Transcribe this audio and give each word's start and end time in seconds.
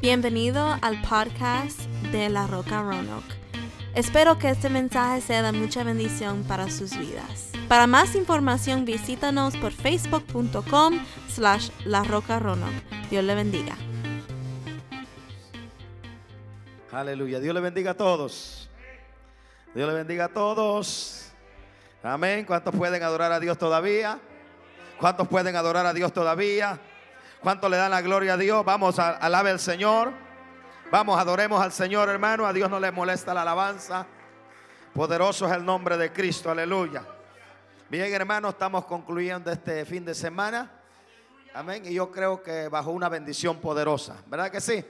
Bienvenido 0.00 0.78
al 0.80 1.02
podcast 1.02 1.78
de 2.10 2.30
La 2.30 2.46
Roca 2.46 2.80
Roanoke. 2.80 3.34
Espero 3.94 4.38
que 4.38 4.48
este 4.48 4.70
mensaje 4.70 5.20
sea 5.20 5.42
de 5.42 5.52
mucha 5.52 5.84
bendición 5.84 6.42
para 6.44 6.70
sus 6.70 6.96
vidas. 6.96 7.52
Para 7.68 7.86
más 7.86 8.14
información 8.14 8.86
visítanos 8.86 9.58
por 9.58 9.72
facebook.com 9.72 11.04
slash 11.28 11.68
La 11.84 12.02
Roca 12.02 12.38
Roanoke. 12.38 12.82
Dios 13.10 13.22
le 13.22 13.34
bendiga. 13.34 13.76
Aleluya. 16.90 17.38
Dios 17.38 17.54
le 17.54 17.60
bendiga 17.60 17.90
a 17.90 17.94
todos. 17.94 18.70
Dios 19.74 19.86
le 19.86 19.94
bendiga 19.94 20.24
a 20.24 20.28
todos. 20.28 21.30
Amén. 22.02 22.46
¿Cuántos 22.46 22.74
pueden 22.74 23.02
adorar 23.02 23.32
a 23.32 23.38
Dios 23.38 23.58
todavía? 23.58 24.18
¿Cuántos 24.98 25.28
pueden 25.28 25.56
adorar 25.56 25.84
a 25.84 25.92
Dios 25.92 26.10
todavía? 26.10 26.80
¿Cuántos 27.42 27.70
le 27.70 27.78
dan 27.78 27.90
la 27.90 28.02
gloria 28.02 28.34
a 28.34 28.36
Dios? 28.36 28.62
Vamos 28.66 28.98
a 28.98 29.12
alabe 29.12 29.48
al 29.48 29.58
Señor. 29.58 30.12
Vamos, 30.90 31.18
adoremos 31.18 31.62
al 31.62 31.72
Señor, 31.72 32.10
hermano. 32.10 32.44
A 32.44 32.52
Dios 32.52 32.68
no 32.68 32.78
le 32.78 32.92
molesta 32.92 33.32
la 33.32 33.40
alabanza. 33.40 34.06
Poderoso 34.92 35.46
es 35.46 35.52
el 35.52 35.64
nombre 35.64 35.96
de 35.96 36.12
Cristo. 36.12 36.50
Aleluya. 36.50 37.02
Bien, 37.88 38.12
hermano, 38.12 38.50
estamos 38.50 38.84
concluyendo 38.84 39.50
este 39.50 39.86
fin 39.86 40.04
de 40.04 40.14
semana. 40.14 40.70
Amén. 41.54 41.82
Y 41.86 41.94
yo 41.94 42.10
creo 42.12 42.42
que 42.42 42.68
bajo 42.68 42.90
una 42.90 43.08
bendición 43.08 43.58
poderosa. 43.58 44.22
¿Verdad 44.26 44.50
que 44.50 44.60
sí? 44.60 44.84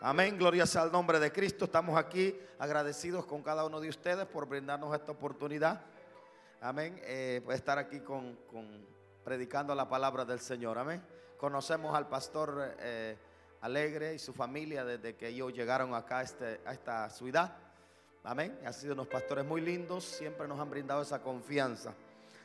Amén. 0.00 0.38
Gloria 0.38 0.64
sea 0.64 0.80
al 0.80 0.90
nombre 0.90 1.20
de 1.20 1.30
Cristo. 1.30 1.66
Estamos 1.66 1.98
aquí 1.98 2.34
agradecidos 2.58 3.26
con 3.26 3.42
cada 3.42 3.66
uno 3.66 3.80
de 3.80 3.90
ustedes 3.90 4.24
por 4.24 4.46
brindarnos 4.48 4.94
esta 4.94 5.12
oportunidad. 5.12 5.82
Amén. 6.62 6.98
Eh, 7.02 7.42
pues 7.44 7.58
estar 7.58 7.76
aquí 7.76 8.00
con, 8.00 8.34
con 8.50 8.86
predicando 9.22 9.74
la 9.74 9.86
palabra 9.86 10.24
del 10.24 10.40
Señor. 10.40 10.78
Amén. 10.78 11.19
Conocemos 11.40 11.96
al 11.96 12.06
pastor 12.06 12.76
eh, 12.80 13.16
Alegre 13.62 14.12
y 14.14 14.18
su 14.18 14.34
familia 14.34 14.84
desde 14.84 15.16
que 15.16 15.28
ellos 15.28 15.54
llegaron 15.54 15.94
acá 15.94 16.18
a, 16.18 16.22
este, 16.22 16.60
a 16.66 16.74
esta 16.74 17.08
ciudad. 17.08 17.56
Amén. 18.22 18.60
Han 18.62 18.74
sido 18.74 18.92
unos 18.92 19.06
pastores 19.06 19.46
muy 19.46 19.62
lindos. 19.62 20.04
Siempre 20.04 20.46
nos 20.46 20.60
han 20.60 20.68
brindado 20.68 21.00
esa 21.00 21.22
confianza. 21.22 21.94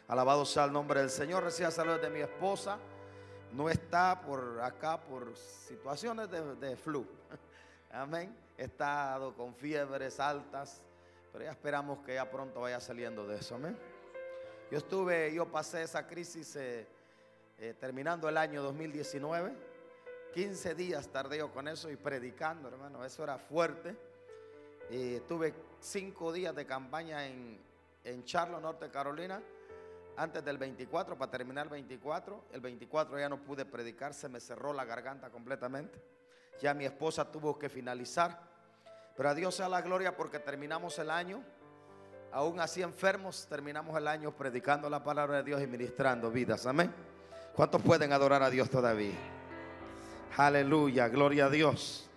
Alabado 0.08 0.45
sea 0.45 0.64
el 0.64 0.72
nombre 0.72 1.02
del 1.02 1.09
Señor. 1.09 1.44
Reciba 1.44 1.72
saludos 1.72 2.03
de 2.03 2.09
mi 2.09 2.22
esposa. 2.22 2.78
No 3.52 3.70
está 3.70 4.22
por 4.22 4.61
acá 4.61 5.02
por 5.02 5.36
situaciones 5.36 6.31
de, 6.31 6.55
de 6.55 6.77
flu. 6.77 7.05
Amén. 7.92 8.33
Está 8.58 9.20
con 9.36 9.53
fiebres 9.55 10.22
altas. 10.22 10.81
Pero 11.33 11.44
ya 11.44 11.52
esperamos 11.52 12.00
que 12.05 12.14
ya 12.14 12.31
pronto 12.31 12.61
vaya 12.61 12.80
saliendo 12.80 13.27
de 13.27 13.39
eso. 13.39 13.55
Amén. 13.55 13.77
Yo 14.72 14.77
estuve, 14.77 15.33
yo 15.33 15.52
pasé 15.52 15.83
esa 15.83 16.08
crisis. 16.08 16.55
Eh, 16.55 16.95
eh, 17.58 17.73
terminando 17.80 18.28
el 18.28 18.38
año 18.38 18.61
2019. 18.61 19.53
15 20.34 20.75
días 20.75 21.08
tardé 21.08 21.38
yo 21.38 21.52
con 21.52 21.67
eso 21.67 21.89
y 21.89 21.95
predicando, 21.95 22.67
hermano. 22.67 23.06
Eso 23.06 23.23
era 23.23 23.38
fuerte. 23.38 23.95
Eh, 24.89 25.22
tuve 25.28 25.53
cinco 25.80 26.33
días 26.33 26.53
de 26.53 26.66
campaña 26.66 27.26
en, 27.26 27.58
en 28.03 28.23
Charlotte, 28.26 28.61
Norte 28.61 28.89
Carolina, 28.89 29.42
antes 30.17 30.44
del 30.44 30.58
24, 30.58 31.17
para 31.17 31.31
terminar 31.31 31.67
el 31.67 31.72
24. 31.72 32.45
El 32.52 32.61
24 32.61 33.20
ya 33.20 33.30
no 33.30 33.42
pude 33.42 33.66
predicar, 33.66 34.14
se 34.14 34.28
me 34.28 34.39
cerró 34.39 34.73
la 34.73 34.83
garganta 34.83 35.30
completamente. 35.30 36.00
Ya 36.61 36.73
mi 36.73 36.86
esposa 36.86 37.31
tuvo 37.31 37.58
que 37.58 37.70
finalizar. 37.70 38.39
Pero 39.16 39.30
a 39.30 39.33
Dios 39.33 39.56
sea 39.56 39.70
la 39.70 39.81
gloria 39.81 40.16
porque 40.16 40.39
terminamos 40.39 41.00
el 41.00 41.09
año. 41.09 41.42
Aún 42.33 42.59
así 42.59 42.81
enfermos, 42.81 43.48
terminamos 43.48 43.98
el 43.98 44.09
año 44.09 44.36
predicando 44.36 44.89
la 44.89 45.02
palabra 45.02 45.38
de 45.38 45.44
Dios 45.44 45.61
y 45.61 45.67
ministrando 45.67 46.30
vidas. 46.30 46.66
Amén. 46.66 47.14
¿Cuántos 47.56 47.81
pueden 47.81 48.11
adorar 48.11 48.44
a 48.44 48.50
Dios 48.50 48.70
todavía? 48.70 49.16
Aleluya, 50.36 51.08
gloria 51.08 51.45
a 51.45 51.50
Dios. 51.50 52.09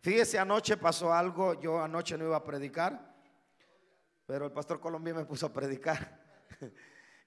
Fíjese, 0.00 0.36
anoche 0.36 0.76
pasó 0.76 1.14
algo, 1.14 1.60
yo 1.60 1.80
anoche 1.80 2.18
no 2.18 2.24
iba 2.24 2.36
a 2.38 2.42
predicar, 2.42 3.14
pero 4.26 4.46
el 4.46 4.50
pastor 4.50 4.80
Colombia 4.80 5.14
me 5.14 5.24
puso 5.24 5.46
a 5.46 5.52
predicar. 5.52 6.20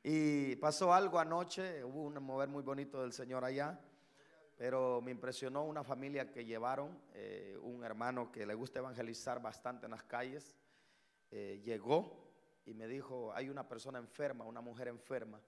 Y 0.07 0.57
pasó 0.57 0.93
algo 0.93 1.17
anoche, 1.17 1.83
hubo 1.83 2.03
un 2.03 2.21
mover 2.21 2.47
muy 2.47 2.61
bonito 2.61 3.01
del 3.01 3.11
Señor 3.11 3.43
allá, 3.43 3.79
pero 4.55 5.01
me 5.01 5.09
impresionó 5.09 5.63
una 5.63 5.83
familia 5.83 6.31
que 6.31 6.45
llevaron, 6.45 7.01
eh, 7.15 7.57
un 7.63 7.83
hermano 7.83 8.31
que 8.31 8.45
le 8.45 8.53
gusta 8.53 8.77
evangelizar 8.77 9.41
bastante 9.41 9.85
en 9.85 9.93
las 9.93 10.03
calles, 10.03 10.55
eh, 11.31 11.59
llegó 11.63 12.29
y 12.67 12.75
me 12.75 12.87
dijo, 12.87 13.33
hay 13.33 13.49
una 13.49 13.67
persona 13.67 13.97
enferma, 13.97 14.45
una 14.45 14.61
mujer 14.61 14.89
enferma 14.89 15.41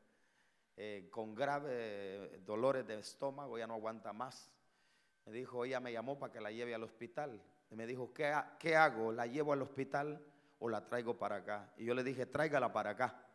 eh, 0.78 1.08
con 1.10 1.34
graves 1.34 2.46
dolores 2.46 2.86
de 2.86 3.00
estómago, 3.00 3.58
ya 3.58 3.66
no 3.66 3.74
aguanta 3.74 4.14
más. 4.14 4.52
Me 5.26 5.34
dijo, 5.34 5.66
ella 5.66 5.80
me 5.80 5.92
llamó 5.92 6.20
para 6.20 6.32
que 6.32 6.40
la 6.40 6.52
lleve 6.52 6.76
al 6.76 6.84
hospital. 6.84 7.42
Y 7.72 7.76
me 7.76 7.88
dijo, 7.88 8.14
¿qué, 8.14 8.34
¿qué 8.60 8.76
hago? 8.76 9.12
¿La 9.12 9.26
llevo 9.26 9.54
al 9.54 9.62
hospital 9.64 10.24
o 10.60 10.70
la 10.70 10.86
traigo 10.86 11.18
para 11.18 11.38
acá? 11.38 11.74
Y 11.78 11.86
yo 11.86 11.94
le 11.94 12.04
dije, 12.04 12.28
tráigala 12.28 12.72
para 12.72 12.92
acá. 12.92 13.28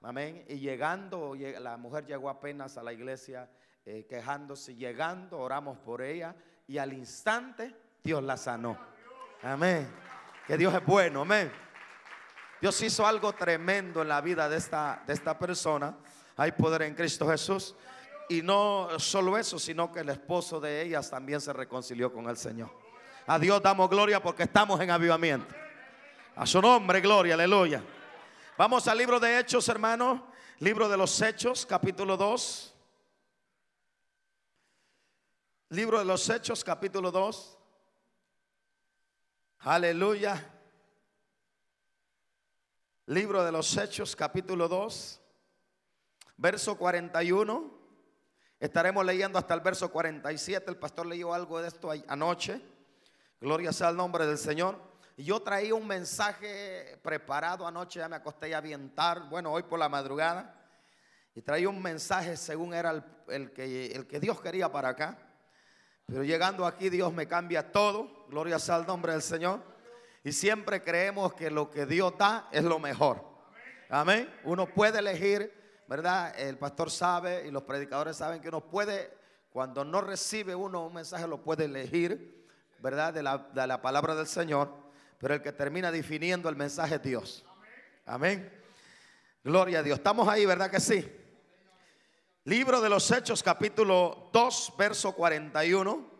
Amén. 0.00 0.44
Y 0.48 0.58
llegando, 0.58 1.34
la 1.36 1.76
mujer 1.76 2.06
llegó 2.06 2.28
apenas 2.28 2.76
a 2.76 2.82
la 2.82 2.92
iglesia 2.92 3.48
eh, 3.84 4.06
quejándose. 4.08 4.74
Llegando, 4.74 5.38
oramos 5.38 5.78
por 5.78 6.02
ella 6.02 6.34
y 6.66 6.78
al 6.78 6.92
instante 6.92 7.76
Dios 8.02 8.22
la 8.22 8.36
sanó. 8.36 8.78
Amén. 9.42 9.88
Que 10.46 10.56
Dios 10.56 10.74
es 10.74 10.84
bueno. 10.84 11.20
Amén. 11.20 11.52
Dios 12.60 12.80
hizo 12.82 13.06
algo 13.06 13.32
tremendo 13.32 14.02
en 14.02 14.08
la 14.08 14.20
vida 14.20 14.48
de 14.48 14.56
esta, 14.56 15.02
de 15.06 15.12
esta 15.12 15.38
persona. 15.38 15.96
Hay 16.42 16.50
poder 16.50 16.82
en 16.82 16.96
Cristo 16.96 17.28
Jesús. 17.28 17.76
Y 18.28 18.42
no 18.42 18.88
solo 18.98 19.38
eso, 19.38 19.60
sino 19.60 19.92
que 19.92 20.00
el 20.00 20.08
esposo 20.08 20.58
de 20.58 20.82
ellas 20.82 21.08
también 21.08 21.40
se 21.40 21.52
reconcilió 21.52 22.12
con 22.12 22.28
el 22.28 22.36
Señor. 22.36 22.68
A 23.28 23.38
Dios 23.38 23.62
damos 23.62 23.88
gloria 23.88 24.20
porque 24.20 24.42
estamos 24.42 24.80
en 24.80 24.90
avivamiento. 24.90 25.54
A 26.34 26.44
su 26.44 26.60
nombre, 26.60 27.00
gloria, 27.00 27.34
aleluya. 27.34 27.84
Vamos 28.58 28.88
al 28.88 28.98
libro 28.98 29.20
de 29.20 29.38
Hechos, 29.38 29.68
hermano. 29.68 30.32
Libro 30.58 30.88
de 30.88 30.96
los 30.96 31.22
Hechos, 31.22 31.64
capítulo 31.64 32.16
2. 32.16 32.74
Libro 35.68 36.00
de 36.00 36.04
los 36.04 36.28
Hechos, 36.28 36.64
capítulo 36.64 37.12
2. 37.12 37.58
Aleluya. 39.60 40.44
Libro 43.06 43.44
de 43.44 43.52
los 43.52 43.76
Hechos, 43.76 44.16
capítulo 44.16 44.66
2 44.66 45.21
verso 46.36 46.76
41. 46.76 47.82
Estaremos 48.60 49.04
leyendo 49.04 49.38
hasta 49.38 49.54
el 49.54 49.60
verso 49.60 49.90
47. 49.90 50.70
El 50.70 50.76
pastor 50.76 51.06
leyó 51.06 51.34
algo 51.34 51.60
de 51.60 51.68
esto 51.68 51.90
anoche. 52.08 52.60
Gloria 53.40 53.72
sea 53.72 53.88
al 53.88 53.96
nombre 53.96 54.26
del 54.26 54.38
Señor. 54.38 54.78
Yo 55.16 55.40
traía 55.40 55.74
un 55.74 55.86
mensaje 55.86 56.98
preparado 57.02 57.66
anoche, 57.66 57.98
ya 57.98 58.08
me 58.08 58.16
acosté 58.16 58.54
a 58.54 58.58
avientar, 58.58 59.28
bueno, 59.28 59.52
hoy 59.52 59.62
por 59.64 59.78
la 59.78 59.88
madrugada. 59.88 60.54
Y 61.34 61.42
traía 61.42 61.68
un 61.68 61.82
mensaje 61.82 62.36
según 62.36 62.74
era 62.74 63.04
el, 63.28 63.52
que, 63.52 63.86
el 63.92 64.06
que 64.06 64.20
Dios 64.20 64.40
quería 64.40 64.70
para 64.70 64.90
acá. 64.90 65.18
Pero 66.06 66.24
llegando 66.24 66.66
aquí 66.66 66.90
Dios 66.90 67.12
me 67.12 67.26
cambia 67.26 67.72
todo. 67.72 68.26
Gloria 68.28 68.58
sea 68.58 68.76
al 68.76 68.86
nombre 68.86 69.12
del 69.12 69.22
Señor. 69.22 69.60
Y 70.24 70.32
siempre 70.32 70.82
creemos 70.82 71.34
que 71.34 71.50
lo 71.50 71.70
que 71.70 71.86
Dios 71.86 72.14
da 72.16 72.48
es 72.52 72.62
lo 72.62 72.78
mejor. 72.78 73.24
Amén. 73.88 74.32
Uno 74.44 74.66
puede 74.66 74.98
elegir 74.98 75.61
¿verdad? 75.88 76.38
El 76.38 76.58
pastor 76.58 76.90
sabe 76.90 77.46
y 77.46 77.50
los 77.50 77.62
predicadores 77.64 78.16
saben 78.16 78.40
que 78.40 78.48
uno 78.48 78.60
puede, 78.60 79.12
cuando 79.50 79.84
no 79.84 80.00
recibe 80.00 80.54
uno 80.54 80.86
un 80.86 80.94
mensaje, 80.94 81.26
lo 81.26 81.42
puede 81.42 81.64
elegir, 81.64 82.46
¿verdad? 82.78 83.12
De 83.12 83.22
la, 83.22 83.82
palabra 83.82 84.14
del 84.14 84.26
Señor, 84.26 84.72
pero 85.18 85.34
el 85.34 85.42
que 85.42 85.52
termina 85.52 85.90
definiendo 85.92 86.48
el 86.48 86.56
mensaje 86.56 86.96
es 86.96 87.02
Dios. 87.02 87.44
Amén. 88.06 88.52
Gloria 89.44 89.80
a 89.80 89.82
Dios. 89.82 89.98
Estamos 89.98 90.28
ahí, 90.28 90.46
¿verdad 90.46 90.70
que 90.70 90.80
sí? 90.80 91.10
Libro 92.44 92.80
de 92.80 92.88
los 92.88 93.08
Hechos, 93.10 93.42
capítulo 93.42 94.30
2, 94.32 94.74
verso 94.76 95.12
41. 95.12 96.10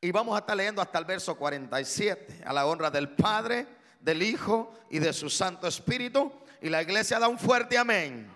Y 0.00 0.12
vamos 0.12 0.36
a 0.36 0.40
estar 0.40 0.56
leyendo 0.56 0.82
hasta 0.82 0.98
el 0.98 1.04
verso 1.04 1.34
47, 1.34 2.42
a 2.44 2.52
la 2.52 2.66
honra 2.66 2.90
del 2.90 3.08
Padre, 3.08 3.66
del 4.00 4.22
Hijo 4.22 4.72
y 4.90 4.98
de 4.98 5.12
su 5.12 5.30
Santo 5.30 5.66
Espíritu. 5.66 6.30
Y 6.64 6.70
la 6.70 6.80
iglesia 6.80 7.18
da 7.18 7.28
un 7.28 7.38
fuerte 7.38 7.76
amén. 7.76 8.26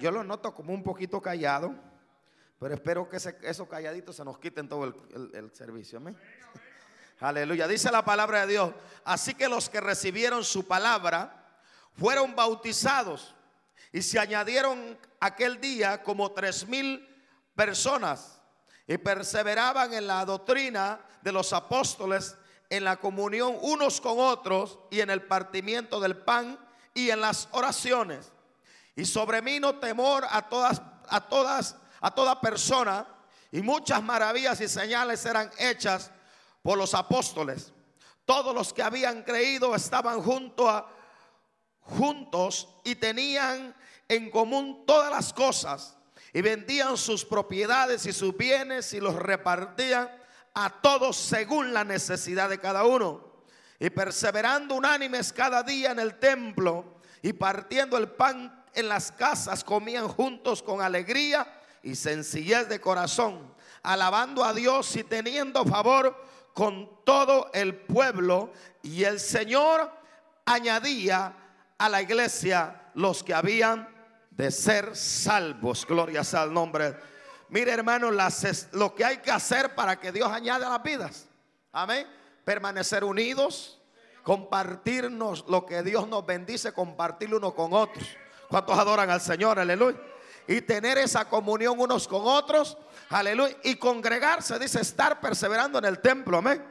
Yo 0.00 0.10
lo 0.10 0.22
noto 0.22 0.54
como 0.54 0.74
un 0.74 0.82
poquito 0.82 1.18
callado, 1.18 1.74
pero 2.60 2.74
espero 2.74 3.08
que 3.08 3.16
esos 3.16 3.66
calladitos 3.66 4.14
se 4.14 4.22
nos 4.22 4.38
quiten 4.38 4.68
todo 4.68 4.84
el, 4.84 5.50
servicio. 5.54 5.96
Amén. 5.96 6.14
Aleluya. 7.20 7.66
Dice 7.66 7.90
la 7.90 8.04
palabra 8.04 8.42
de 8.42 8.52
Dios. 8.52 8.74
Así 9.06 9.32
que 9.32 9.48
los 9.48 9.70
que 9.70 9.80
recibieron 9.80 10.44
su 10.44 10.66
palabra 10.66 11.58
fueron 11.94 12.36
bautizados 12.36 13.34
y 13.90 14.02
se 14.02 14.18
añadieron 14.18 14.98
aquel 15.20 15.62
día 15.62 16.02
como 16.02 16.32
tres 16.32 16.68
mil 16.68 17.08
personas 17.54 18.42
y 18.86 18.98
perseveraban 18.98 19.94
en 19.94 20.06
la 20.06 20.22
doctrina 20.26 21.00
de 21.22 21.32
los 21.32 21.50
apóstoles 21.54 22.36
en 22.70 22.84
la 22.84 22.96
comunión 22.96 23.56
unos 23.60 24.00
con 24.00 24.18
otros 24.18 24.78
y 24.90 25.00
en 25.00 25.10
el 25.10 25.22
partimiento 25.22 26.00
del 26.00 26.16
pan 26.16 26.58
y 26.94 27.10
en 27.10 27.20
las 27.20 27.48
oraciones. 27.52 28.32
Y 28.96 29.04
sobre 29.04 29.42
mí 29.42 29.60
no 29.60 29.76
temor 29.76 30.26
a 30.28 30.48
todas, 30.48 30.82
a 31.08 31.20
todas, 31.28 31.76
a 32.00 32.10
toda 32.10 32.40
persona 32.40 33.06
y 33.50 33.62
muchas 33.62 34.02
maravillas 34.02 34.60
y 34.60 34.68
señales 34.68 35.24
eran 35.24 35.50
hechas 35.58 36.10
por 36.62 36.76
los 36.76 36.94
apóstoles. 36.94 37.72
Todos 38.24 38.54
los 38.54 38.72
que 38.72 38.82
habían 38.82 39.22
creído 39.22 39.74
estaban 39.74 40.20
junto 40.20 40.68
a, 40.68 40.90
juntos 41.88 42.68
y 42.84 42.94
tenían 42.94 43.74
en 44.08 44.30
común 44.30 44.84
todas 44.86 45.10
las 45.10 45.32
cosas 45.32 45.96
y 46.32 46.42
vendían 46.42 46.96
sus 46.96 47.24
propiedades 47.24 48.04
y 48.06 48.12
sus 48.12 48.36
bienes 48.36 48.92
y 48.92 49.00
los 49.00 49.14
repartían 49.14 50.10
a 50.60 50.70
todos 50.70 51.16
según 51.16 51.72
la 51.72 51.84
necesidad 51.84 52.50
de 52.50 52.58
cada 52.58 52.84
uno. 52.84 53.22
Y 53.78 53.90
perseverando 53.90 54.74
unánimes 54.74 55.32
cada 55.32 55.62
día 55.62 55.92
en 55.92 56.00
el 56.00 56.18
templo 56.18 56.96
y 57.22 57.32
partiendo 57.32 57.96
el 57.96 58.08
pan 58.08 58.64
en 58.74 58.88
las 58.88 59.12
casas, 59.12 59.62
comían 59.62 60.08
juntos 60.08 60.60
con 60.60 60.80
alegría 60.80 61.46
y 61.80 61.94
sencillez 61.94 62.68
de 62.68 62.80
corazón, 62.80 63.54
alabando 63.84 64.44
a 64.44 64.52
Dios 64.52 64.96
y 64.96 65.04
teniendo 65.04 65.64
favor 65.64 66.20
con 66.54 67.04
todo 67.04 67.50
el 67.54 67.76
pueblo. 67.76 68.52
Y 68.82 69.04
el 69.04 69.20
Señor 69.20 69.92
añadía 70.44 71.36
a 71.78 71.88
la 71.88 72.02
iglesia 72.02 72.90
los 72.94 73.22
que 73.22 73.32
habían 73.32 73.88
de 74.32 74.50
ser 74.50 74.96
salvos. 74.96 75.86
Gloria 75.86 76.22
al 76.32 76.52
nombre. 76.52 76.96
Mire, 77.50 77.72
hermano, 77.72 78.10
lo 78.72 78.94
que 78.94 79.04
hay 79.04 79.18
que 79.18 79.30
hacer 79.30 79.74
para 79.74 79.98
que 79.98 80.12
Dios 80.12 80.30
añade 80.30 80.66
las 80.66 80.82
vidas. 80.82 81.26
Amén. 81.72 82.06
Permanecer 82.44 83.04
unidos, 83.04 83.80
compartirnos 84.22 85.44
lo 85.48 85.64
que 85.64 85.82
Dios 85.82 86.08
nos 86.08 86.26
bendice, 86.26 86.72
compartirlo 86.72 87.38
uno 87.38 87.54
con 87.54 87.72
otros. 87.72 88.06
¿Cuántos 88.48 88.78
adoran 88.78 89.10
al 89.10 89.20
Señor? 89.20 89.58
Aleluya. 89.58 89.98
Y 90.46 90.62
tener 90.62 90.98
esa 90.98 91.28
comunión 91.28 91.78
unos 91.78 92.08
con 92.08 92.22
otros. 92.24 92.76
Aleluya. 93.10 93.56
Y 93.64 93.76
congregarse, 93.76 94.58
dice, 94.58 94.80
estar 94.80 95.20
perseverando 95.20 95.78
en 95.78 95.84
el 95.86 96.00
templo. 96.00 96.38
Amén. 96.38 96.64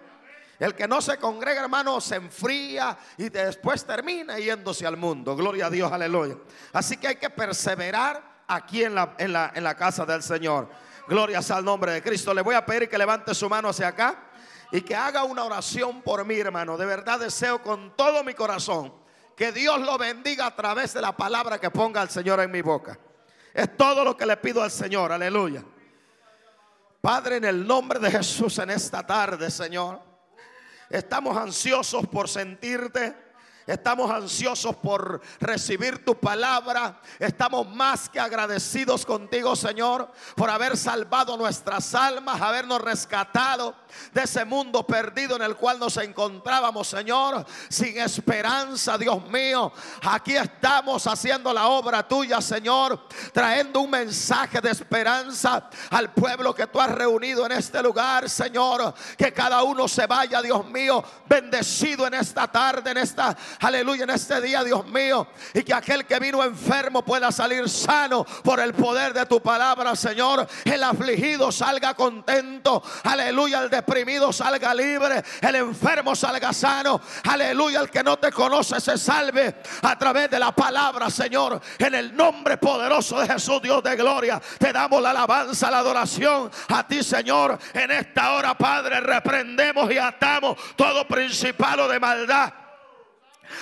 El 0.59 0.73
que 0.73 0.87
no 0.87 1.01
se 1.01 1.17
congrega, 1.17 1.61
hermano, 1.61 2.01
se 2.01 2.15
enfría 2.15 2.97
y 3.17 3.29
después 3.29 3.85
termina 3.85 4.39
yéndose 4.39 4.87
al 4.87 4.97
mundo. 4.97 5.35
Gloria 5.35 5.67
a 5.67 5.69
Dios, 5.69 5.91
aleluya. 5.91 6.35
Así 6.73 6.97
que 6.97 7.09
hay 7.09 7.15
que 7.17 7.29
perseverar 7.29 8.36
aquí 8.47 8.83
en 8.83 8.95
la, 8.95 9.13
en 9.17 9.33
la, 9.33 9.51
en 9.53 9.63
la 9.63 9.75
casa 9.75 10.05
del 10.05 10.23
Señor. 10.23 10.69
Gloria 11.07 11.39
al 11.49 11.63
nombre 11.63 11.91
de 11.91 12.01
Cristo. 12.01 12.33
Le 12.33 12.41
voy 12.41 12.55
a 12.55 12.65
pedir 12.65 12.89
que 12.89 12.97
levante 12.97 13.33
su 13.33 13.49
mano 13.49 13.69
hacia 13.69 13.89
acá 13.89 14.23
y 14.71 14.81
que 14.81 14.95
haga 14.95 15.23
una 15.23 15.43
oración 15.43 16.01
por 16.01 16.25
mí, 16.25 16.39
hermano. 16.39 16.77
De 16.77 16.85
verdad 16.85 17.19
deseo 17.19 17.61
con 17.61 17.95
todo 17.95 18.23
mi 18.23 18.33
corazón 18.33 18.93
que 19.35 19.51
Dios 19.51 19.79
lo 19.81 19.97
bendiga 19.97 20.47
a 20.47 20.55
través 20.55 20.93
de 20.93 21.01
la 21.01 21.15
palabra 21.15 21.59
que 21.59 21.69
ponga 21.69 22.01
el 22.01 22.09
Señor 22.09 22.39
en 22.39 22.51
mi 22.51 22.61
boca. 22.61 22.97
Es 23.53 23.77
todo 23.77 24.03
lo 24.03 24.17
que 24.17 24.25
le 24.25 24.35
pido 24.37 24.61
al 24.61 24.71
Señor. 24.71 25.11
Aleluya. 25.11 25.63
Padre, 26.99 27.37
en 27.37 27.45
el 27.45 27.65
nombre 27.65 27.99
de 27.99 28.11
Jesús 28.11 28.57
en 28.59 28.71
esta 28.71 29.05
tarde, 29.05 29.49
Señor. 29.51 30.01
Estamos 30.89 31.37
ansiosos 31.37 32.07
por 32.07 32.27
sentirte. 32.27 33.26
Estamos 33.67 34.09
ansiosos 34.09 34.77
por 34.77 35.19
recibir 35.41 36.05
tu 36.05 36.17
palabra. 36.17 37.01
Estamos 37.19 37.67
más 37.67 38.07
que 38.07 38.17
agradecidos 38.17 39.05
contigo, 39.05 39.57
Señor, 39.57 40.09
por 40.37 40.49
haber 40.49 40.77
salvado 40.77 41.35
nuestras 41.35 41.93
almas, 41.93 42.41
habernos 42.41 42.79
rescatado 42.79 43.75
de 44.13 44.23
ese 44.23 44.45
mundo 44.45 44.87
perdido 44.87 45.35
en 45.35 45.41
el 45.41 45.57
cual 45.57 45.79
nos 45.79 45.97
encontrábamos, 45.97 46.87
Señor, 46.87 47.45
sin 47.67 47.97
esperanza, 47.97 48.97
Dios 48.97 49.27
mío. 49.27 49.73
Aquí 50.01 50.37
estamos 50.37 51.05
haciendo 51.05 51.51
la 51.51 51.67
obra 51.67 52.07
tuya, 52.07 52.39
Señor, 52.39 53.05
trayendo 53.33 53.81
un 53.81 53.89
mensaje 53.89 54.61
de 54.61 54.71
esperanza 54.71 55.69
al 55.89 56.13
pueblo 56.13 56.55
que 56.55 56.67
tú 56.67 56.79
has 56.79 56.91
reunido 56.91 57.45
en 57.45 57.51
este 57.51 57.83
lugar, 57.83 58.29
Señor. 58.29 58.93
Que 59.17 59.33
cada 59.33 59.61
uno 59.63 59.89
se 59.89 60.07
vaya, 60.07 60.41
Dios 60.41 60.65
mío, 60.67 61.03
bendecido 61.25 62.07
en 62.07 62.13
esta 62.13 62.49
tarde, 62.49 62.91
en 62.91 62.97
esta 62.99 63.35
aleluya, 63.59 64.03
en 64.03 64.09
este 64.11 64.39
día, 64.41 64.63
Dios 64.63 64.85
mío. 64.87 65.27
Y 65.53 65.63
que 65.63 65.73
aquel 65.73 66.05
que 66.05 66.19
vino 66.19 66.43
enfermo 66.43 67.03
pueda 67.03 67.31
salir 67.31 67.69
sano 67.69 68.25
por 68.43 68.59
el 68.59 68.73
poder 68.73 69.13
de 69.13 69.25
tu 69.25 69.41
palabra, 69.41 69.95
Señor. 69.95 70.47
El 70.65 70.83
afligido 70.83 71.51
salga 71.51 71.93
contento, 71.93 72.83
aleluya. 73.03 73.63
El 73.63 73.69
deprimido 73.69 74.31
salga 74.31 74.73
libre, 74.73 75.23
el 75.41 75.55
enfermo 75.55 76.15
salga 76.15 76.53
sano, 76.53 77.01
aleluya. 77.23 77.81
El 77.81 77.89
que 77.89 78.03
no 78.03 78.17
te 78.17 78.31
conoce 78.31 78.79
se 78.79 78.97
salve 78.97 79.55
a 79.81 79.97
través 79.97 80.29
de 80.29 80.39
la 80.39 80.51
palabra, 80.51 81.09
Señor. 81.09 81.61
En 81.77 81.95
el 81.95 82.15
nombre 82.15 82.57
poderoso 82.57 83.19
de 83.19 83.27
Jesús, 83.27 83.61
Dios 83.61 83.83
de 83.83 83.95
gloria, 83.95 84.41
te 84.57 84.71
damos 84.71 85.01
la 85.01 85.11
alabanza, 85.11 85.71
la 85.71 85.79
adoración 85.79 86.51
a 86.69 86.87
ti, 86.87 87.03
Señor. 87.03 87.57
En 87.73 87.91
esta 87.91 88.33
hora, 88.33 88.57
Padre, 88.57 88.99
reprendemos 89.01 89.91
y 89.91 89.97
atamos 89.97 90.57
todo 90.75 91.07
principado 91.07 91.87
de 91.87 91.99
maldad 91.99 92.66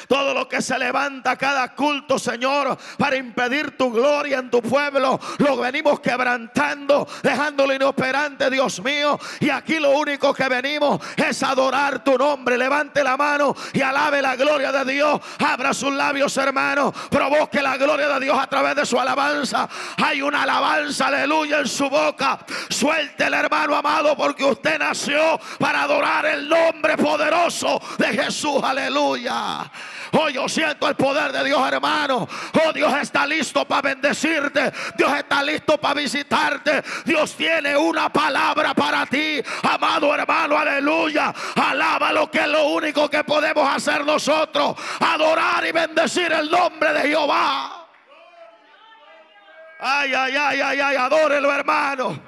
todo 0.08 0.34
lo 0.34 0.48
que 0.48 0.62
se 0.62 0.78
levanta 0.78 1.38
cada 1.38 1.74
culto, 1.74 2.20
Señor, 2.20 2.78
para 2.98 3.16
impedir 3.16 3.78
tu 3.78 3.92
gloria 3.92 4.40
en 4.40 4.50
tu 4.50 4.62
pueblo, 4.62 5.20
lo 5.38 5.58
venimos 5.58 6.00
quebrantando, 6.00 7.08
dejándolo 7.22 7.74
inoperante, 7.74 8.50
Dios 8.50 8.82
mío. 8.82 9.20
Y 9.40 9.50
aquí 9.50 9.80
lo 9.80 9.92
único 9.92 10.34
que 10.34 10.48
venimos 10.48 11.02
es 11.16 11.42
adorar 11.44 12.04
tu 12.04 12.18
nombre. 12.18 12.58
Levante 12.58 13.04
la 13.04 13.18
mano 13.18 13.56
y 13.74 13.82
alabe 13.82 14.22
la 14.22 14.36
gloria 14.36 14.72
de 14.72 14.94
Dios. 14.94 15.20
Abra 15.40 15.74
sus 15.74 15.94
labios, 15.94 16.36
hermano. 16.38 16.92
Provoque 17.10 17.62
la 17.62 17.78
gloria 17.78 18.08
de 18.10 18.26
Dios 18.26 18.38
a 18.38 18.48
través 18.48 18.76
de 18.76 18.86
su 18.86 19.00
alabanza. 19.00 19.68
Hay 19.98 20.22
una 20.22 20.44
alabanza, 20.44 21.08
aleluya, 21.08 21.60
en 21.60 21.68
su 21.68 21.90
boca. 21.90 22.40
Suelte 22.70 23.26
el 23.26 23.34
hermano 23.34 23.76
amado, 23.76 24.16
porque 24.16 24.44
usted 24.44 24.80
nació 24.80 25.40
para 25.60 25.84
adorar 25.84 26.26
el 26.26 26.48
nombre 26.48 26.98
poderoso 26.98 27.82
de 27.98 28.08
Jesús. 28.08 28.62
Aleluya. 28.64 29.70
Oh, 30.14 30.30
yo 30.30 30.48
siento 30.48 30.88
el 30.88 30.96
poder 30.96 31.32
de 31.32 31.44
Dios, 31.44 31.68
hermano. 31.68 32.28
Oh, 32.66 32.74
Dios 32.74 32.94
está 33.02 33.26
listo 33.26 33.66
para 33.66 33.82
bendecirte. 33.82 34.72
Dios 34.98 35.14
está 35.14 35.44
listo 35.44 35.78
para 35.78 35.96
visitarte. 35.96 36.84
Dios 37.04 37.36
tiene 37.36 37.76
una 37.76 38.12
palabra 38.12 38.74
para 38.74 39.06
ti, 39.06 39.42
amado 39.64 40.14
hermano. 40.14 40.58
Aleluya. 40.58 41.34
Alaba 41.56 42.12
lo 42.12 42.30
que 42.30 42.40
es 42.40 42.48
lo 42.48 42.68
único 42.68 43.10
que 43.10 43.24
podemos 43.24 43.68
hacer 43.68 44.06
nosotros. 44.06 44.76
Adorar 45.00 45.66
y 45.66 45.72
bendecir 45.72 46.32
el 46.32 46.50
nombre 46.50 46.94
de 46.94 47.02
Jehová. 47.02 47.88
Ay, 49.80 50.14
ay, 50.14 50.36
ay, 50.36 50.62
ay, 50.62 50.80
ay, 50.80 50.96
adórelo, 50.96 51.52
hermano. 51.52 52.20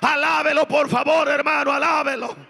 Alábelo, 0.00 0.66
por 0.66 0.88
favor, 0.88 1.28
hermano, 1.28 1.72
alábelo. 1.72 2.49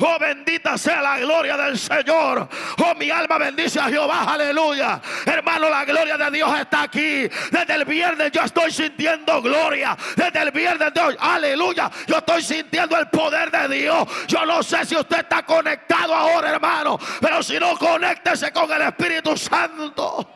Oh, 0.00 0.18
bendita 0.18 0.78
sea 0.78 1.02
la 1.02 1.18
gloria 1.18 1.56
del 1.56 1.76
Señor. 1.76 2.48
Oh, 2.84 2.94
mi 2.94 3.10
alma 3.10 3.36
bendice 3.36 3.80
a 3.80 3.88
Jehová. 3.88 4.24
Aleluya. 4.32 5.00
Hermano, 5.26 5.68
la 5.68 5.84
gloria 5.84 6.16
de 6.16 6.30
Dios 6.30 6.60
está 6.60 6.82
aquí. 6.82 7.28
Desde 7.50 7.74
el 7.74 7.84
viernes 7.84 8.30
yo 8.30 8.42
estoy 8.42 8.70
sintiendo 8.70 9.42
gloria. 9.42 9.96
Desde 10.14 10.40
el 10.40 10.52
viernes 10.52 10.94
de 10.94 11.00
hoy. 11.00 11.16
Aleluya. 11.18 11.90
Yo 12.06 12.18
estoy 12.18 12.42
sintiendo 12.42 12.96
el 12.96 13.08
poder 13.08 13.50
de 13.50 13.76
Dios. 13.76 14.06
Yo 14.28 14.46
no 14.46 14.62
sé 14.62 14.84
si 14.84 14.96
usted 14.96 15.18
está 15.18 15.42
conectado 15.44 16.14
ahora, 16.14 16.50
hermano. 16.50 16.96
Pero 17.20 17.42
si 17.42 17.58
no, 17.58 17.76
conéctese 17.76 18.52
con 18.52 18.70
el 18.70 18.82
Espíritu 18.82 19.36
Santo. 19.36 20.28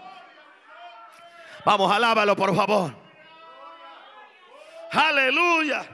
Vamos, 1.64 1.92
alábalo, 1.92 2.34
por 2.34 2.54
favor. 2.56 2.92
Aleluya. 4.90 5.86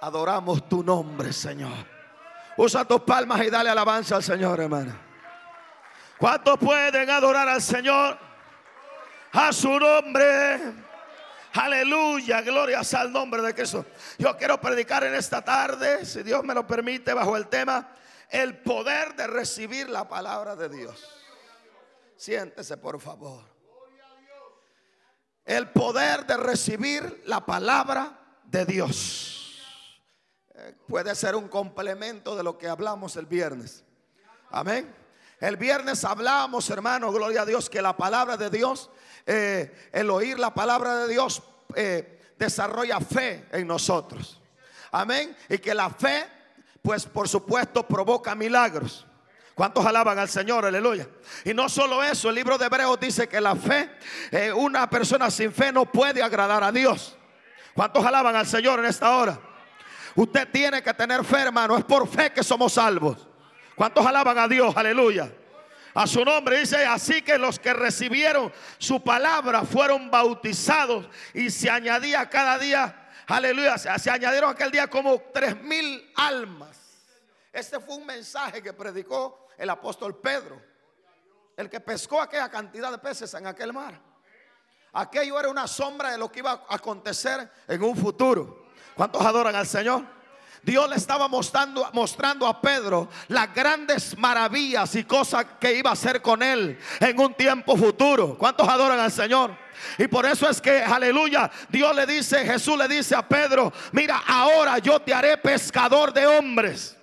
Adoramos 0.00 0.68
tu 0.68 0.82
nombre, 0.82 1.32
Señor. 1.32 1.86
Usa 2.56 2.84
tus 2.84 3.00
palmas 3.02 3.40
y 3.44 3.50
dale 3.50 3.70
alabanza 3.70 4.16
al 4.16 4.22
Señor, 4.22 4.60
hermano. 4.60 4.96
¿Cuántos 6.18 6.58
pueden 6.58 7.08
adorar 7.10 7.48
al 7.48 7.62
Señor? 7.62 8.18
A 9.32 9.52
su 9.52 9.78
nombre. 9.78 10.60
Aleluya, 11.54 12.40
gloria 12.42 12.80
al 12.92 13.12
nombre 13.12 13.42
de 13.42 13.54
Jesús. 13.54 13.84
Yo 14.18 14.36
quiero 14.36 14.60
predicar 14.60 15.04
en 15.04 15.14
esta 15.14 15.42
tarde, 15.42 16.04
si 16.04 16.22
Dios 16.22 16.44
me 16.44 16.54
lo 16.54 16.66
permite, 16.66 17.14
bajo 17.14 17.36
el 17.36 17.48
tema, 17.48 17.88
el 18.28 18.58
poder 18.58 19.14
de 19.14 19.26
recibir 19.26 19.88
la 19.88 20.08
palabra 20.08 20.54
de 20.54 20.68
Dios. 20.68 21.08
Siéntese, 22.16 22.76
por 22.76 23.00
favor. 23.00 23.44
El 25.44 25.70
poder 25.70 26.26
de 26.26 26.36
recibir 26.36 27.22
la 27.24 27.44
palabra 27.46 28.18
de 28.44 28.66
Dios 28.66 29.47
puede 30.86 31.14
ser 31.14 31.36
un 31.36 31.48
complemento 31.48 32.36
de 32.36 32.42
lo 32.42 32.58
que 32.58 32.68
hablamos 32.68 33.16
el 33.16 33.26
viernes. 33.26 33.84
Amén. 34.50 34.94
El 35.40 35.56
viernes 35.56 36.04
hablamos, 36.04 36.68
hermano, 36.70 37.12
gloria 37.12 37.42
a 37.42 37.46
Dios, 37.46 37.70
que 37.70 37.80
la 37.80 37.96
palabra 37.96 38.36
de 38.36 38.50
Dios, 38.50 38.90
eh, 39.26 39.90
el 39.92 40.10
oír 40.10 40.38
la 40.38 40.52
palabra 40.52 40.96
de 40.96 41.08
Dios, 41.08 41.42
eh, 41.74 42.20
desarrolla 42.36 43.00
fe 43.00 43.46
en 43.52 43.66
nosotros. 43.66 44.40
Amén. 44.90 45.36
Y 45.48 45.58
que 45.58 45.74
la 45.74 45.90
fe, 45.90 46.26
pues 46.82 47.06
por 47.06 47.28
supuesto, 47.28 47.86
provoca 47.86 48.34
milagros. 48.34 49.06
¿Cuántos 49.54 49.84
alaban 49.84 50.18
al 50.18 50.28
Señor? 50.28 50.64
Aleluya. 50.64 51.08
Y 51.44 51.52
no 51.52 51.68
solo 51.68 52.02
eso, 52.02 52.28
el 52.28 52.34
libro 52.34 52.58
de 52.58 52.66
Hebreos 52.66 52.98
dice 53.00 53.28
que 53.28 53.40
la 53.40 53.54
fe, 53.56 53.90
eh, 54.30 54.52
una 54.52 54.88
persona 54.88 55.30
sin 55.30 55.52
fe 55.52 55.72
no 55.72 55.84
puede 55.84 56.22
agradar 56.22 56.62
a 56.64 56.72
Dios. 56.72 57.16
¿Cuántos 57.74 58.04
alaban 58.04 58.34
al 58.34 58.46
Señor 58.46 58.78
en 58.80 58.86
esta 58.86 59.16
hora? 59.16 59.38
Usted 60.14 60.48
tiene 60.50 60.82
que 60.82 60.94
tener 60.94 61.24
fe, 61.24 61.42
hermano. 61.42 61.76
Es 61.76 61.84
por 61.84 62.08
fe 62.08 62.32
que 62.32 62.42
somos 62.42 62.74
salvos. 62.74 63.26
¿Cuántos 63.74 64.04
alaban 64.04 64.38
a 64.38 64.48
Dios? 64.48 64.76
Aleluya. 64.76 65.32
A 65.94 66.06
su 66.06 66.24
nombre 66.24 66.60
dice, 66.60 66.84
así 66.86 67.22
que 67.22 67.38
los 67.38 67.58
que 67.58 67.72
recibieron 67.72 68.52
su 68.78 69.02
palabra 69.02 69.64
fueron 69.64 70.10
bautizados 70.10 71.08
y 71.34 71.50
se 71.50 71.68
añadía 71.68 72.28
cada 72.30 72.58
día, 72.58 73.08
aleluya, 73.26 73.78
se, 73.78 74.10
añadieron 74.10 74.50
aquel 74.50 74.70
día 74.70 74.86
como 74.88 75.20
tres 75.34 75.60
mil 75.60 76.12
almas. 76.14 76.78
Este 77.52 77.80
fue 77.80 77.96
un 77.96 78.06
mensaje 78.06 78.62
que 78.62 78.72
predicó 78.72 79.48
el 79.56 79.70
apóstol 79.70 80.20
Pedro, 80.20 80.62
el 81.56 81.68
que 81.68 81.80
pescó 81.80 82.20
aquella 82.20 82.48
cantidad 82.48 82.92
de 82.92 82.98
peces 82.98 83.34
en 83.34 83.46
aquel 83.46 83.72
mar. 83.72 84.00
Aquello 84.92 85.40
era 85.40 85.48
una 85.48 85.66
sombra 85.66 86.12
de 86.12 86.18
lo 86.18 86.30
que 86.30 86.38
iba 86.38 86.52
a 86.68 86.76
acontecer 86.76 87.50
en 87.66 87.82
un 87.82 87.96
futuro. 87.96 88.67
¿Cuántos 88.98 89.24
adoran 89.24 89.54
al 89.54 89.64
Señor? 89.64 90.02
Dios 90.60 90.90
le 90.90 90.96
estaba 90.96 91.28
mostrando, 91.28 91.88
mostrando 91.92 92.48
a 92.48 92.60
Pedro 92.60 93.08
las 93.28 93.54
grandes 93.54 94.18
maravillas 94.18 94.92
y 94.96 95.04
cosas 95.04 95.46
que 95.60 95.72
iba 95.74 95.90
a 95.90 95.92
hacer 95.92 96.20
con 96.20 96.42
él 96.42 96.76
en 96.98 97.20
un 97.20 97.32
tiempo 97.32 97.76
futuro. 97.76 98.36
¿Cuántos 98.36 98.68
adoran 98.68 98.98
al 98.98 99.12
Señor? 99.12 99.56
Y 99.98 100.08
por 100.08 100.26
eso 100.26 100.50
es 100.50 100.60
que, 100.60 100.82
aleluya, 100.82 101.48
Dios 101.68 101.94
le 101.94 102.06
dice, 102.06 102.44
Jesús 102.44 102.76
le 102.76 102.88
dice 102.88 103.14
a 103.14 103.22
Pedro, 103.22 103.72
mira, 103.92 104.20
ahora 104.26 104.78
yo 104.78 104.98
te 104.98 105.14
haré 105.14 105.38
pescador 105.38 106.12
de 106.12 106.26
hombres. 106.26 106.97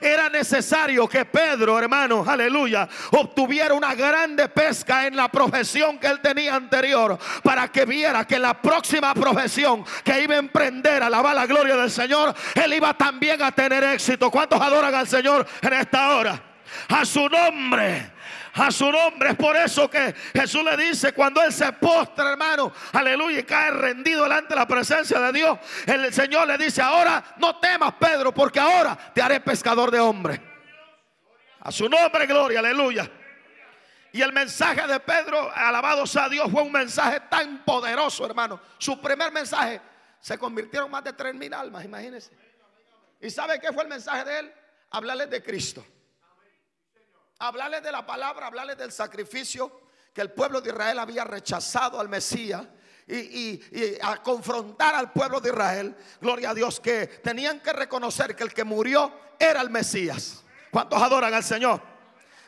Era 0.00 0.28
necesario 0.28 1.06
que 1.06 1.24
Pedro, 1.26 1.78
hermano, 1.78 2.24
aleluya, 2.26 2.88
obtuviera 3.10 3.74
una 3.74 3.94
grande 3.94 4.48
pesca 4.48 5.06
en 5.06 5.14
la 5.14 5.28
profesión 5.28 5.98
que 5.98 6.06
él 6.06 6.20
tenía 6.20 6.54
anterior 6.54 7.18
para 7.42 7.68
que 7.68 7.84
viera 7.84 8.26
que 8.26 8.38
la 8.38 8.54
próxima 8.60 9.12
profesión 9.12 9.84
que 10.02 10.22
iba 10.22 10.34
a 10.34 10.38
emprender, 10.38 11.02
alabar 11.02 11.34
la 11.34 11.46
gloria 11.46 11.76
del 11.76 11.90
Señor, 11.90 12.34
él 12.54 12.72
iba 12.72 12.94
también 12.94 13.42
a 13.42 13.52
tener 13.52 13.84
éxito. 13.84 14.30
¿Cuántos 14.30 14.60
adoran 14.60 14.94
al 14.94 15.06
Señor 15.06 15.46
en 15.60 15.72
esta 15.74 16.16
hora? 16.16 16.42
A 16.88 17.04
su 17.04 17.28
nombre 17.28 18.19
a 18.54 18.70
su 18.70 18.90
nombre. 18.90 19.30
Es 19.30 19.36
por 19.36 19.56
eso 19.56 19.88
que 19.88 20.14
Jesús 20.32 20.62
le 20.64 20.76
dice 20.76 21.12
cuando 21.12 21.42
Él 21.42 21.52
se 21.52 21.72
postra, 21.72 22.30
hermano, 22.30 22.72
aleluya, 22.92 23.40
y 23.40 23.44
cae 23.44 23.70
rendido 23.70 24.24
delante 24.24 24.50
de 24.50 24.56
la 24.56 24.66
presencia 24.66 25.18
de 25.20 25.32
Dios. 25.32 25.58
El 25.86 26.12
Señor 26.12 26.46
le 26.46 26.58
dice, 26.58 26.82
ahora 26.82 27.34
no 27.38 27.58
temas, 27.58 27.94
Pedro, 27.98 28.32
porque 28.32 28.60
ahora 28.60 28.96
te 29.14 29.22
haré 29.22 29.40
pescador 29.40 29.90
de 29.90 30.00
hombres. 30.00 30.40
A 31.60 31.70
su 31.70 31.88
nombre, 31.88 32.26
gloria, 32.26 32.60
aleluya. 32.60 33.10
Y 34.12 34.22
el 34.22 34.32
mensaje 34.32 34.86
de 34.86 34.98
Pedro, 34.98 35.52
alabado 35.54 36.06
sea 36.06 36.28
Dios, 36.28 36.50
fue 36.50 36.62
un 36.62 36.72
mensaje 36.72 37.20
tan 37.28 37.64
poderoso, 37.64 38.26
hermano. 38.26 38.60
Su 38.78 39.00
primer 39.00 39.30
mensaje 39.30 39.80
se 40.20 40.36
convirtieron 40.36 40.90
más 40.90 41.04
de 41.04 41.12
tres 41.12 41.34
mil 41.34 41.52
almas, 41.54 41.84
imagínense. 41.84 42.32
¿Y 43.20 43.30
sabe 43.30 43.60
qué 43.60 43.72
fue 43.72 43.84
el 43.84 43.88
mensaje 43.88 44.24
de 44.24 44.38
él? 44.40 44.54
Hablarles 44.90 45.30
de 45.30 45.42
Cristo 45.42 45.84
hablarles 47.40 47.82
de 47.82 47.90
la 47.90 48.06
palabra, 48.06 48.46
hablarles 48.46 48.78
del 48.78 48.92
sacrificio 48.92 49.80
que 50.12 50.20
el 50.20 50.30
pueblo 50.30 50.60
de 50.60 50.70
Israel 50.70 50.98
había 50.98 51.24
rechazado 51.24 51.98
al 51.98 52.08
Mesías. 52.08 52.62
Y, 53.08 53.60
a 54.02 54.22
confrontar 54.22 54.94
al 54.94 55.10
pueblo 55.10 55.40
de 55.40 55.50
Israel, 55.50 55.96
gloria 56.20 56.50
a 56.50 56.54
Dios, 56.54 56.78
que 56.78 57.08
tenían 57.08 57.58
que 57.58 57.72
reconocer 57.72 58.36
que 58.36 58.44
el 58.44 58.54
que 58.54 58.62
murió 58.62 59.12
era 59.36 59.60
el 59.62 59.68
Mesías. 59.68 60.44
¿Cuántos 60.70 61.02
adoran 61.02 61.34
al 61.34 61.42
Señor? 61.42 61.82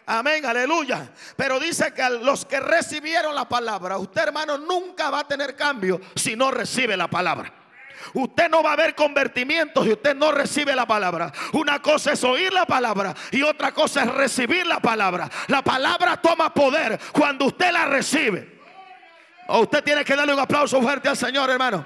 Amén, 0.06 0.46
aleluya. 0.46 1.12
Pero 1.34 1.58
dice 1.58 1.92
que 1.92 2.08
los 2.10 2.44
que 2.44 2.60
recibieron 2.60 3.34
la 3.34 3.48
palabra, 3.48 3.98
usted 3.98 4.22
hermano 4.22 4.56
nunca 4.56 5.10
va 5.10 5.20
a 5.20 5.26
tener 5.26 5.56
cambio 5.56 6.00
si 6.14 6.36
no 6.36 6.52
recibe 6.52 6.96
la 6.96 7.08
palabra. 7.08 7.61
Usted 8.14 8.48
no 8.48 8.62
va 8.62 8.72
a 8.72 8.76
ver 8.76 8.94
convertimiento 8.94 9.84
si 9.84 9.92
usted 9.92 10.14
no 10.14 10.32
recibe 10.32 10.74
la 10.74 10.86
palabra. 10.86 11.32
Una 11.52 11.80
cosa 11.80 12.12
es 12.12 12.24
oír 12.24 12.52
la 12.52 12.66
palabra 12.66 13.14
y 13.30 13.42
otra 13.42 13.72
cosa 13.72 14.02
es 14.02 14.12
recibir 14.12 14.66
la 14.66 14.80
palabra. 14.80 15.28
La 15.48 15.62
palabra 15.62 16.16
toma 16.16 16.52
poder 16.52 16.98
cuando 17.12 17.46
usted 17.46 17.72
la 17.72 17.86
recibe. 17.86 18.60
O 19.48 19.60
usted 19.60 19.82
tiene 19.82 20.04
que 20.04 20.14
darle 20.14 20.32
un 20.32 20.40
aplauso 20.40 20.80
fuerte 20.80 21.08
al 21.08 21.16
Señor, 21.16 21.50
hermano. 21.50 21.84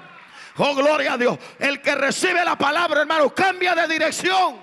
Oh, 0.57 0.73
gloria 0.75 1.13
a 1.13 1.17
Dios. 1.17 1.37
El 1.59 1.81
que 1.81 1.95
recibe 1.95 2.43
la 2.43 2.57
palabra, 2.57 3.01
hermano, 3.01 3.33
cambia 3.33 3.75
de 3.75 3.87
dirección. 3.87 4.59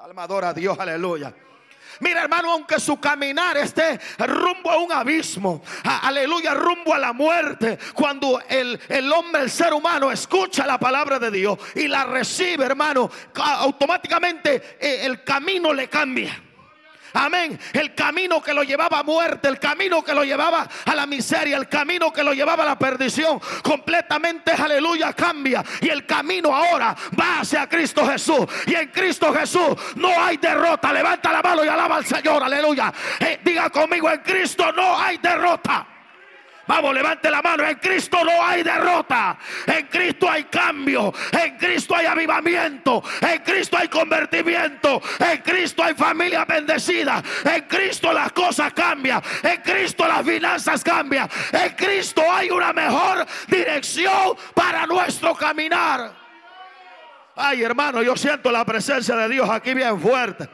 Alma 0.00 0.22
adora 0.22 0.50
a 0.50 0.54
Dios, 0.54 0.78
aleluya. 0.78 1.34
Mira, 2.00 2.22
hermano, 2.22 2.52
aunque 2.52 2.78
su 2.80 2.98
caminar 3.00 3.56
esté 3.56 3.98
rumbo 4.18 4.70
a 4.70 4.78
un 4.78 4.92
abismo, 4.92 5.62
aleluya, 5.82 6.54
rumbo 6.54 6.94
a 6.94 6.98
la 6.98 7.12
muerte, 7.12 7.78
cuando 7.94 8.40
el, 8.48 8.78
el 8.88 9.12
hombre, 9.12 9.42
el 9.42 9.50
ser 9.50 9.72
humano, 9.72 10.10
escucha 10.10 10.66
la 10.66 10.78
palabra 10.78 11.18
de 11.18 11.30
Dios 11.30 11.58
y 11.74 11.88
la 11.88 12.04
recibe, 12.04 12.64
hermano, 12.64 13.10
automáticamente 13.34 14.78
eh, 14.80 15.00
el 15.04 15.24
camino 15.24 15.72
le 15.72 15.88
cambia. 15.88 16.47
Amén. 17.14 17.58
El 17.72 17.94
camino 17.94 18.42
que 18.42 18.52
lo 18.52 18.62
llevaba 18.62 19.00
a 19.00 19.02
muerte, 19.02 19.48
el 19.48 19.58
camino 19.58 20.02
que 20.02 20.14
lo 20.14 20.24
llevaba 20.24 20.68
a 20.84 20.94
la 20.94 21.06
miseria, 21.06 21.56
el 21.56 21.68
camino 21.68 22.12
que 22.12 22.22
lo 22.22 22.32
llevaba 22.32 22.64
a 22.64 22.66
la 22.66 22.78
perdición, 22.78 23.40
completamente, 23.62 24.52
aleluya, 24.52 25.12
cambia. 25.12 25.64
Y 25.80 25.88
el 25.88 26.06
camino 26.06 26.54
ahora 26.54 26.94
va 27.18 27.40
hacia 27.40 27.68
Cristo 27.68 28.06
Jesús. 28.06 28.46
Y 28.66 28.74
en 28.74 28.88
Cristo 28.88 29.32
Jesús 29.32 29.76
no 29.96 30.08
hay 30.08 30.36
derrota. 30.36 30.92
Levanta 30.92 31.32
la 31.32 31.42
mano 31.42 31.64
y 31.64 31.68
alaba 31.68 31.96
al 31.96 32.06
Señor, 32.06 32.42
aleluya. 32.42 32.92
Eh, 33.20 33.40
diga 33.42 33.70
conmigo, 33.70 34.10
en 34.10 34.20
Cristo 34.20 34.72
no 34.72 34.98
hay 34.98 35.18
derrota. 35.18 35.97
Vamos, 36.68 36.92
levante 36.92 37.30
la 37.30 37.40
mano. 37.40 37.66
En 37.66 37.76
Cristo 37.76 38.22
no 38.22 38.44
hay 38.44 38.62
derrota. 38.62 39.38
En 39.66 39.86
Cristo 39.86 40.30
hay 40.30 40.44
cambio. 40.44 41.14
En 41.32 41.56
Cristo 41.56 41.96
hay 41.96 42.04
avivamiento. 42.04 43.02
En 43.22 43.38
Cristo 43.40 43.78
hay 43.78 43.88
convertimiento. 43.88 45.00
En 45.18 45.38
Cristo 45.38 45.82
hay 45.82 45.94
familia 45.94 46.44
bendecida. 46.44 47.22
En 47.42 47.62
Cristo 47.62 48.12
las 48.12 48.32
cosas 48.32 48.74
cambian. 48.74 49.22
En 49.42 49.62
Cristo 49.62 50.06
las 50.06 50.22
finanzas 50.26 50.84
cambian. 50.84 51.26
En 51.52 51.70
Cristo 51.70 52.22
hay 52.30 52.50
una 52.50 52.74
mejor 52.74 53.26
dirección 53.46 54.36
para 54.52 54.86
nuestro 54.86 55.34
caminar. 55.34 56.12
Ay, 57.34 57.62
hermano, 57.62 58.02
yo 58.02 58.14
siento 58.14 58.52
la 58.52 58.66
presencia 58.66 59.16
de 59.16 59.28
Dios 59.30 59.48
aquí 59.48 59.72
bien 59.72 59.98
fuerte. 59.98 60.46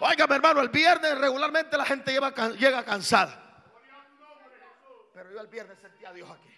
Óigame, 0.00 0.34
hermano, 0.36 0.60
el 0.60 0.68
viernes 0.68 1.16
regularmente 1.16 1.78
la 1.78 1.86
gente 1.86 2.12
llega 2.58 2.84
cansada. 2.84 3.45
Pero 5.16 5.32
yo 5.32 5.40
el 5.40 5.46
viernes 5.46 5.78
sentí 5.78 6.04
a 6.04 6.12
Dios 6.12 6.28
aquí. 6.30 6.54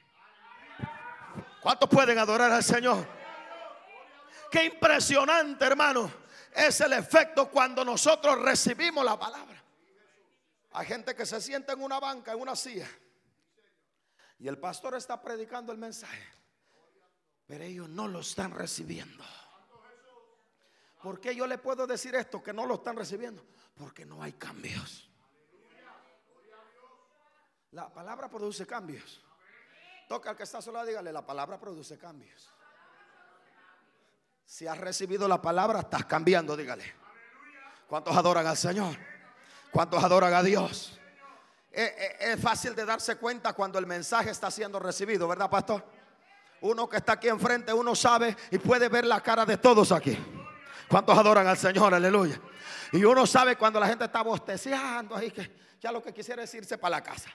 ¿Cuántos 1.60 1.88
pueden 1.88 2.18
adorar 2.18 2.50
al 2.50 2.64
Señor? 2.64 3.06
Qué 4.50 4.64
impresionante, 4.64 5.64
hermano, 5.64 6.10
es 6.52 6.80
el 6.80 6.92
efecto 6.94 7.48
cuando 7.48 7.84
nosotros 7.84 8.36
recibimos 8.42 9.04
la 9.04 9.16
palabra. 9.16 9.62
Hay 10.72 10.86
gente 10.86 11.14
que 11.14 11.24
se 11.24 11.40
sienta 11.40 11.74
en 11.74 11.84
una 11.84 12.00
banca, 12.00 12.32
en 12.32 12.40
una 12.40 12.56
silla, 12.56 12.88
y 14.40 14.48
el 14.48 14.58
pastor 14.58 14.96
está 14.96 15.22
predicando 15.22 15.70
el 15.70 15.78
mensaje, 15.78 16.26
pero 17.46 17.62
ellos 17.62 17.88
no 17.88 18.08
lo 18.08 18.18
están 18.18 18.50
recibiendo. 18.50 19.24
¿Por 21.00 21.20
qué 21.20 21.32
yo 21.32 21.46
le 21.46 21.58
puedo 21.58 21.86
decir 21.86 22.16
esto 22.16 22.42
que 22.42 22.52
no 22.52 22.66
lo 22.66 22.74
están 22.74 22.96
recibiendo? 22.96 23.46
Porque 23.76 24.04
no 24.04 24.20
hay 24.20 24.32
cambios. 24.32 25.07
La 27.72 27.88
palabra 27.92 28.28
produce 28.28 28.66
cambios. 28.66 29.20
Toca 30.08 30.30
al 30.30 30.36
que 30.36 30.44
está 30.44 30.62
solo, 30.62 30.84
dígale, 30.86 31.12
la 31.12 31.24
palabra 31.24 31.60
produce 31.60 31.98
cambios. 31.98 32.48
Si 34.46 34.66
has 34.66 34.78
recibido 34.78 35.28
la 35.28 35.42
palabra, 35.42 35.80
estás 35.80 36.06
cambiando, 36.06 36.56
dígale. 36.56 36.94
¿Cuántos 37.86 38.16
adoran 38.16 38.46
al 38.46 38.56
Señor? 38.56 38.96
¿Cuántos 39.70 40.02
adoran 40.02 40.32
a 40.32 40.42
Dios? 40.42 40.98
Es, 41.70 41.92
es, 42.20 42.40
fácil 42.40 42.74
de 42.74 42.86
darse 42.86 43.16
cuenta 43.16 43.52
cuando 43.52 43.78
el 43.78 43.86
mensaje 43.86 44.30
está 44.30 44.50
siendo 44.50 44.78
recibido, 44.78 45.28
¿verdad, 45.28 45.50
pastor? 45.50 45.84
Uno 46.62 46.88
que 46.88 46.96
está 46.96 47.12
aquí 47.12 47.28
enfrente, 47.28 47.74
uno 47.74 47.94
sabe 47.94 48.34
y 48.50 48.58
puede 48.58 48.88
ver 48.88 49.04
la 49.04 49.20
cara 49.20 49.44
de 49.44 49.58
todos 49.58 49.92
aquí. 49.92 50.18
¿Cuántos 50.88 51.16
adoran 51.18 51.46
al 51.46 51.58
Señor? 51.58 51.92
Aleluya. 51.92 52.40
Y 52.92 53.04
uno 53.04 53.26
sabe 53.26 53.56
cuando 53.56 53.78
la 53.78 53.86
gente 53.86 54.06
está 54.06 54.22
bosteciando 54.22 55.14
ahí 55.14 55.30
que 55.30 55.54
ya 55.78 55.92
lo 55.92 56.02
que 56.02 56.14
quisiera 56.14 56.42
es 56.42 56.54
irse 56.54 56.78
para 56.78 56.96
la 56.96 57.02
casa 57.02 57.30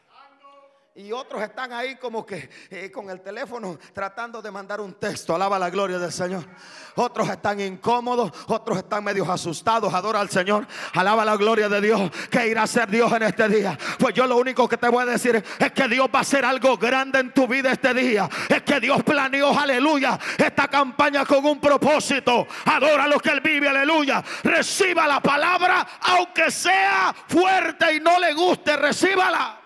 y 0.95 1.11
otros 1.11 1.41
están 1.41 1.73
ahí 1.73 1.95
como 1.95 2.23
que 2.23 2.51
eh, 2.69 2.91
con 2.91 3.09
el 3.09 3.19
teléfono 3.21 3.79
tratando 3.93 4.43
de 4.43 4.51
mandar 4.51 4.79
un 4.79 4.93
texto. 4.93 5.33
Alaba 5.33 5.57
la 5.57 5.71
gloria 5.71 5.97
del 5.97 6.11
Señor. 6.11 6.45
Otros 6.93 7.27
están 7.29 7.59
incómodos, 7.59 8.31
otros 8.45 8.77
están 8.77 9.03
medio 9.03 9.29
asustados. 9.31 9.91
Adora 9.91 10.19
al 10.19 10.29
Señor. 10.29 10.67
Alaba 10.93 11.25
la 11.25 11.35
gloria 11.35 11.67
de 11.67 11.81
Dios. 11.81 12.11
¿Qué 12.29 12.47
irá 12.47 12.63
a 12.63 12.67
ser 12.67 12.91
Dios 12.91 13.11
en 13.11 13.23
este 13.23 13.49
día? 13.49 13.75
Pues 13.97 14.13
yo 14.13 14.27
lo 14.27 14.37
único 14.37 14.69
que 14.69 14.77
te 14.77 14.87
voy 14.87 15.01
a 15.01 15.07
decir 15.07 15.43
es 15.57 15.71
que 15.71 15.87
Dios 15.87 16.07
va 16.13 16.19
a 16.19 16.21
hacer 16.21 16.45
algo 16.45 16.77
grande 16.77 17.19
en 17.19 17.33
tu 17.33 17.47
vida 17.47 17.71
este 17.71 17.91
día. 17.95 18.29
Es 18.47 18.61
que 18.61 18.79
Dios 18.79 19.01
planeó, 19.01 19.57
aleluya, 19.57 20.19
esta 20.37 20.67
campaña 20.67 21.25
con 21.25 21.43
un 21.43 21.59
propósito. 21.59 22.45
Adora 22.65 23.07
lo 23.07 23.19
que 23.19 23.31
Él 23.31 23.41
vive, 23.41 23.67
aleluya. 23.67 24.23
Reciba 24.43 25.07
la 25.07 25.19
palabra, 25.19 25.87
aunque 26.01 26.51
sea 26.51 27.15
fuerte 27.27 27.95
y 27.95 27.99
no 27.99 28.19
le 28.19 28.35
guste, 28.35 28.77
recíbala. 28.77 29.62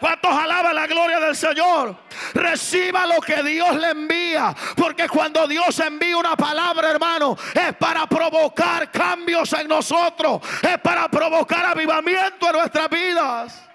¿Cuántos 0.00 0.30
alaban 0.30 0.74
la 0.74 0.86
gloria 0.86 1.18
del 1.20 1.34
Señor? 1.34 1.96
Reciba 2.34 3.06
lo 3.06 3.20
que 3.20 3.42
Dios 3.42 3.76
le 3.76 3.90
envía. 3.90 4.54
Porque 4.76 5.08
cuando 5.08 5.46
Dios 5.46 5.78
envía 5.80 6.16
una 6.16 6.36
palabra, 6.36 6.90
hermano, 6.90 7.36
es 7.54 7.74
para 7.76 8.06
provocar 8.06 8.90
cambios 8.90 9.52
en 9.54 9.68
nosotros. 9.68 10.40
Es 10.62 10.78
para 10.78 11.08
provocar 11.08 11.64
avivamiento 11.66 12.46
en 12.46 12.52
nuestras 12.52 12.90
vidas. 12.90 13.66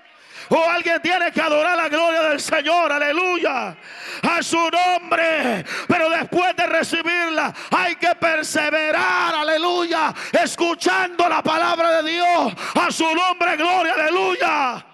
O 0.53 0.69
alguien 0.69 1.01
tiene 1.01 1.31
que 1.31 1.41
adorar 1.41 1.77
la 1.77 1.87
gloria 1.87 2.23
del 2.23 2.41
Señor, 2.41 2.91
aleluya, 2.91 3.73
a 4.21 4.43
su 4.43 4.57
nombre. 4.69 5.63
Pero 5.87 6.09
después 6.09 6.53
de 6.57 6.67
recibirla 6.67 7.53
hay 7.71 7.95
que 7.95 8.13
perseverar, 8.15 9.33
aleluya, 9.33 10.13
escuchando 10.33 11.29
la 11.29 11.41
palabra 11.41 12.01
de 12.01 12.11
Dios, 12.11 12.53
a 12.75 12.91
su 12.91 13.15
nombre, 13.15 13.55
gloria, 13.55 13.93
aleluya. 13.93 14.85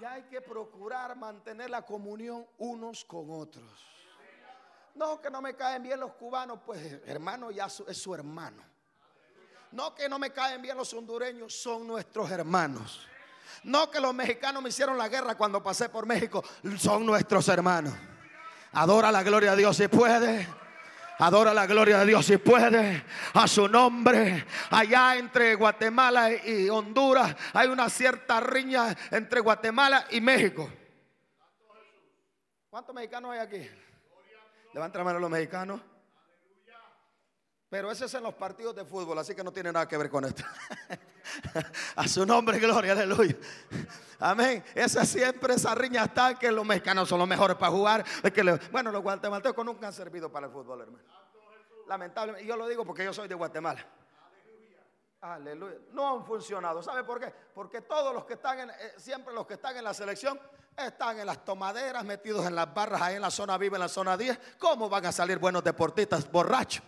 Y 0.00 0.04
hay 0.04 0.22
que 0.24 0.37
procurar 0.48 1.16
mantener 1.16 1.70
la 1.70 1.82
comunión 1.82 2.46
unos 2.58 3.04
con 3.04 3.26
otros. 3.30 3.84
No, 4.94 5.20
que 5.20 5.30
no 5.30 5.40
me 5.40 5.54
caen 5.54 5.82
bien 5.82 6.00
los 6.00 6.12
cubanos, 6.14 6.58
pues 6.64 7.00
hermano 7.06 7.50
ya 7.50 7.66
es 7.66 7.98
su 7.98 8.14
hermano. 8.14 8.64
No 9.72 9.94
que 9.94 10.08
no 10.08 10.18
me 10.18 10.32
caen 10.32 10.62
bien 10.62 10.76
los 10.76 10.92
hondureños, 10.94 11.54
son 11.54 11.86
nuestros 11.86 12.30
hermanos. 12.30 13.06
No 13.64 13.90
que 13.90 14.00
los 14.00 14.14
mexicanos 14.14 14.62
me 14.62 14.70
hicieron 14.70 14.96
la 14.96 15.08
guerra 15.08 15.36
cuando 15.36 15.62
pasé 15.62 15.88
por 15.88 16.06
México, 16.06 16.42
son 16.78 17.04
nuestros 17.04 17.46
hermanos. 17.48 17.94
Adora 18.72 19.12
la 19.12 19.22
gloria 19.22 19.52
de 19.52 19.58
Dios 19.58 19.76
si 19.76 19.88
puede. 19.88 20.48
Adora 21.18 21.52
la 21.52 21.66
gloria 21.66 21.98
de 21.98 22.06
Dios 22.06 22.24
si 22.24 22.36
puede. 22.38 23.04
A 23.34 23.48
su 23.48 23.68
nombre. 23.68 24.46
Allá 24.70 25.16
entre 25.16 25.54
Guatemala 25.56 26.30
y 26.32 26.68
Honduras 26.68 27.34
hay 27.52 27.68
una 27.68 27.88
cierta 27.90 28.40
riña 28.40 28.96
entre 29.10 29.40
Guatemala 29.40 30.06
y 30.10 30.20
México. 30.20 30.70
¿Cuántos 32.70 32.94
mexicanos 32.94 33.32
hay 33.32 33.40
aquí? 33.40 33.70
Levanten 34.72 34.98
la 35.00 35.04
mano 35.04 35.18
los 35.18 35.30
mexicanos. 35.30 35.80
Pero 37.70 37.90
ese 37.90 38.06
es 38.06 38.14
en 38.14 38.22
los 38.22 38.34
partidos 38.34 38.74
de 38.74 38.84
fútbol, 38.84 39.18
así 39.18 39.34
que 39.34 39.44
no 39.44 39.52
tiene 39.52 39.70
nada 39.70 39.86
que 39.86 39.96
ver 39.98 40.08
con 40.08 40.24
esto. 40.24 40.42
A 41.96 42.08
su 42.08 42.24
nombre, 42.24 42.58
gloria, 42.58 42.92
aleluya. 42.92 43.36
Amén. 44.18 44.64
Esa 44.74 45.04
siempre, 45.04 45.54
esa 45.54 45.74
riña 45.74 46.04
está 46.04 46.38
que 46.38 46.50
los 46.50 46.64
mexicanos 46.64 47.08
son 47.08 47.18
los 47.18 47.28
mejores 47.28 47.56
para 47.58 47.70
jugar. 47.70 48.04
bueno, 48.72 48.90
los 48.90 49.02
guatemaltecos 49.02 49.64
nunca 49.64 49.86
han 49.86 49.92
servido 49.92 50.32
para 50.32 50.46
el 50.46 50.52
fútbol, 50.52 50.80
hermano. 50.80 51.04
Lamentablemente, 51.86 52.46
yo 52.46 52.56
lo 52.56 52.66
digo 52.66 52.86
porque 52.86 53.04
yo 53.04 53.12
soy 53.12 53.28
de 53.28 53.34
Guatemala. 53.34 53.84
Aleluya. 55.20 55.76
No 55.92 56.16
han 56.16 56.24
funcionado. 56.24 56.82
¿Sabe 56.82 57.04
por 57.04 57.20
qué? 57.20 57.32
Porque 57.54 57.82
todos 57.82 58.14
los 58.14 58.24
que 58.24 58.34
están 58.34 58.60
en, 58.60 58.70
eh, 58.70 58.94
siempre 58.96 59.34
los 59.34 59.46
que 59.46 59.54
están 59.54 59.76
en 59.76 59.84
la 59.84 59.92
selección 59.92 60.40
están 60.76 61.18
en 61.18 61.26
las 61.26 61.44
tomaderas, 61.44 62.04
metidos 62.04 62.46
en 62.46 62.54
las 62.54 62.72
barras, 62.72 63.02
ahí 63.02 63.16
en 63.16 63.22
la 63.22 63.30
zona 63.30 63.58
viva, 63.58 63.76
en 63.76 63.80
la 63.80 63.88
zona 63.88 64.16
10. 64.16 64.38
¿Cómo 64.58 64.88
van 64.88 65.06
a 65.06 65.12
salir 65.12 65.38
buenos 65.38 65.64
deportistas 65.64 66.30
borrachos? 66.30 66.84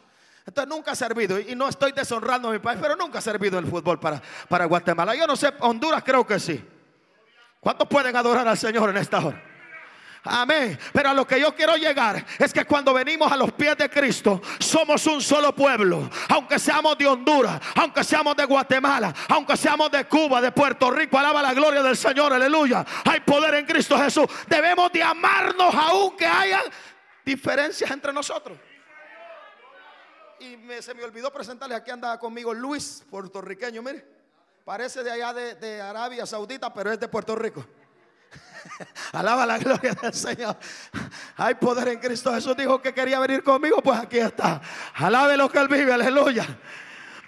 Entonces 0.47 0.69
nunca 0.69 0.93
ha 0.93 0.95
servido, 0.95 1.39
y 1.39 1.55
no 1.55 1.69
estoy 1.69 1.93
deshonrando 1.93 2.49
a 2.49 2.53
mi 2.53 2.59
país, 2.59 2.79
pero 2.81 2.97
nunca 2.97 3.19
ha 3.19 3.23
servido 3.23 3.59
el 3.59 3.67
fútbol 3.67 4.01
para, 4.01 4.21
para 4.49 4.65
Guatemala. 4.65 5.15
Yo 5.15 5.27
no 5.27 5.37
sé, 5.37 5.53
Honduras 5.61 6.03
creo 6.05 6.27
que 6.27 6.39
sí. 6.39 6.65
¿Cuántos 7.61 7.87
pueden 7.89 8.17
adorar 8.17 8.49
al 8.49 8.57
Señor 8.57 8.89
en 8.91 8.97
esta 8.97 9.19
hora? 9.19 9.43
Amén. 10.25 10.79
Pero 10.93 11.11
a 11.11 11.15
lo 11.15 11.27
que 11.27 11.41
yo 11.41 11.55
quiero 11.55 11.77
llegar 11.77 12.25
es 12.39 12.53
que 12.53 12.65
cuando 12.65 12.93
venimos 12.93 13.31
a 13.31 13.37
los 13.37 13.53
pies 13.53 13.77
de 13.77 13.89
Cristo, 13.89 14.43
somos 14.59 15.07
un 15.07 15.21
solo 15.21 15.55
pueblo. 15.55 16.11
Aunque 16.29 16.59
seamos 16.59 16.97
de 16.99 17.07
Honduras, 17.07 17.61
aunque 17.75 18.05
seamos 18.05 18.37
de 18.37 18.45
Guatemala, 18.45 19.15
aunque 19.29 19.57
seamos 19.57 19.91
de 19.91 20.05
Cuba, 20.07 20.41
de 20.41 20.53
Puerto 20.53 20.91
Rico, 20.91 21.19
alaba 21.19 21.41
la 21.41 21.55
gloria 21.55 21.83
del 21.83 21.97
Señor, 21.97 22.33
aleluya. 22.33 22.85
Hay 23.05 23.21
poder 23.21 23.55
en 23.55 23.67
Cristo 23.67 23.97
Jesús. 23.99 24.27
Debemos 24.47 24.93
de 24.93 25.03
amarnos 25.03 25.75
aunque 25.75 26.27
haya 26.27 26.63
diferencias 27.25 27.91
entre 27.91 28.13
nosotros 28.13 28.59
y 30.41 30.83
se 30.83 30.95
me 30.95 31.05
olvidó 31.05 31.33
presentarles, 31.33 31.79
aquí 31.79 31.91
andaba 31.91 32.19
conmigo 32.19 32.55
Luis, 32.55 33.05
puertorriqueño, 33.11 33.83
mire. 33.83 34.05
Parece 34.65 35.03
de 35.03 35.11
allá 35.11 35.33
de, 35.33 35.81
Arabia 35.81 36.25
Saudita, 36.27 36.73
pero 36.73 36.93
es 36.93 37.01
de 37.01 37.09
Puerto 37.09 37.35
Rico. 37.35 37.65
Alaba 39.13 39.45
la 39.45 39.59
gloria 39.59 39.93
del 39.95 40.15
Señor. 40.15 40.57
Hay 41.37 41.55
poder 41.55 41.89
en 41.89 41.99
Cristo. 41.99 42.33
Jesús 42.33 42.57
dijo 42.57 42.81
que 42.81 42.95
quería 42.95 43.19
venir 43.19 43.43
conmigo, 43.43 43.83
pues 43.83 43.99
aquí 43.99 44.19
está. 44.19 44.61
Alabe 44.95 45.37
lo 45.37 45.51
que 45.51 45.59
él 45.59 45.69
vive, 45.69 45.93
aleluya. 45.93 46.47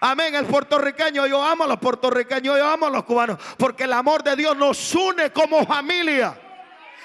Amén, 0.00 0.34
el 0.34 0.46
puertorriqueño, 0.46 1.26
yo 1.26 1.42
amo 1.42 1.64
a 1.64 1.66
los 1.68 1.78
puertorriqueños, 1.78 2.58
yo 2.58 2.66
amo 2.66 2.86
a 2.86 2.90
los 2.90 3.04
cubanos, 3.04 3.38
porque 3.56 3.84
el 3.84 3.92
amor 3.92 4.22
de 4.22 4.36
Dios 4.36 4.56
nos 4.56 4.94
une 4.94 5.30
como 5.32 5.64
familia. 5.64 6.38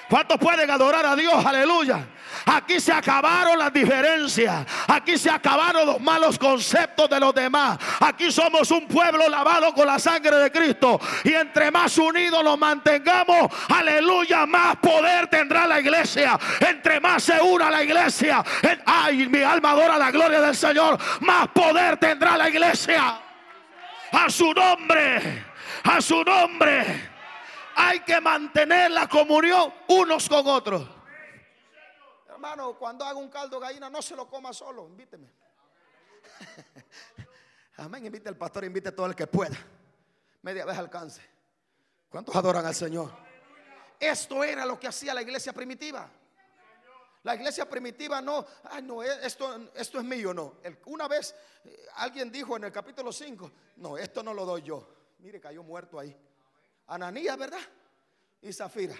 ¿Cuántos 0.08 0.38
pueden 0.38 0.70
adorar 0.70 1.06
a 1.06 1.14
Dios? 1.14 1.44
Aleluya. 1.44 2.06
Aquí 2.50 2.80
se 2.80 2.92
acabaron 2.92 3.58
las 3.58 3.72
diferencias. 3.72 4.66
Aquí 4.86 5.18
se 5.18 5.30
acabaron 5.30 5.86
los 5.86 6.00
malos 6.00 6.38
conceptos 6.38 7.08
de 7.10 7.20
los 7.20 7.34
demás. 7.34 7.78
Aquí 8.00 8.32
somos 8.32 8.70
un 8.70 8.86
pueblo 8.88 9.28
lavado 9.28 9.74
con 9.74 9.86
la 9.86 9.98
sangre 9.98 10.36
de 10.36 10.50
Cristo. 10.50 10.98
Y 11.24 11.34
entre 11.34 11.70
más 11.70 11.98
unidos 11.98 12.42
nos 12.42 12.58
mantengamos, 12.58 13.52
aleluya, 13.68 14.46
más 14.46 14.76
poder 14.76 15.26
tendrá 15.26 15.66
la 15.66 15.78
iglesia. 15.80 16.38
Entre 16.60 17.00
más 17.00 17.22
se 17.22 17.38
una 17.40 17.70
la 17.70 17.82
iglesia, 17.82 18.42
ay, 18.86 19.28
mi 19.28 19.42
alma 19.42 19.72
adora 19.72 19.98
la 19.98 20.10
gloria 20.10 20.40
del 20.40 20.56
Señor. 20.56 20.98
Más 21.20 21.48
poder 21.48 21.98
tendrá 21.98 22.36
la 22.38 22.48
iglesia. 22.48 23.20
A 24.10 24.30
su 24.30 24.54
nombre, 24.54 25.44
a 25.84 26.00
su 26.00 26.24
nombre 26.24 27.10
hay 27.76 28.00
que 28.00 28.20
mantener 28.22 28.90
la 28.90 29.06
comunión 29.06 29.70
unos 29.88 30.28
con 30.30 30.46
otros. 30.46 30.97
Hermano, 32.38 32.78
cuando 32.78 33.04
haga 33.04 33.18
un 33.18 33.28
caldo 33.28 33.58
gallina, 33.58 33.90
no 33.90 34.00
se 34.00 34.14
lo 34.14 34.30
coma 34.30 34.52
solo, 34.52 34.86
invíteme. 34.86 35.28
Amén, 37.78 38.06
invite 38.06 38.28
al 38.28 38.36
pastor, 38.36 38.62
invite 38.62 38.90
a 38.90 38.94
todo 38.94 39.06
el 39.06 39.16
que 39.16 39.26
pueda. 39.26 39.56
Media 40.42 40.64
vez 40.64 40.78
alcance. 40.78 41.20
¿Cuántos 42.08 42.36
adoran 42.36 42.64
al 42.64 42.76
Señor? 42.76 43.10
Esto 43.98 44.44
era 44.44 44.64
lo 44.64 44.78
que 44.78 44.86
hacía 44.86 45.12
la 45.14 45.22
iglesia 45.22 45.52
primitiva. 45.52 46.08
La 47.24 47.34
iglesia 47.34 47.68
primitiva 47.68 48.20
no, 48.20 48.46
ay 48.70 48.84
no, 48.84 49.02
eh, 49.02 49.18
esto, 49.24 49.72
esto 49.74 49.98
es 49.98 50.04
mío, 50.04 50.32
no. 50.32 50.58
una 50.86 51.08
vez 51.08 51.34
eh, 51.64 51.88
alguien 51.96 52.30
dijo 52.30 52.56
en 52.56 52.62
el 52.62 52.70
capítulo 52.70 53.12
5, 53.12 53.50
no, 53.78 53.98
esto 53.98 54.22
no 54.22 54.32
lo 54.32 54.46
doy 54.46 54.62
yo. 54.62 54.88
Mire, 55.18 55.40
cayó 55.40 55.64
muerto 55.64 55.98
ahí. 55.98 56.16
Ananías, 56.86 57.36
¿verdad? 57.36 57.58
Y 58.42 58.52
Zafira. 58.52 58.94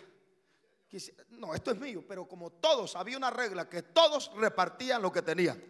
No, 1.30 1.54
esto 1.54 1.70
es 1.70 1.78
mío, 1.78 2.04
pero 2.06 2.26
como 2.26 2.50
todos, 2.50 2.96
había 2.96 3.16
una 3.16 3.30
regla 3.30 3.68
que 3.68 3.82
todos 3.82 4.30
repartían 4.36 5.02
lo 5.02 5.12
que 5.12 5.22
tenían. 5.22 5.62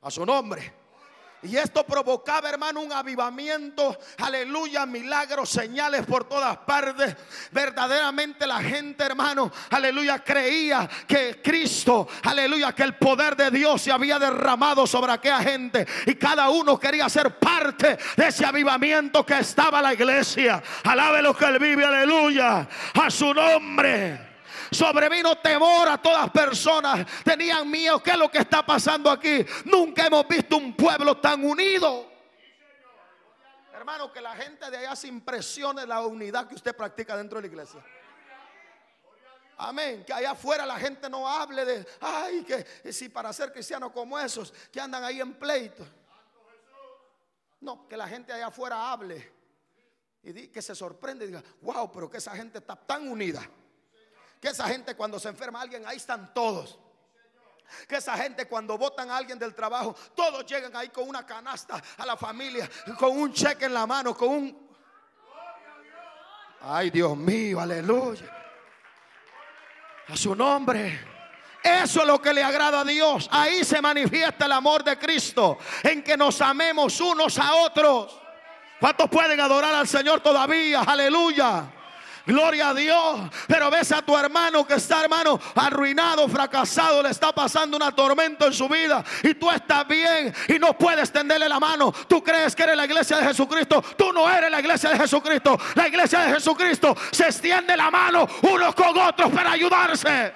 A 0.00 0.10
su 0.10 0.24
nombre. 0.24 0.72
Y 1.42 1.56
esto 1.56 1.84
provocaba, 1.84 2.48
hermano, 2.48 2.80
un 2.80 2.92
avivamiento, 2.92 3.96
aleluya, 4.18 4.86
milagros, 4.86 5.50
señales 5.50 6.04
por 6.04 6.24
todas 6.24 6.56
partes. 6.58 7.16
Verdaderamente 7.52 8.44
la 8.44 8.60
gente, 8.60 9.04
hermano, 9.04 9.52
aleluya, 9.70 10.18
creía 10.24 10.88
que 11.06 11.40
Cristo, 11.40 12.08
aleluya, 12.24 12.74
que 12.74 12.82
el 12.82 12.96
poder 12.96 13.36
de 13.36 13.52
Dios 13.52 13.82
se 13.82 13.92
había 13.92 14.18
derramado 14.18 14.84
sobre 14.84 15.12
aquella 15.12 15.40
gente. 15.40 15.86
Y 16.06 16.16
cada 16.16 16.50
uno 16.50 16.78
quería 16.78 17.08
ser 17.08 17.38
parte 17.38 17.96
de 18.16 18.26
ese 18.26 18.44
avivamiento 18.44 19.24
que 19.24 19.38
estaba 19.38 19.80
la 19.80 19.94
iglesia. 19.94 20.60
Alabe 20.82 21.18
que 21.36 21.44
él 21.44 21.58
vive, 21.60 21.84
aleluya, 21.84 22.68
a 22.94 23.10
su 23.10 23.32
nombre. 23.32 24.27
Sobrevino 24.70 25.36
temor 25.38 25.88
a 25.88 25.98
todas 26.00 26.30
personas. 26.30 27.06
Tenían 27.24 27.70
miedo. 27.70 28.02
¿Qué 28.02 28.10
es 28.10 28.18
lo 28.18 28.30
que 28.30 28.38
está 28.38 28.64
pasando 28.64 29.10
aquí? 29.10 29.44
Nunca 29.64 30.06
hemos 30.06 30.26
visto 30.26 30.56
un 30.56 30.74
pueblo 30.74 31.16
tan 31.18 31.44
unido. 31.44 32.10
Hermano, 33.72 34.12
que 34.12 34.20
la 34.20 34.34
gente 34.34 34.70
de 34.70 34.76
allá 34.78 34.96
se 34.96 35.08
impresione 35.08 35.86
la 35.86 36.00
unidad 36.00 36.46
que 36.48 36.54
usted 36.54 36.76
practica 36.76 37.16
dentro 37.16 37.38
de 37.38 37.42
la 37.42 37.52
iglesia. 37.52 37.84
Amén. 39.56 40.04
Que 40.04 40.12
allá 40.12 40.32
afuera 40.32 40.66
la 40.66 40.78
gente 40.78 41.08
no 41.08 41.28
hable 41.28 41.64
de, 41.64 41.86
ay, 42.00 42.44
que 42.44 42.92
si 42.92 43.08
para 43.08 43.32
ser 43.32 43.52
cristiano 43.52 43.92
como 43.92 44.18
esos 44.18 44.52
que 44.72 44.80
andan 44.80 45.04
ahí 45.04 45.20
en 45.20 45.34
pleito. 45.34 45.86
No, 47.60 47.88
que 47.88 47.96
la 47.96 48.06
gente 48.06 48.32
allá 48.32 48.48
afuera 48.48 48.92
hable 48.92 49.32
y 50.22 50.48
que 50.48 50.62
se 50.62 50.74
sorprende 50.74 51.24
y 51.24 51.28
diga, 51.28 51.42
wow, 51.62 51.90
pero 51.90 52.10
que 52.10 52.18
esa 52.18 52.34
gente 52.36 52.58
está 52.58 52.76
tan 52.76 53.08
unida 53.08 53.48
que 54.40 54.48
esa 54.48 54.68
gente 54.68 54.94
cuando 54.94 55.18
se 55.18 55.28
enferma 55.28 55.60
alguien, 55.60 55.86
ahí 55.86 55.96
están 55.96 56.32
todos. 56.32 56.78
Que 57.86 57.96
esa 57.96 58.16
gente 58.16 58.46
cuando 58.46 58.78
votan 58.78 59.10
a 59.10 59.16
alguien 59.16 59.38
del 59.38 59.54
trabajo, 59.54 59.94
todos 60.14 60.46
llegan 60.46 60.74
ahí 60.74 60.88
con 60.88 61.08
una 61.08 61.26
canasta 61.26 61.82
a 61.98 62.06
la 62.06 62.16
familia, 62.16 62.68
con 62.98 63.18
un 63.18 63.32
cheque 63.32 63.66
en 63.66 63.74
la 63.74 63.86
mano, 63.86 64.16
con 64.16 64.28
un... 64.28 64.68
Ay 66.60 66.90
Dios 66.90 67.16
mío, 67.16 67.60
aleluya. 67.60 68.34
A 70.08 70.16
su 70.16 70.34
nombre. 70.34 70.98
Eso 71.62 72.00
es 72.00 72.06
lo 72.06 72.20
que 72.22 72.32
le 72.32 72.42
agrada 72.42 72.80
a 72.80 72.84
Dios. 72.84 73.28
Ahí 73.30 73.64
se 73.64 73.82
manifiesta 73.82 74.46
el 74.46 74.52
amor 74.52 74.82
de 74.82 74.98
Cristo. 74.98 75.58
En 75.82 76.02
que 76.02 76.16
nos 76.16 76.40
amemos 76.40 77.00
unos 77.00 77.38
a 77.38 77.54
otros. 77.54 78.18
¿Cuántos 78.80 79.10
pueden 79.10 79.38
adorar 79.40 79.74
al 79.74 79.86
Señor 79.86 80.20
todavía? 80.20 80.80
Aleluya. 80.82 81.70
Gloria 82.28 82.68
a 82.68 82.74
Dios. 82.74 83.20
Pero 83.46 83.70
ves 83.70 83.90
a 83.90 84.02
tu 84.02 84.14
hermano 84.14 84.66
que 84.66 84.74
está, 84.74 85.02
hermano, 85.02 85.40
arruinado, 85.54 86.28
fracasado, 86.28 87.02
le 87.02 87.08
está 87.08 87.32
pasando 87.32 87.78
una 87.78 87.90
tormenta 87.90 88.44
en 88.44 88.52
su 88.52 88.68
vida. 88.68 89.02
Y 89.22 89.32
tú 89.32 89.50
estás 89.50 89.88
bien 89.88 90.34
y 90.46 90.58
no 90.58 90.76
puedes 90.76 91.10
tenderle 91.10 91.48
la 91.48 91.58
mano. 91.58 91.90
Tú 92.06 92.22
crees 92.22 92.54
que 92.54 92.64
eres 92.64 92.76
la 92.76 92.84
iglesia 92.84 93.16
de 93.16 93.28
Jesucristo. 93.28 93.82
Tú 93.96 94.12
no 94.12 94.28
eres 94.28 94.50
la 94.50 94.60
iglesia 94.60 94.90
de 94.90 94.98
Jesucristo. 94.98 95.58
La 95.74 95.88
iglesia 95.88 96.20
de 96.20 96.34
Jesucristo 96.34 96.94
se 97.10 97.24
extiende 97.24 97.74
la 97.74 97.90
mano 97.90 98.28
unos 98.42 98.74
con 98.74 98.98
otros 98.98 99.32
para 99.32 99.52
ayudarse. 99.52 100.34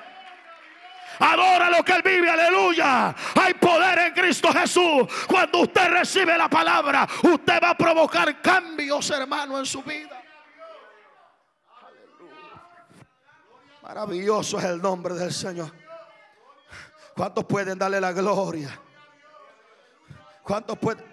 Adora 1.18 1.68
lo 1.68 1.84
que 1.84 1.92
Él 1.92 2.02
vive, 2.02 2.30
aleluya. 2.30 3.14
Hay 3.38 3.52
poder 3.52 3.98
en 3.98 4.14
Cristo 4.14 4.50
Jesús. 4.50 5.06
Cuando 5.26 5.60
usted 5.60 5.90
recibe 5.90 6.38
la 6.38 6.48
palabra, 6.48 7.06
usted 7.22 7.60
va 7.62 7.70
a 7.70 7.76
provocar 7.76 8.40
cambios, 8.40 9.10
hermano, 9.10 9.58
en 9.58 9.66
su 9.66 9.82
vida. 9.82 10.22
Maravilloso 13.92 14.58
es 14.58 14.64
el 14.64 14.80
nombre 14.80 15.12
del 15.12 15.30
Señor. 15.30 15.70
¿Cuántos 17.14 17.44
pueden 17.44 17.78
darle 17.78 18.00
la 18.00 18.10
gloria? 18.12 18.80
¿Cuántos 20.42 20.78
pueden? 20.78 21.04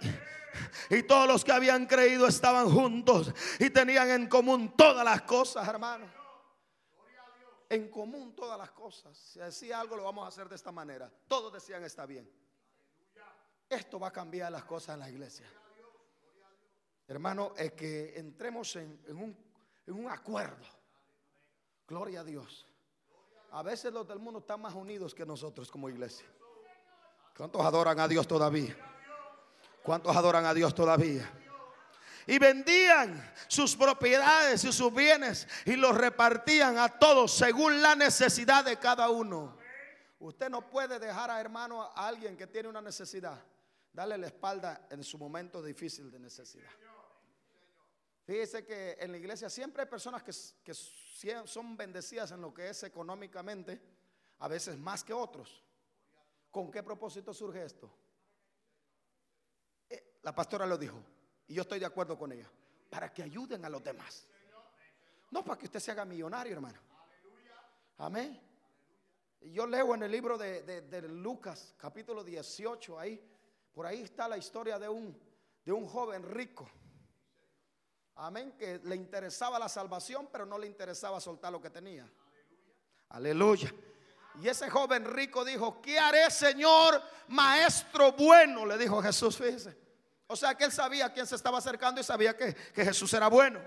Y 0.90 1.04
todos 1.04 1.28
los 1.28 1.44
que 1.44 1.52
habían 1.52 1.86
creído 1.88 2.26
estaban 2.26 2.70
juntos 2.72 3.34
y 3.60 3.70
tenían 3.70 4.10
en 4.12 4.30
común 4.30 4.74
todas 4.78 5.04
las 5.04 5.24
cosas, 5.24 5.68
hermano. 5.68 6.06
En 7.68 7.90
común 7.90 8.34
todas 8.34 8.58
las 8.58 8.72
cosas. 8.72 9.18
Si 9.18 9.40
decía 9.40 9.82
algo, 9.82 9.98
lo 9.98 10.06
vamos 10.06 10.24
a 10.24 10.30
hacer 10.30 10.48
de 10.48 10.56
esta 10.56 10.72
manera. 10.72 11.12
Todos 11.28 11.52
decían 11.52 11.84
está 11.84 12.06
bien. 12.06 12.32
Esto 13.68 14.00
va 14.00 14.08
a 14.08 14.14
cambiar 14.14 14.54
las 14.54 14.64
cosas 14.64 14.94
en 14.94 15.02
la 15.02 15.10
iglesia. 15.10 15.48
Hermano, 17.10 17.52
es 17.58 17.74
que 17.74 18.18
entremos 18.18 18.74
en, 18.78 19.02
un, 19.10 19.38
en 19.86 19.94
un 19.94 20.10
acuerdo 20.10 20.80
Gloria 21.90 22.20
a 22.20 22.24
Dios. 22.24 22.69
A 23.52 23.64
veces 23.64 23.92
los 23.92 24.08
del 24.08 24.20
mundo 24.20 24.40
están 24.40 24.62
más 24.62 24.74
unidos 24.74 25.14
que 25.14 25.26
nosotros 25.26 25.72
como 25.72 25.90
iglesia. 25.90 26.26
¿Cuántos 27.36 27.62
adoran 27.62 28.00
a 28.00 28.08
Dios 28.08 28.28
todavía? 28.28 28.76
¿Cuántos 29.82 30.16
adoran 30.16 30.46
a 30.46 30.54
Dios 30.54 30.76
todavía? 30.76 31.28
Y 32.28 32.38
vendían 32.38 33.34
sus 33.48 33.76
propiedades 33.76 34.64
y 34.64 34.72
sus 34.72 34.94
bienes 34.94 35.48
y 35.66 35.76
los 35.76 35.96
repartían 35.96 36.78
a 36.78 36.90
todos 36.90 37.32
según 37.32 37.82
la 37.82 37.96
necesidad 37.96 38.64
de 38.64 38.78
cada 38.78 39.10
uno. 39.10 39.58
Usted 40.20 40.50
no 40.50 40.70
puede 40.70 41.00
dejar 41.00 41.32
a 41.32 41.40
hermano 41.40 41.82
a 41.82 42.08
alguien 42.08 42.38
que 42.38 42.46
tiene 42.46 42.68
una 42.70 42.82
necesidad, 42.82 43.42
darle 43.94 44.18
la 44.18 44.28
espalda 44.28 44.86
en 44.92 45.04
su 45.04 45.18
momento 45.18 45.64
difícil 45.64 46.12
de 46.12 46.20
necesidad. 46.20 46.70
Fíjese 48.30 48.64
que 48.64 48.96
en 49.00 49.12
la 49.12 49.18
iglesia 49.18 49.50
siempre 49.50 49.82
hay 49.82 49.90
personas 49.90 50.22
que, 50.22 50.74
son 51.48 51.76
bendecidas 51.76 52.32
en 52.32 52.42
lo 52.42 52.54
que 52.54 52.70
es 52.70 52.84
económicamente, 52.84 53.82
a 54.38 54.48
veces 54.48 54.78
más 54.78 55.04
que 55.04 55.14
otros. 55.14 55.64
¿Con 56.52 56.70
qué 56.70 56.84
propósito 56.84 57.34
surge 57.34 57.66
esto? 57.66 57.90
Eh, 59.90 60.20
la 60.22 60.36
pastora 60.36 60.68
lo 60.68 60.78
dijo, 60.78 61.04
y 61.48 61.56
yo 61.56 61.64
estoy 61.64 61.80
de 61.80 61.88
acuerdo 61.88 62.20
con 62.20 62.32
ella, 62.32 62.48
para 62.92 63.12
que 63.12 63.24
ayuden 63.24 63.66
a 63.66 63.70
los 63.70 63.84
demás. 63.84 64.28
No 65.32 65.44
para 65.44 65.58
que 65.58 65.66
usted 65.66 65.80
se 65.80 65.90
haga 65.90 66.06
millonario, 66.06 66.54
hermano. 66.54 66.78
Amén. 67.98 68.40
Yo 69.42 69.66
leo 69.66 69.96
en 69.96 70.04
el 70.04 70.12
libro 70.12 70.38
de, 70.38 70.62
de, 70.62 71.02
Lucas, 71.02 71.74
capítulo 71.80 72.24
18, 72.24 73.00
ahí, 73.00 73.28
por 73.74 73.88
ahí 73.88 74.04
está 74.04 74.28
la 74.28 74.38
historia 74.38 74.78
de 74.78 74.88
un, 74.88 75.20
de 75.66 75.72
un 75.72 75.88
joven 75.88 76.22
rico 76.22 76.70
Amén, 78.22 78.54
que 78.58 78.82
le 78.84 78.98
interesaba 78.98 79.58
la 79.58 79.70
salvación, 79.70 80.28
pero 80.30 80.46
no 80.46 80.58
le 80.58 80.68
interesaba 80.68 81.22
soltar 81.22 81.54
lo 81.54 81.62
que 81.62 81.70
tenía. 81.70 82.06
Aleluya. 83.10 83.74
Y 84.42 84.48
ese 84.50 84.70
joven 84.70 85.06
rico 85.06 85.46
dijo, 85.46 85.82
¿qué 85.82 85.98
haré, 85.98 86.30
Señor, 86.30 87.02
maestro 87.30 88.12
bueno? 88.12 88.66
Le 88.66 88.78
dijo 88.78 89.02
Jesús, 89.02 89.38
fíjese. 89.38 89.78
O 90.28 90.36
sea 90.36 90.54
que 90.54 90.66
él 90.66 90.72
sabía 90.74 91.06
a 91.06 91.14
quién 91.14 91.26
se 91.26 91.36
estaba 91.36 91.60
acercando 91.60 92.02
y 92.02 92.04
sabía 92.04 92.36
que, 92.36 92.54
que 92.54 92.84
Jesús 92.84 93.14
era 93.14 93.30
bueno. 93.30 93.62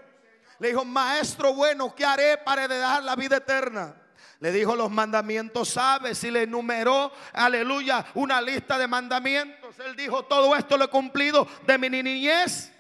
Le 0.59 0.69
dijo, 0.69 0.85
maestro 0.85 1.55
bueno, 1.55 1.95
¿qué 1.95 2.05
haré 2.05 2.37
para 2.37 2.65
heredar 2.65 3.03
la 3.03 3.17
vida 3.17 3.39
eterna? 3.39 3.97
Le 4.39 4.53
dijo 4.53 4.77
los 4.77 4.91
mandamientos, 4.91 5.71
¿sabes? 5.71 6.23
Y 6.25 6.31
le 6.31 6.43
enumeró, 6.43 7.11
aleluya, 7.33 8.05
una 8.15 8.43
lista 8.43 8.77
de 8.77 8.87
mandamientos. 8.87 9.79
Él 9.79 9.97
dijo, 9.97 10.27
todo 10.27 10.55
esto 10.55 10.77
lo 10.77 10.85
he 10.85 10.89
cumplido 10.89 11.49
de 11.67 11.79
mi 11.79 11.89
niñez 11.89 12.72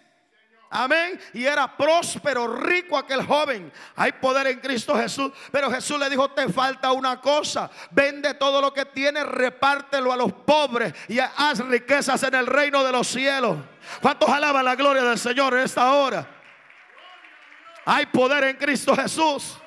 Amén. 0.74 1.20
Y 1.34 1.44
era 1.44 1.76
próspero, 1.76 2.48
rico 2.48 2.96
aquel 2.96 3.24
joven. 3.26 3.70
Hay 3.94 4.12
poder 4.12 4.46
en 4.46 4.58
Cristo 4.58 4.96
Jesús. 4.96 5.30
Pero 5.50 5.70
Jesús 5.70 5.98
le 5.98 6.08
dijo, 6.08 6.30
te 6.30 6.48
falta 6.48 6.92
una 6.92 7.20
cosa. 7.20 7.70
Vende 7.90 8.32
todo 8.34 8.58
lo 8.60 8.72
que 8.72 8.86
tienes, 8.86 9.26
repártelo 9.26 10.10
a 10.12 10.16
los 10.16 10.32
pobres 10.32 10.94
y 11.08 11.18
haz 11.18 11.58
riquezas 11.58 12.22
en 12.22 12.34
el 12.34 12.46
reino 12.46 12.82
de 12.82 12.90
los 12.90 13.06
cielos. 13.06 13.58
¿Cuántos 14.00 14.30
alaban 14.30 14.64
la 14.64 14.74
gloria 14.74 15.02
del 15.02 15.18
Señor 15.18 15.52
en 15.52 15.60
esta 15.60 15.92
hora? 15.92 16.26
Hay 17.84 18.06
poder 18.06 18.44
en 18.44 18.56
Cristo 18.56 18.96
Jesús. 18.96 19.58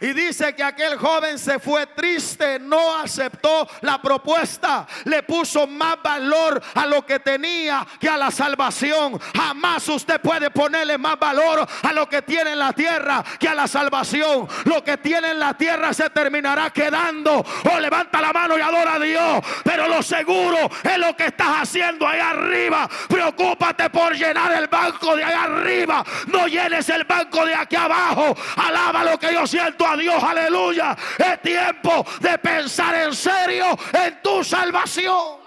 Y 0.00 0.12
dice 0.12 0.54
que 0.54 0.62
aquel 0.62 0.96
joven 0.96 1.38
se 1.38 1.58
fue 1.58 1.86
triste, 1.86 2.60
no 2.60 2.96
aceptó 2.96 3.68
la 3.80 4.00
propuesta, 4.00 4.86
le 5.04 5.24
puso 5.24 5.66
más 5.66 6.00
valor 6.02 6.62
a 6.74 6.86
lo 6.86 7.04
que 7.04 7.18
tenía 7.18 7.84
que 7.98 8.08
a 8.08 8.16
la 8.16 8.30
salvación. 8.30 9.18
Jamás 9.36 9.88
usted 9.88 10.20
puede 10.20 10.50
ponerle 10.50 10.98
más 10.98 11.18
valor 11.18 11.66
a 11.82 11.92
lo 11.92 12.08
que 12.08 12.22
tiene 12.22 12.52
en 12.52 12.60
la 12.60 12.72
tierra 12.72 13.24
que 13.40 13.48
a 13.48 13.54
la 13.54 13.66
salvación. 13.66 14.46
Lo 14.64 14.84
que 14.84 14.98
tiene 14.98 15.30
en 15.30 15.40
la 15.40 15.54
tierra 15.54 15.92
se 15.92 16.10
terminará 16.10 16.70
quedando. 16.70 17.38
O 17.38 17.44
oh, 17.72 17.80
levanta 17.80 18.20
la 18.20 18.32
mano 18.32 18.56
y 18.56 18.60
adora 18.60 18.94
a 18.94 18.98
Dios. 19.00 19.44
Pero 19.64 19.88
lo 19.88 20.02
seguro 20.02 20.70
es 20.84 20.98
lo 20.98 21.16
que 21.16 21.26
estás 21.26 21.62
haciendo 21.62 22.06
ahí 22.06 22.20
arriba. 22.20 22.88
Preocúpate 23.08 23.90
por 23.90 24.14
llenar 24.14 24.52
el 24.52 24.68
banco 24.68 25.16
de 25.16 25.24
ahí 25.24 25.34
arriba. 25.34 26.04
No 26.28 26.46
llenes 26.46 26.88
el 26.88 27.02
banco 27.04 27.44
de 27.44 27.54
aquí 27.54 27.74
abajo. 27.74 28.36
Alaba 28.56 29.02
lo 29.02 29.18
que 29.18 29.32
yo 29.32 29.44
siento 29.46 29.87
Dios, 29.96 30.22
aleluya. 30.22 30.96
Es 31.18 31.42
tiempo 31.42 32.04
de 32.20 32.38
pensar 32.38 32.94
en 32.94 33.14
serio 33.14 33.78
en 33.92 34.22
tu 34.22 34.42
salvación. 34.44 35.38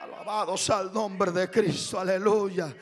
Alabado 0.00 0.56
sea 0.56 0.80
el 0.80 0.92
nombre 0.92 1.30
de 1.30 1.50
Cristo, 1.50 1.98
aleluya. 2.00 2.74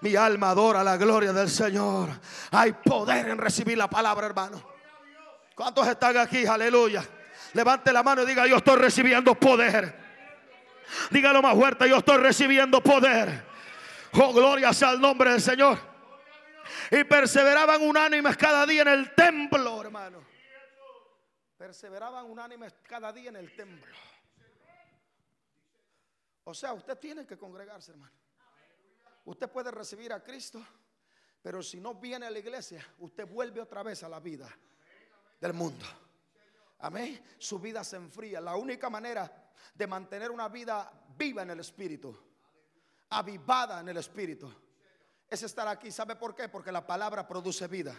Mi 0.00 0.16
alma 0.16 0.50
adora 0.50 0.82
la 0.82 0.96
gloria 0.96 1.32
del 1.32 1.48
Señor. 1.48 2.08
Hay 2.50 2.72
poder 2.72 3.28
en 3.28 3.38
recibir 3.38 3.78
la 3.78 3.88
palabra, 3.88 4.26
hermano. 4.26 4.62
¿Cuántos 5.54 5.86
están 5.86 6.16
aquí? 6.16 6.44
Aleluya. 6.46 7.04
Levante 7.52 7.92
la 7.92 8.02
mano 8.02 8.22
y 8.22 8.26
diga, 8.26 8.46
yo 8.46 8.56
estoy 8.56 8.76
recibiendo 8.76 9.34
poder. 9.34 10.00
Dígalo 11.10 11.40
más 11.40 11.54
fuerte, 11.54 11.88
yo 11.88 11.98
estoy 11.98 12.18
recibiendo 12.18 12.82
poder. 12.82 13.46
Oh, 14.14 14.32
gloria 14.32 14.72
sea 14.72 14.90
el 14.90 15.00
nombre 15.00 15.30
del 15.30 15.40
Señor 15.40 15.91
y 16.90 17.04
perseveraban 17.04 17.82
unánimes 17.82 18.36
cada 18.36 18.66
día 18.66 18.82
en 18.82 18.88
el 18.88 19.14
templo, 19.14 19.80
hermano. 19.80 20.24
Perseveraban 21.56 22.30
unánimes 22.30 22.74
cada 22.82 23.12
día 23.12 23.30
en 23.30 23.36
el 23.36 23.54
templo. 23.54 23.94
O 26.44 26.54
sea, 26.54 26.72
usted 26.72 26.98
tiene 26.98 27.26
que 27.26 27.38
congregarse, 27.38 27.92
hermano. 27.92 28.12
Usted 29.24 29.48
puede 29.48 29.70
recibir 29.70 30.12
a 30.12 30.22
Cristo, 30.22 30.64
pero 31.40 31.62
si 31.62 31.80
no 31.80 31.94
viene 31.94 32.26
a 32.26 32.30
la 32.30 32.38
iglesia, 32.38 32.84
usted 32.98 33.26
vuelve 33.26 33.60
otra 33.60 33.82
vez 33.82 34.02
a 34.02 34.08
la 34.08 34.18
vida 34.18 34.48
del 35.40 35.52
mundo. 35.52 35.86
Amén. 36.80 37.24
Su 37.38 37.60
vida 37.60 37.84
se 37.84 37.96
enfría. 37.96 38.40
La 38.40 38.56
única 38.56 38.90
manera 38.90 39.52
de 39.74 39.86
mantener 39.86 40.30
una 40.30 40.48
vida 40.48 40.92
viva 41.16 41.42
en 41.42 41.50
el 41.50 41.60
Espíritu, 41.60 42.16
avivada 43.10 43.80
en 43.80 43.88
el 43.88 43.96
Espíritu, 43.98 44.52
es 45.32 45.42
estar 45.42 45.66
aquí. 45.66 45.90
¿Sabe 45.90 46.14
por 46.14 46.34
qué? 46.34 46.48
Porque 46.48 46.70
la 46.70 46.86
palabra 46.86 47.26
produce 47.26 47.66
vida. 47.66 47.94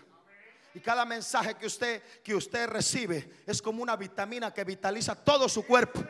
Y 0.76 0.80
cada 0.80 1.04
mensaje 1.06 1.56
que 1.56 1.66
usted, 1.66 2.02
que 2.24 2.36
usted 2.36 2.68
recibe 2.68 3.44
es 3.46 3.62
como 3.62 3.82
una 3.82 3.96
vitamina 3.96 4.54
que 4.54 4.64
vitaliza 4.64 5.16
todo 5.16 5.50
su 5.50 5.66
cuerpo. 5.66 6.04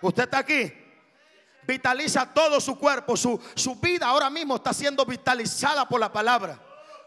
Usted 0.00 0.24
está 0.24 0.38
aquí. 0.38 0.72
Vitaliza 1.66 2.32
todo 2.32 2.60
su 2.60 2.78
cuerpo. 2.78 3.16
Su, 3.16 3.40
su 3.54 3.76
vida 3.76 4.06
ahora 4.06 4.28
mismo 4.28 4.56
está 4.56 4.72
siendo 4.72 5.04
vitalizada 5.06 5.88
por 5.88 6.00
la 6.00 6.12
palabra. 6.12 6.58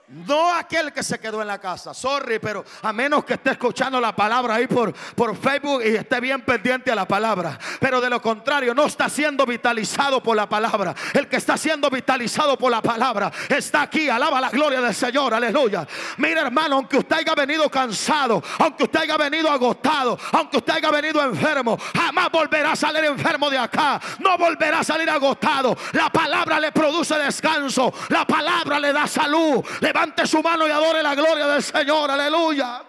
No 0.08 0.54
aquel 0.54 0.94
que 0.94 1.02
se 1.02 1.20
quedó 1.20 1.42
en 1.42 1.48
la 1.48 1.60
casa. 1.60 1.92
Sorry, 1.92 2.38
pero 2.38 2.64
a 2.84 2.94
menos 2.94 3.26
que 3.26 3.34
esté 3.34 3.52
escuchando 3.52 4.00
la 4.00 4.16
palabra 4.16 4.54
ahí 4.54 4.68
por, 4.68 4.94
por 4.94 5.36
Facebook 5.36 5.82
y 5.84 5.96
esté 5.96 6.20
bien 6.20 6.42
pendiente 6.42 6.92
a 6.92 6.96
la 6.96 7.08
palabra. 7.08 7.58
Pero 7.80 8.00
de 8.00 8.12
lo 8.12 8.22
contrario, 8.22 8.76
no 8.76 8.86
está 8.86 9.10
siendo 9.10 9.48
vitalizado 9.48 10.22
por 10.22 10.36
la 10.36 10.48
palabra. 10.48 10.94
El 11.12 11.28
que 11.28 11.38
está 11.38 11.58
siendo 11.58 11.90
vitalizado 11.90 12.56
por 12.56 12.70
la 12.70 12.84
palabra 12.84 13.32
está 13.50 13.82
aquí. 13.82 14.08
Alaba 14.08 14.40
la 14.40 14.52
gloria 14.52 14.80
del 14.80 14.94
Señor. 14.94 15.34
Aleluya. 15.34 15.88
Mira, 16.18 16.42
hermano, 16.42 16.76
aunque 16.76 16.98
usted 16.98 17.16
haya 17.16 17.34
venido 17.34 17.68
cansado, 17.72 18.44
aunque 18.60 18.84
usted 18.84 19.00
haya 19.00 19.18
venido 19.18 19.50
agotado, 19.50 20.20
aunque 20.34 20.58
usted 20.58 20.74
haya 20.74 20.92
venido 20.92 21.20
enfermo, 21.24 21.80
jamás 21.96 22.30
volverá 22.32 22.74
a 22.74 22.76
salir 22.76 23.06
enfermo 23.06 23.50
de 23.50 23.58
acá. 23.58 24.00
No 24.20 24.38
volverá 24.38 24.82
a 24.82 24.84
salir 24.84 25.10
agotado. 25.10 25.76
La 25.94 26.12
palabra 26.12 26.60
le 26.60 26.72
produce 26.72 27.18
descanso. 27.18 27.92
La 28.10 28.24
palabra 28.28 28.80
le 28.80 28.94
da 28.94 29.08
salud. 29.08 29.66
Levante 29.96 30.28
su 30.28 30.42
mano 30.44 30.68
y 30.68 30.72
adore 30.72 31.02
la 31.02 31.16
gloria 31.16 31.48
del 31.48 31.64
Señor. 31.64 32.12
Aleluya. 32.12 32.84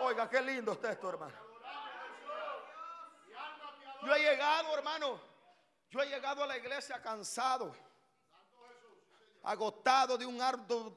Oiga, 0.00 0.30
qué 0.30 0.40
lindo 0.40 0.72
está 0.72 0.92
esto, 0.92 1.10
hermano. 1.10 1.34
Yo 4.06 4.14
he 4.14 4.18
llegado, 4.18 4.74
hermano. 4.74 5.20
Yo 5.90 6.00
he 6.00 6.06
llegado 6.06 6.42
a 6.42 6.46
la 6.46 6.56
iglesia 6.56 7.02
cansado, 7.02 7.76
agotado 9.42 10.16
de 10.16 10.24
un 10.24 10.40
arduo 10.40 10.96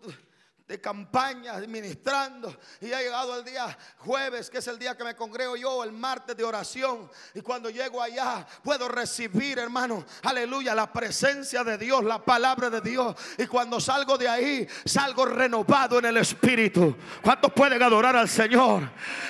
de 0.72 0.80
campaña, 0.80 1.52
administrando. 1.52 2.56
Y 2.80 2.94
ha 2.94 3.02
llegado 3.02 3.38
el 3.38 3.44
día 3.44 3.78
jueves, 3.98 4.50
que 4.50 4.60
es 4.60 4.68
el 4.68 4.80
día 4.80 4.96
que 4.96 5.04
me 5.04 5.18
congrego 5.18 5.58
yo, 5.58 5.84
el 5.84 5.92
martes 5.92 6.38
de 6.38 6.46
oración. 6.46 7.12
Y 7.36 7.42
cuando 7.42 7.70
llego 7.70 8.02
allá, 8.02 8.48
puedo 8.64 8.88
recibir, 8.88 9.60
hermano, 9.60 10.06
aleluya, 10.24 10.74
la 10.74 10.92
presencia 10.94 11.66
de 11.66 11.78
Dios, 11.78 12.06
la 12.06 12.24
palabra 12.24 12.70
de 12.70 12.80
Dios. 12.80 13.18
Y 13.38 13.48
cuando 13.48 13.82
salgo 13.82 14.18
de 14.18 14.30
ahí, 14.30 14.66
salgo 14.86 15.26
renovado 15.26 16.00
en 16.00 16.06
el 16.06 16.16
Espíritu. 16.16 16.96
¿Cuántos 17.22 17.52
pueden 17.52 17.84
adorar 17.84 18.16
al 18.16 18.30
Señor? 18.30 18.90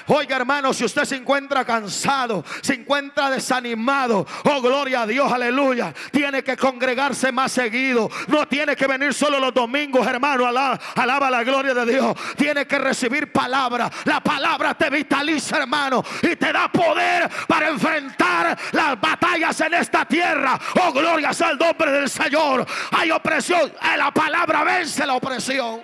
Oiga, 0.10 0.36
hermano, 0.36 0.74
si 0.74 0.86
usted 0.86 1.06
se 1.06 1.16
encuentra 1.16 1.66
cansado, 1.66 2.46
se 2.62 2.76
encuentra 2.76 3.32
desanimado, 3.32 4.28
oh, 4.44 4.62
gloria 4.62 5.02
a 5.02 5.08
Dios, 5.08 5.32
aleluya. 5.32 5.92
Tiene 6.12 6.44
que 6.44 6.56
congregarse 6.56 7.32
más 7.32 7.52
seguido. 7.52 8.12
No 8.28 8.48
tiene 8.48 8.76
que 8.76 8.86
venir 8.86 9.12
solo 9.12 9.40
los 9.40 9.52
domingos, 9.52 10.06
hermano. 10.06 10.46
Alaba, 10.46 10.80
alaba 10.96 11.31
la 11.32 11.44
gloria 11.44 11.74
de 11.74 11.86
Dios. 11.86 12.16
Tiene 12.38 12.66
que 12.66 12.78
recibir 12.78 13.32
palabra. 13.32 13.90
La 14.06 14.20
palabra 14.22 14.74
te 14.76 14.90
vitaliza, 14.90 15.58
hermano, 15.58 16.04
y 16.22 16.36
te 16.36 16.52
da 16.52 16.72
poder 16.72 17.30
para 17.48 17.70
enfrentar 17.70 18.58
las 18.72 19.00
batallas 19.00 19.60
en 19.62 19.74
esta 19.74 20.06
tierra. 20.06 20.60
Oh, 20.82 20.92
gloria 20.92 21.32
el 21.50 21.58
nombre 21.58 21.92
del 21.92 22.10
Señor. 22.10 22.66
Hay 22.92 23.12
opresión. 23.12 23.72
Eh, 23.82 23.98
La 23.98 24.12
palabra 24.12 24.64
vence 24.64 25.06
la 25.06 25.16
opresión. 25.16 25.84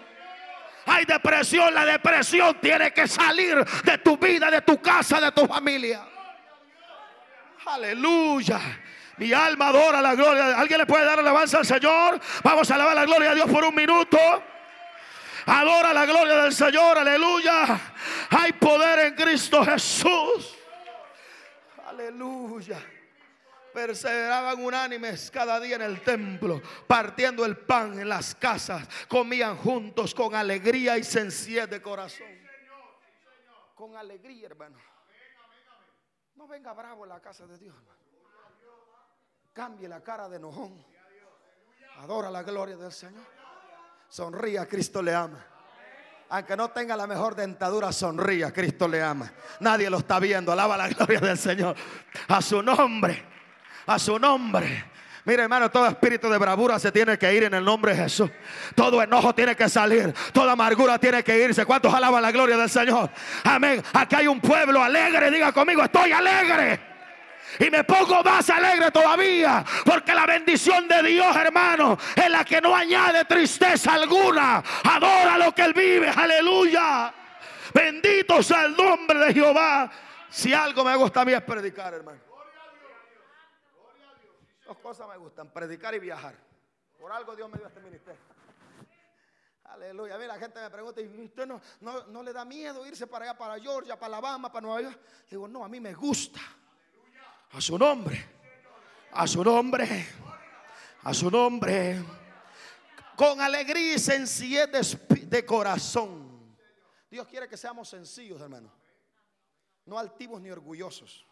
Hay 0.86 1.06
depresión. 1.06 1.74
La 1.74 1.86
depresión 1.86 2.58
tiene 2.62 2.92
que 2.92 3.08
salir 3.08 3.64
de 3.84 3.98
tu 4.00 4.18
vida, 4.18 4.50
de 4.50 4.62
tu 4.62 4.82
casa, 4.82 5.20
de 5.20 5.32
tu 5.32 5.46
familia. 5.48 6.02
Aleluya. 7.66 8.60
Mi 9.18 9.34
alma 9.34 9.70
adora 9.70 10.02
la 10.02 10.16
gloria. 10.16 10.58
¿Alguien 10.58 10.80
le 10.80 10.86
puede 10.86 11.04
dar 11.04 11.20
alabanza 11.20 11.58
al 11.58 11.66
Señor? 11.66 12.20
Vamos 12.44 12.70
a 12.70 12.76
alabar 12.76 12.96
la 12.96 13.06
gloria 13.06 13.30
de 13.30 13.36
Dios 13.36 13.50
por 13.50 13.64
un 13.64 13.76
minuto. 13.76 14.18
Adora 15.48 15.94
la 15.94 16.06
gloria 16.06 16.36
del 16.44 16.54
Señor, 16.54 16.98
aleluya. 16.98 17.80
Hay 18.32 18.52
poder 18.54 19.08
en 19.08 19.16
Cristo 19.16 19.64
Jesús. 19.64 20.58
Aleluya. 21.86 22.78
Perseveraban 23.74 24.62
unánimes 24.62 25.32
cada 25.32 25.58
día 25.60 25.78
en 25.78 25.84
el 25.84 26.02
templo, 26.02 26.62
partiendo 26.86 27.46
el 27.46 27.56
pan 27.56 27.98
en 27.98 28.10
las 28.10 28.36
casas, 28.36 28.88
comían 29.08 29.56
juntos 29.56 30.14
con 30.14 30.36
alegría 30.36 30.98
y 30.98 31.04
sencillez 31.04 31.70
de 31.70 31.82
corazón. 31.82 32.28
Con 33.74 33.96
alegría, 33.96 34.48
hermano. 34.48 34.78
No 36.36 36.48
venga 36.48 36.74
bravo 36.74 37.06
en 37.06 37.10
la 37.10 37.22
casa 37.22 37.48
de 37.48 37.58
Dios. 37.58 37.76
Cambie 39.54 39.88
la 39.88 40.02
cara 40.02 40.28
de 40.28 40.38
enojón. 40.38 40.84
Adora 42.00 42.30
la 42.30 42.44
gloria 42.44 42.76
del 42.76 42.92
Señor. 42.92 43.37
Sonría, 44.10 44.66
Cristo 44.66 45.02
le 45.02 45.14
ama. 45.14 45.46
Aunque 46.30 46.58
no 46.58 46.70
tenga 46.70 46.96
la 46.98 47.08
mejor 47.08 47.36
dentadura, 47.36 47.92
sonría, 47.92 48.52
Cristo 48.52 48.88
le 48.88 49.02
ama. 49.02 49.32
Nadie 49.60 49.90
lo 49.90 49.98
está 50.00 50.20
viendo. 50.20 50.52
Alaba 50.52 50.76
la 50.76 50.90
gloria 50.90 51.20
del 51.20 51.38
Señor. 51.38 51.76
A 52.28 52.42
su 52.42 52.62
nombre. 52.62 53.24
A 53.86 53.98
su 53.98 54.20
nombre. 54.20 54.86
Mira, 55.24 55.44
hermano, 55.44 55.70
todo 55.70 55.88
espíritu 55.88 56.30
de 56.30 56.38
bravura 56.38 56.80
se 56.80 56.92
tiene 56.92 57.18
que 57.18 57.34
ir 57.34 57.44
en 57.44 57.54
el 57.54 57.64
nombre 57.64 57.94
de 57.94 58.04
Jesús. 58.04 58.30
Todo 58.76 59.02
enojo 59.02 59.36
tiene 59.36 59.56
que 59.56 59.68
salir. 59.68 60.14
Toda 60.32 60.54
amargura 60.54 60.98
tiene 61.00 61.24
que 61.24 61.44
irse. 61.44 61.66
¿Cuántos 61.66 61.94
alaban 61.94 62.22
la 62.22 62.32
gloria 62.32 62.56
del 62.56 62.70
Señor? 62.70 63.10
Amén. 63.44 63.84
Aquí 63.94 64.16
hay 64.16 64.28
un 64.28 64.40
pueblo 64.40 64.82
alegre. 64.82 65.30
Diga 65.30 65.52
conmigo, 65.52 65.84
estoy 65.84 66.14
alegre. 66.14 66.97
Y 67.60 67.70
me 67.70 67.84
pongo 67.84 68.24
más 68.24 68.50
alegre 68.50 68.92
todavía. 68.92 69.64
Porque 69.86 70.14
la 70.14 70.26
bendición 70.26 70.88
de 70.88 71.04
Dios, 71.04 71.36
hermano, 71.36 71.98
es 72.16 72.30
la 72.30 72.44
que 72.44 72.62
no 72.62 72.76
añade 72.76 73.26
tristeza 73.26 73.94
alguna. 73.94 74.64
Adora 74.84 75.38
lo 75.38 75.54
que 75.54 75.64
Él 75.64 75.74
vive. 75.74 76.10
Aleluya. 76.10 77.14
Bendito 77.74 78.42
sea 78.44 78.66
el 78.66 78.76
nombre 78.76 79.20
de 79.20 79.34
Jehová. 79.34 79.90
Si 80.30 80.54
algo 80.54 80.84
me 80.84 80.96
gusta 80.96 81.22
a 81.22 81.26
mí 81.26 81.34
es 81.34 81.42
predicar, 81.42 81.94
hermano. 81.94 82.20
Dos 84.66 84.78
cosas 84.80 85.08
me 85.08 85.18
gustan, 85.18 85.50
predicar 85.50 85.96
y 85.96 86.00
viajar. 86.00 86.36
Por 87.00 87.12
algo 87.12 87.36
Dios 87.36 87.50
me 87.50 87.58
dio 87.58 87.68
este 87.68 87.80
ministerio. 87.80 88.20
Aleluya. 89.64 90.16
A 90.16 90.18
mí 90.18 90.26
la 90.26 90.38
gente 90.38 90.60
me 90.60 90.70
pregunta, 90.70 91.02
¿y 91.02 91.26
usted 91.26 91.46
no, 91.46 91.62
no, 91.82 92.08
no 92.08 92.24
le 92.24 92.34
da 92.34 92.44
miedo 92.44 92.86
irse 92.86 93.08
para 93.08 93.26
allá, 93.26 93.38
para 93.38 93.60
Georgia, 93.60 93.98
para 93.98 94.08
Alabama, 94.08 94.52
para 94.52 94.66
Nueva 94.66 94.82
York? 94.82 95.00
Digo, 95.30 95.48
no, 95.48 95.64
a 95.64 95.70
mí 95.70 95.80
me 95.80 95.94
gusta. 95.94 96.40
A 97.52 97.62
su 97.62 97.78
nombre. 97.78 98.26
A 99.12 99.28
su 99.28 99.44
nombre. 99.44 100.08
A 101.04 101.14
su 101.14 101.32
nombre. 101.32 102.04
Con 103.16 103.42
alegría 103.42 103.96
y 103.96 104.00
sencillez 104.00 104.70
de, 105.10 105.46
corazón. 105.46 106.56
Dios 107.10 107.28
quiere 107.28 107.48
que 107.48 107.58
seamos 107.58 107.90
sencillos, 107.90 108.40
hermano. 108.42 108.72
No 109.86 109.98
altivos 109.98 110.42
ni 110.42 110.50
orgullosos. 110.50 111.26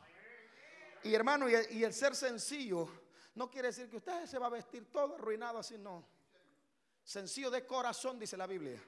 Y 1.04 1.14
hermano, 1.14 1.48
y 1.50 1.84
el 1.84 1.94
ser 1.94 2.16
sencillo 2.16 2.90
no 3.36 3.52
quiere 3.52 3.68
decir 3.68 3.90
que 3.90 3.98
usted 3.98 4.26
se 4.26 4.40
va 4.40 4.48
a 4.48 4.50
vestir 4.50 4.90
todo 4.90 5.16
arruinado 5.16 5.60
así, 5.60 5.78
no. 5.78 6.08
Sencillo 7.04 7.52
de 7.52 7.66
corazón, 7.68 8.18
dice 8.18 8.38
la 8.38 8.48
Biblia. 8.48 8.82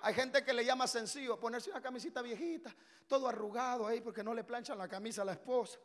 Hay 0.00 0.14
gente 0.14 0.44
que 0.44 0.52
le 0.52 0.64
llama 0.64 0.88
sencillo 0.88 1.38
ponerse 1.38 1.70
una 1.70 1.80
camisita 1.80 2.22
viejita, 2.22 2.74
todo 3.06 3.28
arrugado 3.28 3.86
ahí 3.86 4.00
porque 4.00 4.24
no 4.24 4.34
le 4.34 4.42
planchan 4.42 4.76
la 4.76 4.88
camisa 4.88 5.22
a 5.22 5.26
la 5.26 5.32
esposa. 5.32 5.78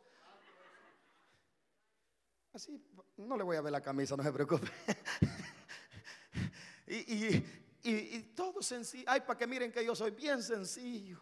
No 3.16 3.36
le 3.36 3.44
voy 3.44 3.56
a 3.56 3.60
ver 3.60 3.72
la 3.72 3.80
camisa, 3.80 4.16
no 4.16 4.22
se 4.22 4.32
preocupe. 4.32 4.68
y, 6.86 6.96
y- 6.96 7.46
y- 7.82 7.90
y 8.16 8.22
todo 8.34 8.62
sencillo. 8.62 9.04
Ay, 9.06 9.20
para 9.20 9.38
que 9.38 9.46
miren 9.46 9.72
que 9.72 9.84
yo 9.84 9.94
soy 9.94 10.10
bien 10.10 10.42
sencillo. 10.42 11.18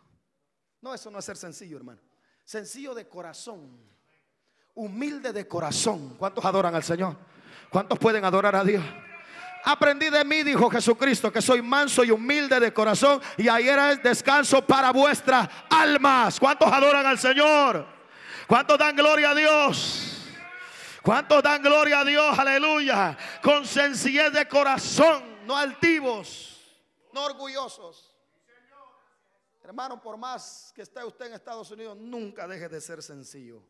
No, 0.80 0.94
eso 0.94 1.10
no 1.10 1.18
es 1.18 1.24
ser 1.24 1.36
sencillo, 1.36 1.76
hermano. 1.76 2.00
Sencillo 2.44 2.94
de 2.94 3.08
corazón. 3.08 3.78
Humilde 4.74 5.32
de 5.32 5.48
corazón. 5.48 6.14
¿Cuántos 6.18 6.44
adoran 6.44 6.74
al 6.74 6.84
Señor? 6.84 7.16
¿Cuántos 7.70 7.98
pueden 7.98 8.24
adorar 8.24 8.54
a 8.54 8.64
Dios? 8.64 8.84
Aprendí 9.64 10.10
de 10.10 10.24
mí, 10.24 10.44
dijo 10.44 10.70
Jesucristo, 10.70 11.32
que 11.32 11.42
soy 11.42 11.60
manso 11.60 12.04
y 12.04 12.12
humilde 12.12 12.60
de 12.60 12.72
corazón 12.72 13.20
y 13.36 13.48
ayer 13.48 13.76
es 13.90 14.02
descanso 14.02 14.64
para 14.64 14.92
vuestras 14.92 15.48
almas. 15.70 16.38
¿Cuántos 16.38 16.70
adoran 16.70 17.04
al 17.04 17.18
Señor? 17.18 17.84
¿Cuántos 18.46 18.78
dan 18.78 18.94
gloria 18.94 19.30
a 19.30 19.34
Dios? 19.34 20.05
¿Cuántos 21.06 21.40
dan 21.40 21.62
gloria 21.62 22.00
a 22.00 22.04
Dios? 22.04 22.36
Aleluya. 22.36 23.16
Con 23.40 23.64
sencillez 23.64 24.32
de 24.32 24.48
corazón, 24.48 25.46
no 25.46 25.56
altivos, 25.56 26.76
no 27.12 27.22
orgullosos. 27.22 28.12
Hermano, 29.62 30.02
por 30.02 30.16
más 30.16 30.72
que 30.74 30.82
esté 30.82 31.04
usted 31.04 31.26
en 31.26 31.34
Estados 31.34 31.70
Unidos, 31.70 31.96
nunca 31.96 32.48
deje 32.48 32.68
de 32.68 32.80
ser 32.80 33.04
sencillo. 33.04 33.62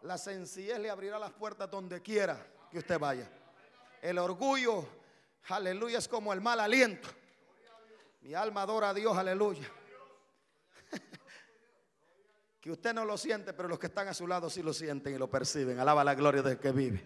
La 0.00 0.16
sencillez 0.16 0.78
le 0.78 0.88
abrirá 0.88 1.18
las 1.18 1.32
puertas 1.32 1.70
donde 1.70 2.00
quiera 2.00 2.42
que 2.70 2.78
usted 2.78 2.98
vaya. 2.98 3.30
El 4.00 4.16
orgullo, 4.16 4.88
aleluya, 5.46 5.98
es 5.98 6.08
como 6.08 6.32
el 6.32 6.40
mal 6.40 6.58
aliento. 6.58 7.10
Mi 8.22 8.32
alma 8.32 8.62
adora 8.62 8.88
a 8.88 8.94
Dios, 8.94 9.14
aleluya. 9.14 9.70
Que 12.60 12.70
usted 12.70 12.92
no 12.92 13.04
lo 13.04 13.16
siente, 13.16 13.54
pero 13.54 13.68
los 13.68 13.78
que 13.78 13.86
están 13.86 14.08
a 14.08 14.14
su 14.14 14.26
lado 14.26 14.50
sí 14.50 14.62
lo 14.62 14.74
sienten 14.74 15.14
y 15.14 15.18
lo 15.18 15.30
perciben. 15.30 15.78
Alaba 15.78 16.04
la 16.04 16.14
gloria 16.14 16.42
del 16.42 16.58
que 16.58 16.72
vive. 16.72 17.02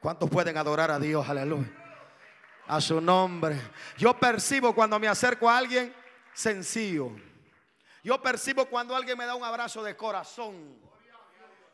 ¿Cuántos 0.00 0.28
pueden 0.28 0.56
adorar 0.58 0.90
a 0.90 0.98
Dios? 0.98 1.26
Aleluya. 1.28 1.70
A 2.66 2.80
su 2.80 3.00
nombre. 3.00 3.58
Yo 3.96 4.18
percibo 4.18 4.74
cuando 4.74 4.98
me 4.98 5.08
acerco 5.08 5.48
a 5.48 5.56
alguien 5.56 5.94
sencillo. 6.34 7.10
Yo 8.04 8.20
percibo 8.20 8.66
cuando 8.66 8.94
alguien 8.94 9.16
me 9.16 9.24
da 9.24 9.34
un 9.34 9.44
abrazo 9.44 9.82
de 9.82 9.96
corazón. 9.96 10.76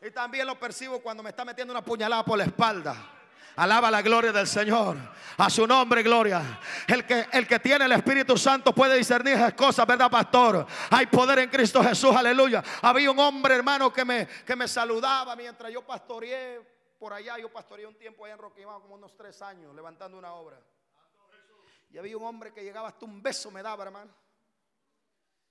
Y 0.01 0.11
también 0.11 0.47
lo 0.47 0.57
percibo 0.57 1.01
cuando 1.01 1.21
me 1.21 1.31
está 1.31 1.43
metiendo 1.43 1.73
una 1.73 1.83
puñalada 1.83 2.23
por 2.23 2.37
la 2.37 2.45
espalda. 2.45 3.18
Alaba 3.55 3.91
la 3.91 4.01
gloria 4.01 4.31
del 4.31 4.47
Señor. 4.47 4.97
A 5.37 5.49
su 5.49 5.65
nombre, 5.65 6.03
gloria. 6.03 6.59
El 6.87 7.05
que, 7.05 7.27
el 7.31 7.47
que 7.47 7.59
tiene 7.59 7.85
el 7.85 7.91
Espíritu 7.93 8.37
Santo 8.37 8.73
puede 8.73 8.97
discernir 8.97 9.35
esas 9.35 9.53
cosas, 9.53 9.87
¿verdad, 9.87 10.11
pastor? 10.11 10.65
Hay 10.89 11.07
poder 11.07 11.39
en 11.39 11.49
Cristo 11.49 11.81
Jesús, 11.83 12.13
aleluya. 12.15 12.63
Había 12.81 13.09
un 13.09 13.19
hombre, 13.19 13.55
hermano, 13.55 13.91
que 13.93 14.03
me, 14.03 14.27
que 14.27 14.55
me 14.55 14.67
saludaba 14.67 15.35
mientras 15.35 15.71
yo 15.71 15.85
pastoreé 15.85 16.59
por 16.99 17.13
allá. 17.13 17.37
Yo 17.37 17.51
pastoreé 17.51 17.85
un 17.85 17.95
tiempo 17.95 18.25
allá 18.25 18.33
en 18.33 18.39
Roquimao, 18.39 18.81
como 18.81 18.95
unos 18.95 19.15
tres 19.15 19.41
años, 19.41 19.73
levantando 19.73 20.17
una 20.17 20.33
obra. 20.33 20.59
Y 21.91 21.97
había 21.97 22.17
un 22.17 22.25
hombre 22.25 22.53
que 22.53 22.63
llegaba 22.63 22.89
hasta 22.89 23.05
un 23.05 23.21
beso 23.21 23.49
me 23.49 23.63
daba, 23.63 23.83
hermano. 23.83 24.11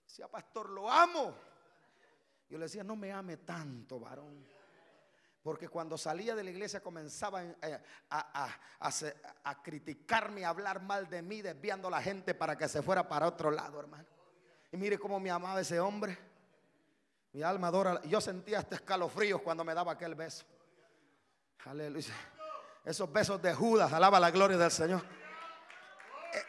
Decía, 0.06 0.28
pastor, 0.28 0.70
lo 0.70 0.90
amo. 0.90 1.34
Yo 2.48 2.58
le 2.58 2.64
decía, 2.64 2.84
no 2.84 2.96
me 2.96 3.12
ame 3.12 3.38
tanto, 3.38 3.98
varón. 4.00 4.46
Porque 5.48 5.66
cuando 5.66 5.96
salía 5.96 6.34
de 6.34 6.44
la 6.44 6.50
iglesia 6.50 6.82
comenzaba 6.82 7.42
eh, 7.42 7.80
a, 8.10 9.62
criticarme, 9.62 10.44
a 10.44 10.50
hablar 10.50 10.82
mal 10.82 11.08
de 11.08 11.22
mí, 11.22 11.40
desviando 11.40 11.88
a 11.88 11.92
la 11.92 12.02
gente 12.02 12.34
para 12.34 12.58
que 12.58 12.68
se 12.68 12.82
fuera 12.82 13.08
para 13.08 13.26
otro 13.26 13.50
lado, 13.50 13.80
hermano. 13.80 14.04
Y 14.70 14.76
mire 14.76 14.98
cómo 14.98 15.18
me 15.18 15.30
amaba 15.30 15.58
ese 15.58 15.80
hombre. 15.80 16.18
Mi 17.32 17.42
alma 17.42 17.68
adora. 17.68 18.02
Yo 18.02 18.20
sentía 18.20 18.58
hasta 18.58 18.74
escalofríos 18.74 19.40
cuando 19.40 19.64
me 19.64 19.72
daba 19.72 19.92
aquel 19.92 20.14
beso. 20.14 20.44
Aleluya. 21.64 22.12
Esos 22.84 23.10
besos 23.10 23.40
de 23.40 23.54
Judas, 23.54 23.90
alaba 23.90 24.20
la 24.20 24.30
gloria 24.30 24.58
del 24.58 24.70
Señor. 24.70 25.02
Eh, 26.34 26.44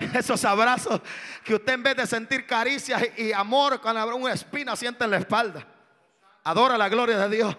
eh, 0.00 0.08
esos 0.18 0.42
abrazos 0.46 0.98
que 1.44 1.56
usted 1.56 1.74
en 1.74 1.82
vez 1.82 1.94
de 1.94 2.06
sentir 2.06 2.46
caricias 2.46 3.02
y 3.18 3.34
amor, 3.34 3.82
cuando 3.82 4.00
habrá 4.00 4.14
una 4.14 4.32
espina, 4.32 4.74
siente 4.76 5.04
en 5.04 5.10
la 5.10 5.18
espalda. 5.18 5.66
Adora 6.44 6.78
la 6.78 6.88
gloria 6.88 7.18
de 7.18 7.36
Dios. 7.36 7.54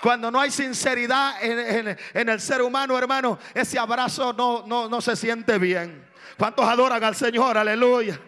Cuando 0.00 0.30
no 0.30 0.40
hay 0.40 0.50
sinceridad 0.50 1.42
en, 1.42 2.28
el 2.28 2.40
ser 2.40 2.62
humano, 2.62 2.98
hermano, 2.98 3.38
ese 3.54 3.78
abrazo 3.78 4.32
no, 4.32 4.64
no, 4.66 4.88
no 4.88 5.00
se 5.00 5.16
siente 5.16 5.58
bien. 5.58 6.04
¿Cuántos 6.36 6.66
adoran 6.66 7.02
al 7.02 7.14
Señor? 7.14 7.56
Aleluya. 7.56 8.18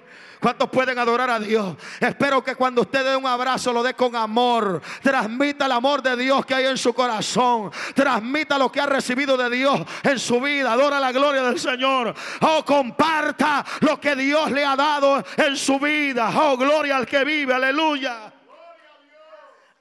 ¿Cuántos 0.40 0.68
pueden 0.68 0.98
adorar 0.98 1.30
a 1.30 1.40
Dios? 1.40 1.76
Espero 1.98 2.44
que 2.44 2.54
cuando 2.54 2.82
usted 2.82 3.04
dé 3.04 3.16
un 3.16 3.26
abrazo 3.26 3.72
lo 3.72 3.82
dé 3.82 3.94
con 3.94 4.14
amor. 4.14 4.82
Transmita 5.02 5.66
el 5.66 5.72
amor 5.72 6.02
de 6.02 6.16
Dios 6.16 6.44
que 6.44 6.54
hay 6.54 6.66
en 6.66 6.78
su 6.78 6.92
corazón. 6.92 7.70
Transmita 7.94 8.58
lo 8.58 8.70
que 8.70 8.80
ha 8.80 8.86
recibido 8.86 9.36
de 9.36 9.50
Dios 9.50 9.80
en 10.02 10.18
su 10.18 10.40
vida. 10.40 10.72
Adora 10.72 11.00
la 11.00 11.12
gloria 11.12 11.42
del 11.42 11.58
Señor. 11.58 12.14
Oh, 12.42 12.64
comparta 12.64 13.64
lo 13.80 13.98
que 14.00 14.14
Dios 14.14 14.50
le 14.50 14.64
ha 14.64 14.76
dado 14.76 15.24
en 15.36 15.56
su 15.56 15.78
vida. 15.80 16.30
Oh, 16.36 16.56
gloria 16.56 16.96
al 16.98 17.06
que 17.06 17.24
vive. 17.24 17.54
Aleluya 17.54 18.35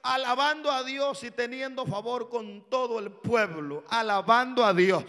alabando 0.06 0.70
a 0.70 0.82
Dios 0.84 1.22
y 1.24 1.30
teniendo 1.30 1.84
favor 1.84 2.28
con 2.28 2.62
todo 2.70 2.98
el 2.98 3.10
pueblo, 3.10 3.84
alabando 3.88 4.64
a 4.64 4.72
Dios. 4.72 5.04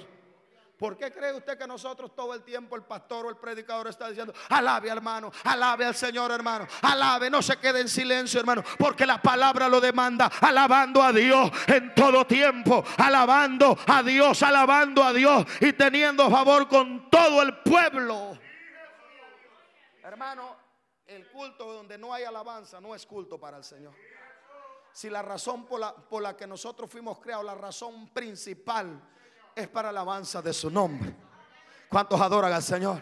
¿Por 0.77 0.95
qué 0.95 1.11
cree 1.11 1.33
usted 1.33 1.57
que 1.57 1.65
nosotros 1.65 2.15
todo 2.15 2.35
el 2.35 2.43
tiempo 2.43 2.75
el 2.75 2.83
pastor 2.83 3.25
o 3.25 3.29
el 3.29 3.37
predicador 3.37 3.87
está 3.87 4.09
diciendo, 4.09 4.31
alabe 4.49 4.89
hermano, 4.89 5.31
alabe 5.43 5.85
al 5.85 5.95
Señor 5.95 6.31
hermano, 6.31 6.67
alabe, 6.83 7.31
no 7.31 7.41
se 7.41 7.57
quede 7.57 7.81
en 7.81 7.89
silencio 7.89 8.39
hermano, 8.39 8.63
porque 8.77 9.05
la 9.05 9.19
palabra 9.19 9.67
lo 9.67 9.81
demanda, 9.81 10.31
alabando 10.39 11.01
a 11.01 11.11
Dios 11.11 11.49
en 11.65 11.95
todo 11.95 12.27
tiempo, 12.27 12.83
alabando 12.97 13.75
a 13.87 14.03
Dios, 14.03 14.43
alabando 14.43 15.03
a 15.03 15.13
Dios 15.13 15.45
y 15.61 15.73
teniendo 15.73 16.29
favor 16.29 16.67
con 16.67 17.09
todo 17.09 17.41
el 17.41 17.57
pueblo. 17.57 18.37
Hermano, 20.03 20.57
el 21.07 21.27
culto 21.31 21.73
donde 21.73 21.97
no 21.97 22.13
hay 22.13 22.23
alabanza 22.23 22.79
no 22.79 22.93
es 22.93 23.03
culto 23.07 23.39
para 23.39 23.57
el 23.57 23.63
Señor 23.63 23.95
si 24.97 25.11
la 25.11 25.21
razón 25.21 25.67
por 25.67 25.79
la, 25.79 25.93
por 25.93 26.23
la 26.23 26.35
que 26.35 26.47
nosotros 26.47 26.89
fuimos 26.89 27.19
creados, 27.19 27.45
la 27.45 27.53
razón 27.53 28.07
principal 28.07 28.99
es 29.55 29.67
para 29.67 29.91
la 29.91 29.99
alabanza 30.01 30.41
de 30.41 30.51
su 30.51 30.71
nombre. 30.71 31.13
¿Cuántos 31.87 32.19
adoran 32.19 32.51
al 32.51 32.63
Señor? 32.63 32.99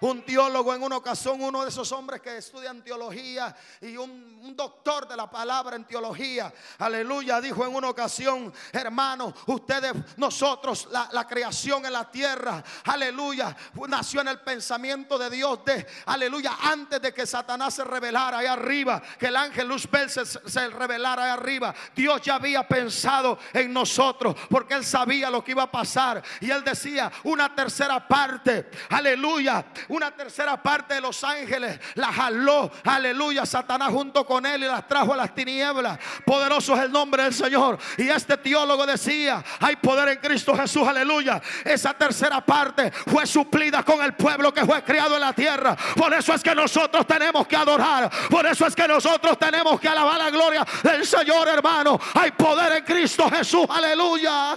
Un 0.00 0.24
teólogo 0.24 0.74
en 0.74 0.82
una 0.82 0.96
ocasión, 0.96 1.40
uno 1.40 1.62
de 1.62 1.68
esos 1.68 1.90
hombres 1.92 2.20
que 2.20 2.36
estudian 2.36 2.82
teología 2.82 3.54
y 3.80 3.96
un, 3.96 4.36
doctor 4.56 5.08
de 5.08 5.16
la 5.16 5.28
palabra 5.28 5.76
en 5.76 5.84
teología, 5.84 6.52
aleluya, 6.78 7.40
dijo 7.40 7.66
en 7.66 7.74
una 7.74 7.90
ocasión, 7.90 8.52
hermanos, 8.72 9.34
ustedes, 9.46 9.92
nosotros, 10.16 10.88
la, 10.90 11.26
creación 11.26 11.84
en 11.84 11.92
la 11.92 12.10
tierra, 12.10 12.62
aleluya, 12.84 13.54
nació 13.88 14.20
en 14.20 14.28
el 14.28 14.40
pensamiento 14.40 15.18
de 15.18 15.28
Dios, 15.30 15.64
de, 15.64 15.86
aleluya, 16.06 16.52
antes 16.62 17.02
de 17.02 17.12
que 17.12 17.26
Satanás 17.26 17.74
se 17.74 17.84
revelara 17.84 18.38
ahí 18.38 18.46
arriba, 18.46 19.02
que 19.18 19.26
el 19.26 19.36
ángel 19.36 19.68
Luzbel 19.68 20.08
se, 20.08 20.24
se 20.24 20.68
revelara 20.68 21.24
ahí 21.24 21.30
arriba, 21.30 21.74
Dios 21.94 22.22
ya 22.22 22.36
había 22.36 22.66
pensado 22.66 23.38
en 23.52 23.72
nosotros, 23.72 24.36
porque 24.48 24.74
él 24.74 24.84
sabía 24.84 25.28
lo 25.28 25.42
que 25.42 25.50
iba 25.50 25.64
a 25.64 25.70
pasar, 25.70 26.22
y 26.40 26.50
él 26.50 26.62
decía, 26.64 27.10
una 27.24 27.54
tercera 27.54 28.06
parte, 28.06 28.70
aleluya, 28.90 29.66
una 29.88 30.10
tercera 30.10 30.62
parte 30.62 30.94
de 30.94 31.00
los 31.00 31.22
ángeles 31.24 31.78
la 31.94 32.12
jaló, 32.12 32.70
aleluya, 32.84 33.46
Satanás 33.46 33.90
junto 33.90 34.26
con 34.26 34.44
él 34.46 34.64
y 34.64 34.66
las 34.66 34.86
trajo 34.86 35.12
a 35.14 35.16
las 35.16 35.34
tinieblas. 35.34 35.98
Poderoso 36.24 36.74
es 36.74 36.82
el 36.82 36.92
nombre 36.92 37.24
del 37.24 37.34
Señor. 37.34 37.78
Y 37.96 38.08
este 38.08 38.36
teólogo 38.36 38.86
decía, 38.86 39.44
hay 39.60 39.76
poder 39.76 40.08
en 40.08 40.18
Cristo 40.18 40.56
Jesús, 40.56 40.86
aleluya. 40.86 41.40
Esa 41.64 41.94
tercera 41.94 42.44
parte 42.44 42.90
fue 42.90 43.26
suplida 43.26 43.82
con 43.82 44.02
el 44.02 44.14
pueblo 44.14 44.52
que 44.52 44.64
fue 44.64 44.82
criado 44.82 45.14
en 45.14 45.20
la 45.20 45.32
tierra. 45.32 45.76
Por 45.96 46.12
eso 46.14 46.34
es 46.34 46.42
que 46.42 46.54
nosotros 46.54 47.06
tenemos 47.06 47.46
que 47.46 47.56
adorar. 47.56 48.10
Por 48.30 48.46
eso 48.46 48.66
es 48.66 48.74
que 48.74 48.88
nosotros 48.88 49.38
tenemos 49.38 49.80
que 49.80 49.88
alabar 49.88 50.18
la 50.18 50.30
gloria 50.30 50.66
del 50.82 51.06
Señor, 51.06 51.48
hermano. 51.48 51.98
Hay 52.14 52.32
poder 52.32 52.78
en 52.78 52.84
Cristo 52.84 53.28
Jesús, 53.30 53.66
aleluya 53.68 54.56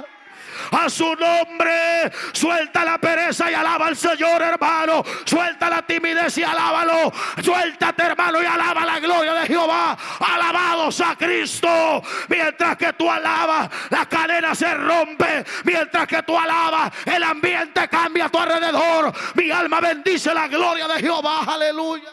a 0.72 0.89
su 0.89 1.15
nombre. 1.15 2.12
Suelta 2.32 2.84
la 2.84 2.98
pereza 2.98 3.50
y 3.52 3.54
alaba 3.54 3.88
al 3.88 3.95
Señor, 3.95 4.41
hermano. 4.41 5.04
Suelta 5.26 5.69
la 5.69 5.82
timidez 5.82 6.38
y 6.38 6.43
alábalo. 6.43 7.12
Suéltate, 7.43 8.04
hermano, 8.04 8.41
y 8.41 8.45
alaba 8.45 8.86
la 8.86 9.00
gloria 9.00 9.34
de 9.34 9.48
Jehová. 9.48 9.98
Alabados 10.19 11.02
a 11.02 11.15
Cristo. 11.15 12.02
Mientras 12.28 12.78
que 12.78 12.93
tú 12.93 13.10
alabas, 13.10 13.69
la 13.89 14.06
cadena 14.06 14.56
se 14.56 14.74
rompe. 14.74 15.45
Mientras 15.63 16.08
que 16.08 16.24
tú 16.24 16.38
alabas, 16.38 16.91
el 17.06 17.24
ambiente 17.24 17.88
cambia 17.88 18.26
a 18.26 18.30
tu 18.30 18.38
alrededor. 18.38 19.13
Mi 19.36 19.52
alma 19.52 19.80
bendice 19.80 20.34
la 20.34 20.48
gloria 20.48 20.88
de 20.88 21.00
Jehová. 21.00 21.43
Aleluya. 21.48 22.10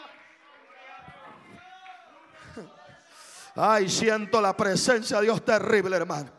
Ay, 3.56 3.88
siento 3.88 4.40
la 4.40 4.54
presencia 4.54 5.16
de 5.16 5.24
Dios 5.24 5.42
terrible, 5.42 5.96
hermano. 5.96 6.35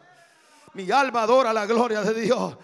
Mi 0.78 0.92
alma 0.92 1.24
adora 1.24 1.52
la 1.52 1.66
gloria 1.66 2.02
de 2.02 2.14
Dios. 2.14 2.56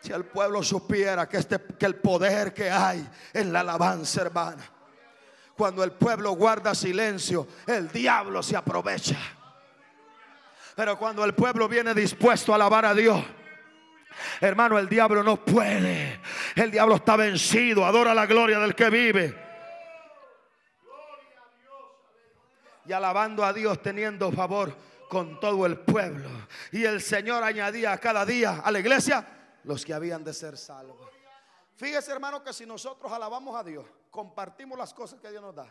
Si 0.00 0.10
el 0.10 0.24
pueblo 0.24 0.62
supiera 0.62 1.28
que, 1.28 1.36
este, 1.36 1.60
que 1.78 1.84
el 1.84 1.96
poder 1.96 2.54
que 2.54 2.70
hay 2.70 3.06
en 3.34 3.52
la 3.52 3.60
alabanza, 3.60 4.22
hermana. 4.22 4.64
Cuando 5.54 5.84
el 5.84 5.92
pueblo 5.92 6.32
guarda 6.32 6.74
silencio, 6.74 7.46
el 7.66 7.92
diablo 7.92 8.42
se 8.42 8.56
aprovecha. 8.56 9.18
Pero 10.76 10.98
cuando 10.98 11.26
el 11.26 11.34
pueblo 11.34 11.68
viene 11.68 11.92
dispuesto 11.92 12.52
a 12.52 12.54
alabar 12.54 12.86
a 12.86 12.94
Dios, 12.94 13.22
hermano, 14.40 14.78
el 14.78 14.88
diablo 14.88 15.22
no 15.22 15.36
puede. 15.36 16.18
El 16.54 16.70
diablo 16.70 16.94
está 16.94 17.16
vencido. 17.16 17.84
Adora 17.84 18.14
la 18.14 18.24
gloria 18.24 18.58
del 18.60 18.74
que 18.74 18.88
vive. 18.88 19.44
Y 22.86 22.92
alabando 22.92 23.44
a 23.44 23.52
Dios 23.52 23.82
teniendo 23.82 24.32
favor 24.32 24.74
con 25.08 25.40
todo 25.40 25.66
el 25.66 25.80
pueblo. 25.80 26.28
Y 26.72 26.84
el 26.84 27.00
Señor 27.00 27.42
añadía 27.42 27.96
cada 27.98 28.24
día 28.24 28.60
a 28.64 28.70
la 28.70 28.80
iglesia 28.80 29.26
los 29.64 29.84
que 29.84 29.94
habían 29.94 30.24
de 30.24 30.32
ser 30.32 30.56
salvos. 30.56 30.96
Fíjese 31.76 32.12
hermano 32.12 32.42
que 32.42 32.52
si 32.52 32.64
nosotros 32.64 33.12
alabamos 33.12 33.54
a 33.54 33.62
Dios, 33.62 33.86
compartimos 34.10 34.78
las 34.78 34.94
cosas 34.94 35.20
que 35.20 35.30
Dios 35.30 35.42
nos 35.42 35.54
da, 35.54 35.66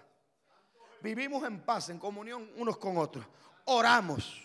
vivimos 1.01 1.43
en 1.43 1.61
paz, 1.61 1.89
en 1.89 1.97
comunión 1.97 2.51
unos 2.57 2.77
con 2.77 2.97
otros, 2.97 3.25
oramos, 3.65 4.39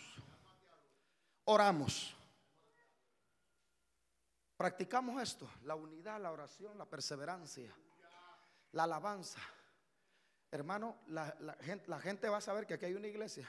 oramos, 1.44 2.16
practicamos 4.57 5.22
esto, 5.22 5.50
la 5.64 5.74
unidad, 5.74 6.20
la 6.20 6.33
oración, 6.33 6.79
la 6.79 6.87
perseverancia, 6.87 7.70
la 8.72 8.85
alabanza. 8.85 9.40
Hermano, 10.50 10.96
la, 11.09 11.37
gente, 11.61 11.88
la 11.88 12.00
gente 12.00 12.29
va 12.29 12.38
a 12.38 12.40
saber 12.40 12.66
que 12.66 12.74
aquí 12.74 12.87
hay 12.87 12.94
una 12.94 13.07
iglesia 13.07 13.48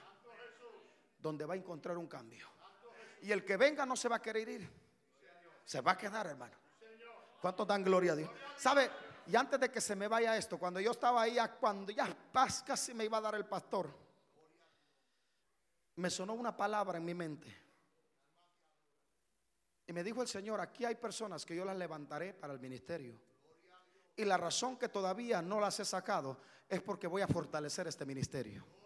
donde 1.21 1.45
va 1.45 1.53
a 1.53 1.57
encontrar 1.57 1.97
un 1.97 2.07
cambio. 2.07 2.47
Y 3.21 3.31
el 3.31 3.45
que 3.45 3.57
venga 3.57 3.86
no 3.86 3.95
se 3.95 4.10
va 4.10 4.17
a 4.17 4.21
querer 4.21 4.49
ir. 4.49 4.69
Se 5.63 5.81
va 5.81 5.91
a 5.91 5.97
quedar, 5.97 6.27
hermano. 6.27 6.55
¿Cuántos 7.39 7.67
dan 7.67 7.84
gloria 7.84 8.13
a 8.13 8.15
Dios? 8.15 8.29
¿Sabe? 8.57 8.89
Y 9.27 9.36
antes 9.36 9.60
de 9.60 9.71
que 9.71 9.79
se 9.79 9.95
me 9.95 10.07
vaya 10.07 10.36
esto, 10.36 10.57
cuando 10.57 10.79
yo 10.79 10.91
estaba 10.91 11.21
ahí, 11.21 11.38
cuando 11.60 11.91
ya 11.91 12.15
casi 12.65 12.93
me 12.93 13.05
iba 13.05 13.17
a 13.17 13.21
dar 13.21 13.36
el 13.36 13.45
pastor, 13.45 13.89
me 15.95 16.10
sonó 16.10 16.34
una 16.34 16.55
palabra 16.55 16.97
en 16.97 17.05
mi 17.05 17.13
mente. 17.13 17.55
Y 19.88 19.93
me 19.93 20.03
dijo 20.03 20.22
el 20.22 20.28
Señor, 20.28 20.59
aquí 20.59 20.86
hay 20.86 20.95
personas 20.95 21.45
que 21.45 21.55
yo 21.55 21.65
las 21.65 21.78
levantaré 21.78 22.34
para 22.34 22.53
el 22.53 22.59
ministerio. 22.59 23.19
Y 24.15 24.26
la 24.26 24.38
razón 24.38 24.78
que 24.78 24.89
todavía 24.89 25.41
no 25.41 25.59
las 25.59 25.80
he 25.80 25.86
sacado 25.86 26.39
es 26.67 26.82
porque 26.82 27.07
voy 27.07 27.22
a 27.22 27.28
fortalecer 27.28 27.88
este 27.88 28.05
ministerio. 28.05 28.80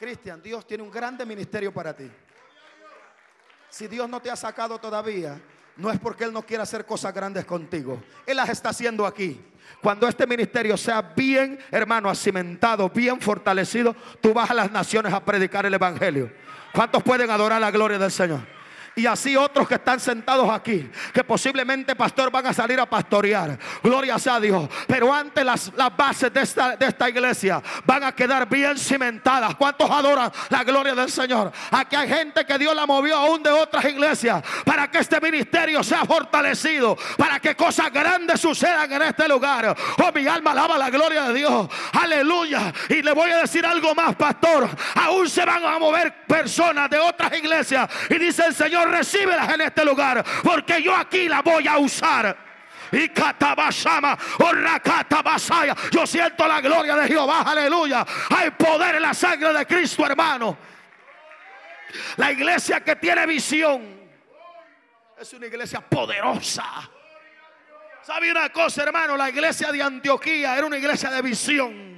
Cristian, 0.00 0.40
Dios 0.40 0.66
tiene 0.66 0.82
un 0.82 0.90
grande 0.90 1.26
ministerio 1.26 1.70
para 1.70 1.94
ti. 1.94 2.10
Si 3.68 3.86
Dios 3.86 4.08
no 4.08 4.18
te 4.18 4.30
ha 4.30 4.34
sacado 4.34 4.78
todavía, 4.78 5.38
no 5.76 5.90
es 5.90 6.00
porque 6.00 6.24
Él 6.24 6.32
no 6.32 6.40
quiera 6.40 6.62
hacer 6.62 6.86
cosas 6.86 7.12
grandes 7.12 7.44
contigo. 7.44 8.02
Él 8.24 8.38
las 8.38 8.48
está 8.48 8.70
haciendo 8.70 9.04
aquí. 9.04 9.38
Cuando 9.82 10.08
este 10.08 10.26
ministerio 10.26 10.78
sea 10.78 11.02
bien, 11.02 11.58
hermano, 11.70 12.08
acimentado, 12.08 12.88
bien 12.88 13.20
fortalecido, 13.20 13.94
tú 14.22 14.32
vas 14.32 14.50
a 14.50 14.54
las 14.54 14.72
naciones 14.72 15.12
a 15.12 15.22
predicar 15.22 15.66
el 15.66 15.74
Evangelio. 15.74 16.32
¿Cuántos 16.72 17.02
pueden 17.02 17.30
adorar 17.30 17.60
la 17.60 17.70
gloria 17.70 17.98
del 17.98 18.10
Señor? 18.10 18.40
Y 18.96 19.06
así 19.06 19.36
otros 19.36 19.68
que 19.68 19.74
están 19.74 20.00
sentados 20.00 20.50
aquí, 20.50 20.90
que 21.12 21.22
posiblemente, 21.22 21.94
pastor, 21.94 22.30
van 22.30 22.46
a 22.46 22.52
salir 22.52 22.80
a 22.80 22.86
pastorear. 22.86 23.58
Gloria 23.82 24.18
sea 24.18 24.40
Dios. 24.40 24.68
Pero 24.86 25.12
antes 25.14 25.44
las, 25.44 25.72
las 25.76 25.96
bases 25.96 26.32
de 26.32 26.40
esta, 26.40 26.76
de 26.76 26.86
esta 26.86 27.08
iglesia 27.08 27.62
van 27.84 28.04
a 28.04 28.12
quedar 28.12 28.48
bien 28.48 28.76
cimentadas. 28.76 29.54
¿Cuántos 29.54 29.88
adoran 29.90 30.30
la 30.48 30.64
gloria 30.64 30.94
del 30.94 31.10
Señor? 31.10 31.52
Aquí 31.70 31.96
hay 31.96 32.08
gente 32.08 32.44
que 32.44 32.58
Dios 32.58 32.74
la 32.74 32.84
movió 32.84 33.16
aún 33.16 33.42
de 33.42 33.50
otras 33.50 33.84
iglesias 33.84 34.42
para 34.64 34.90
que 34.90 34.98
este 34.98 35.20
ministerio 35.20 35.82
sea 35.82 36.04
fortalecido, 36.04 36.96
para 37.16 37.38
que 37.38 37.54
cosas 37.54 37.92
grandes 37.92 38.40
sucedan 38.40 38.90
en 38.92 39.02
este 39.02 39.28
lugar. 39.28 39.76
Oh, 39.98 40.12
mi 40.12 40.26
alma 40.26 40.50
alaba 40.52 40.76
la 40.76 40.90
gloria 40.90 41.28
de 41.28 41.34
Dios. 41.34 41.68
Aleluya. 41.92 42.72
Y 42.88 43.02
le 43.02 43.12
voy 43.12 43.30
a 43.30 43.38
decir 43.38 43.64
algo 43.64 43.94
más, 43.94 44.16
pastor. 44.16 44.68
Aún 44.96 45.28
se 45.28 45.44
van 45.44 45.64
a 45.64 45.78
mover 45.78 46.26
personas 46.26 46.90
de 46.90 46.98
otras 46.98 47.32
iglesias. 47.36 47.88
Y 48.08 48.18
dice 48.18 48.46
el 48.46 48.54
Señor 48.54 48.79
recíbelas 48.88 49.52
en 49.54 49.60
este 49.62 49.84
lugar, 49.84 50.24
porque 50.42 50.82
yo 50.82 50.94
aquí 50.94 51.28
la 51.28 51.42
voy 51.42 51.66
a 51.66 51.78
usar. 51.78 52.36
Y. 52.92 53.10
Yo 55.90 56.06
siento 56.06 56.48
la 56.48 56.60
gloria 56.60 56.96
de 56.96 57.08
Jehová, 57.08 57.42
aleluya. 57.42 58.04
Hay 58.36 58.50
poder 58.50 58.96
en 58.96 59.02
la 59.02 59.14
sangre 59.14 59.52
de 59.52 59.66
Cristo, 59.66 60.04
hermano. 60.04 60.56
La 62.16 62.32
iglesia 62.32 62.80
que 62.80 62.96
tiene 62.96 63.26
visión 63.26 64.00
es 65.18 65.32
una 65.32 65.46
iglesia 65.46 65.80
poderosa. 65.80 66.64
¿Sabe 68.02 68.30
una 68.30 68.48
cosa, 68.48 68.82
hermano? 68.82 69.16
La 69.16 69.28
iglesia 69.28 69.70
de 69.70 69.82
Antioquía 69.82 70.56
era 70.56 70.66
una 70.66 70.78
iglesia 70.78 71.10
de 71.10 71.22
visión 71.22 71.89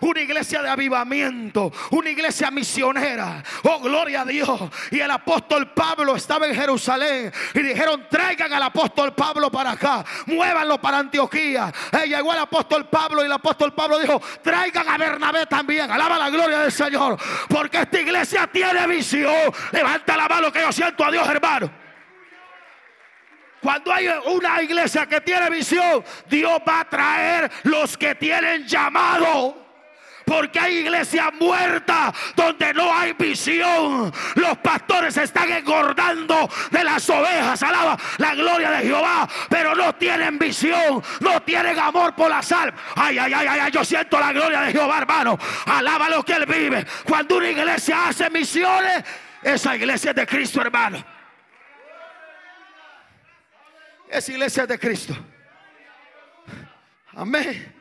una 0.00 0.20
iglesia 0.20 0.62
de 0.62 0.68
avivamiento, 0.68 1.72
una 1.90 2.10
iglesia 2.10 2.50
misionera. 2.50 3.42
Oh, 3.64 3.80
gloria 3.80 4.22
a 4.22 4.24
Dios. 4.24 4.60
Y 4.90 5.00
el 5.00 5.10
apóstol 5.10 5.72
Pablo 5.72 6.16
estaba 6.16 6.46
en 6.46 6.54
Jerusalén 6.54 7.32
y 7.54 7.60
dijeron, 7.60 8.06
traigan 8.10 8.52
al 8.52 8.62
apóstol 8.62 9.14
Pablo 9.14 9.50
para 9.50 9.72
acá, 9.72 10.04
muévanlo 10.26 10.80
para 10.80 10.98
Antioquía. 10.98 11.72
Eh, 11.92 12.08
llegó 12.08 12.32
el 12.32 12.40
apóstol 12.40 12.88
Pablo 12.88 13.22
y 13.22 13.26
el 13.26 13.32
apóstol 13.32 13.74
Pablo 13.74 13.98
dijo, 13.98 14.20
traigan 14.42 14.88
a 14.88 14.98
Bernabé 14.98 15.46
también. 15.46 15.90
Alaba 15.90 16.18
la 16.18 16.30
gloria 16.30 16.60
del 16.60 16.72
Señor, 16.72 17.18
porque 17.48 17.80
esta 17.82 18.00
iglesia 18.00 18.46
tiene 18.46 18.86
visión. 18.86 19.52
Levanta 19.72 20.16
la 20.16 20.28
mano 20.28 20.52
que 20.52 20.60
yo 20.60 20.72
siento 20.72 21.04
a 21.04 21.10
Dios, 21.10 21.28
hermano. 21.28 21.89
Cuando 23.60 23.92
hay 23.92 24.08
una 24.26 24.62
iglesia 24.62 25.06
que 25.06 25.20
tiene 25.20 25.50
visión, 25.50 26.02
Dios 26.28 26.60
va 26.66 26.80
a 26.80 26.84
traer 26.88 27.50
los 27.64 27.96
que 27.96 28.14
tienen 28.14 28.66
llamado. 28.66 29.60
Porque 30.24 30.60
hay 30.60 30.76
iglesia 30.76 31.32
muerta 31.32 32.14
donde 32.36 32.72
no 32.72 32.94
hay 32.94 33.14
visión. 33.14 34.12
Los 34.36 34.58
pastores 34.58 35.16
están 35.16 35.50
engordando 35.50 36.48
de 36.70 36.84
las 36.84 37.10
ovejas. 37.10 37.60
Alaba 37.64 37.98
la 38.18 38.36
gloria 38.36 38.70
de 38.70 38.84
Jehová. 38.84 39.28
Pero 39.48 39.74
no 39.74 39.92
tienen 39.96 40.38
visión. 40.38 41.02
No 41.18 41.42
tienen 41.42 41.76
amor 41.80 42.14
por 42.14 42.30
la 42.30 42.42
sal. 42.42 42.72
Ay, 42.94 43.18
ay, 43.18 43.32
ay, 43.32 43.46
ay. 43.48 43.72
Yo 43.72 43.84
siento 43.84 44.20
la 44.20 44.32
gloria 44.32 44.60
de 44.60 44.70
Jehová, 44.70 44.98
hermano. 44.98 45.36
Alaba 45.66 46.08
lo 46.08 46.24
que 46.24 46.34
él 46.34 46.46
vive. 46.46 46.86
Cuando 47.04 47.38
una 47.38 47.50
iglesia 47.50 48.06
hace 48.06 48.30
misiones, 48.30 49.02
esa 49.42 49.74
iglesia 49.74 50.10
es 50.10 50.16
de 50.16 50.26
Cristo, 50.28 50.60
hermano. 50.60 51.04
Esa 54.10 54.32
iglesia 54.32 54.64
es 54.64 54.68
de 54.68 54.78
Cristo. 54.78 55.16
Amén. 57.12 57.76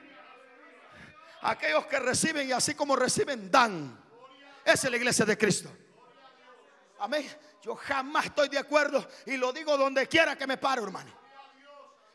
Aquellos 1.41 1.87
que 1.87 1.99
reciben 1.99 2.47
y 2.47 2.51
así 2.51 2.75
como 2.75 2.95
reciben, 2.95 3.49
dan. 3.49 3.99
Esa 4.63 4.87
es 4.87 4.91
la 4.91 4.97
iglesia 4.97 5.25
de 5.25 5.35
Cristo. 5.35 5.71
Amén. 6.99 7.27
Yo 7.63 7.75
jamás 7.75 8.25
estoy 8.25 8.47
de 8.47 8.59
acuerdo 8.59 9.07
y 9.25 9.37
lo 9.37 9.51
digo 9.51 9.75
donde 9.75 10.07
quiera 10.07 10.37
que 10.37 10.45
me 10.45 10.57
paro, 10.57 10.83
hermano. 10.83 11.11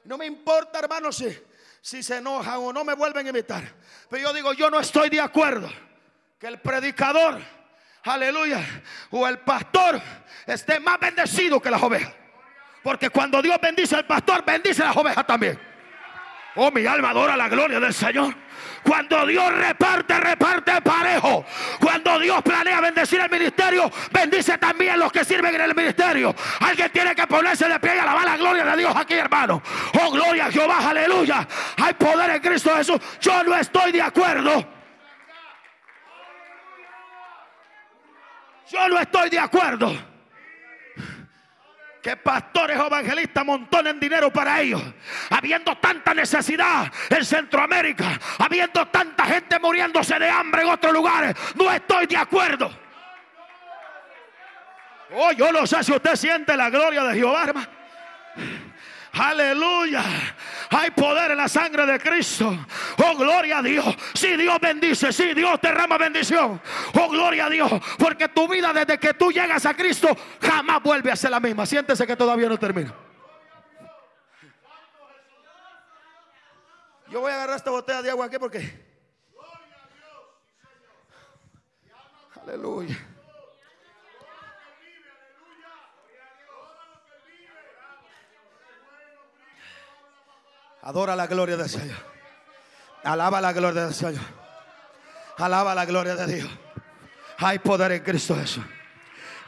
No 0.05 0.17
me 0.17 0.27
importa, 0.27 0.79
hermano, 0.79 1.11
si, 1.11 1.37
si 1.81 2.03
se 2.03 2.19
enojan 2.19 2.59
o 2.59 2.73
no 2.73 2.85
me 2.85 2.95
vuelven 2.95 3.27
a 3.27 3.31
invitar. 3.31 3.65
Pero 4.09 4.23
yo 4.23 4.33
digo, 4.33 4.53
yo 4.53 4.71
no 4.71 4.79
estoy 4.79 5.09
de 5.09 5.21
acuerdo 5.21 5.69
que 6.39 6.47
el 6.47 6.61
predicador, 6.61 7.41
aleluya, 8.05 8.65
o 9.11 9.27
el 9.27 9.41
pastor 9.41 10.01
esté 10.47 10.79
más 10.79 11.01
bendecido 11.01 11.61
que 11.61 11.71
las 11.71 11.83
ovejas. 11.83 12.24
Porque 12.85 13.09
cuando 13.09 13.41
Dios 13.41 13.57
bendice 13.63 13.97
al 13.97 14.05
pastor, 14.05 14.45
bendice 14.45 14.83
a 14.83 14.89
las 14.89 14.97
ovejas 14.99 15.27
también. 15.27 15.59
Oh, 16.57 16.71
mi 16.71 16.85
alma 16.85 17.11
adora 17.11 17.35
la 17.35 17.49
gloria 17.49 17.81
del 17.81 17.95
Señor. 17.95 18.37
Cuando 18.83 19.27
Dios 19.27 19.53
reparte, 19.55 20.21
reparte 20.21 20.83
parejo. 20.83 21.47
Cuando 21.81 22.19
Dios 22.19 22.43
planea 22.43 22.83
bendecir 22.83 23.21
el 23.21 23.31
ministerio, 23.31 23.91
bendice 24.13 24.59
también 24.59 24.99
los 24.99 25.11
que 25.11 25.25
sirven 25.25 25.55
en 25.55 25.63
el 25.63 25.75
ministerio. 25.75 26.35
Alguien 26.61 26.93
tiene 26.93 27.15
que 27.15 27.27
ponerse 27.27 27.67
de 27.67 27.81
pie 27.81 27.97
y 27.97 27.99
alabar 27.99 28.27
la 28.27 28.37
gloria 28.37 28.65
de 28.67 28.77
Dios 28.77 28.95
aquí, 28.95 29.15
hermano. 29.15 29.63
Oh, 30.03 30.11
gloria 30.11 30.47
a 30.47 30.53
Jehová, 30.53 30.87
aleluya. 30.87 31.49
Hay 31.83 31.95
poder 31.95 32.33
en 32.33 32.43
Cristo 32.43 32.77
Jesús. 32.77 33.01
Yo 33.19 33.43
no 33.45 33.57
estoy 33.57 33.93
de 33.93 34.03
acuerdo. 34.03 34.63
Yo 38.71 38.89
no 38.91 39.01
estoy 39.01 39.31
de 39.31 39.39
acuerdo 39.39 40.14
que 42.05 42.19
pastores 42.19 42.79
o 42.79 42.87
evangelistas 42.87 43.47
montonen 43.47 43.99
dinero 43.99 44.31
para 44.31 44.61
ellos. 44.61 44.83
Habiendo 45.31 45.75
tanta 45.79 46.13
necesidad 46.13 46.93
en 47.09 47.25
Centroamérica, 47.25 48.21
habiendo 48.39 48.87
tanta 48.89 49.25
gente 49.25 49.59
muriéndose 49.59 50.19
de 50.19 50.29
hambre 50.29 50.63
en 50.63 50.69
otros 50.69 50.93
lugares, 50.93 51.35
no 51.55 51.73
estoy 51.73 52.07
de 52.07 52.19
acuerdo. 52.19 52.71
Oh, 55.15 55.33
yo 55.33 55.51
no 55.51 55.67
sé 55.67 55.83
si 55.83 55.93
usted 55.93 56.15
siente 56.15 56.55
la 56.55 56.69
gloria 56.69 57.05
de 57.05 57.15
Jehová, 57.15 57.45
hermano. 57.45 57.69
Aleluya. 59.15 60.03
Hay 60.71 60.91
poder 60.91 61.33
en 61.33 61.39
la 61.39 61.49
sangre 61.49 61.87
de 61.87 62.01
Cristo. 62.01 62.67
Oh, 63.05 63.17
gloria 63.17 63.59
a 63.59 63.63
Dios. 63.63 63.95
Si 64.15 64.37
Dios 64.37 64.59
bendice, 64.61 65.13
si 65.13 65.35
Dios 65.35 65.61
derrama 65.63 65.97
bendición. 65.97 66.61
Oh, 66.95 67.09
gloria 67.09 67.47
a 67.47 67.51
Dios. 67.51 67.71
Porque 67.99 68.29
tu 68.29 68.49
vida 68.49 68.73
desde 68.73 68.99
que 68.99 69.15
tú 69.15 69.31
llegas 69.31 69.65
a 69.67 69.75
Cristo 69.75 70.09
jamás 70.41 70.83
vuelve 70.83 71.13
a 71.13 71.17
ser 71.17 71.31
la 71.31 71.39
misma. 71.39 71.65
Siéntese 71.65 72.07
que 72.07 72.17
todavía 72.17 72.49
no 72.49 72.59
termina. 72.59 72.93
Yo 77.09 77.21
voy 77.21 77.31
a 77.31 77.37
agarrar 77.37 77.57
esta 77.57 77.71
botella 77.71 78.03
de 78.03 78.11
agua 78.11 78.27
aquí 78.27 78.39
porque... 78.39 78.95
Aleluya. 82.43 83.14
Adora 90.85 91.17
la 91.17 91.27
gloria 91.27 91.57
del 91.57 91.69
Señor. 91.69 91.97
Alaba 93.05 93.41
la 93.41 93.55
gloria 93.55 93.87
del 93.87 93.95
Señor. 93.95 94.23
Alaba 95.39 95.75
la 95.75 95.87
gloria 95.87 96.15
de 96.15 96.35
Dios. 96.35 96.51
Hay 97.39 97.59
poder 97.59 97.93
en 97.93 98.03
Cristo 98.03 98.37
Jesús. 98.37 98.63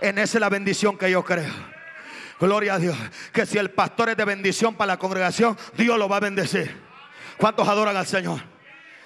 En 0.01 0.17
esa 0.17 0.39
es 0.39 0.41
la 0.41 0.49
bendición 0.49 0.97
que 0.97 1.11
yo 1.11 1.23
creo. 1.23 1.53
Gloria 2.41 2.75
a 2.75 2.79
Dios. 2.79 2.97
Que 3.35 3.45
si 3.45 3.59
el 3.59 3.71
pastor 3.71 4.09
es 4.09 4.17
de 4.17 4.25
bendición 4.25 4.75
para 4.77 4.95
la 4.95 4.99
congregación, 4.99 5.59
Dios 5.77 5.99
lo 5.99 6.09
va 6.09 6.17
a 6.17 6.21
bendecir. 6.21 6.75
¿Cuántos 7.37 7.69
adoran 7.69 7.99
al 7.99 8.07
Señor? 8.07 8.41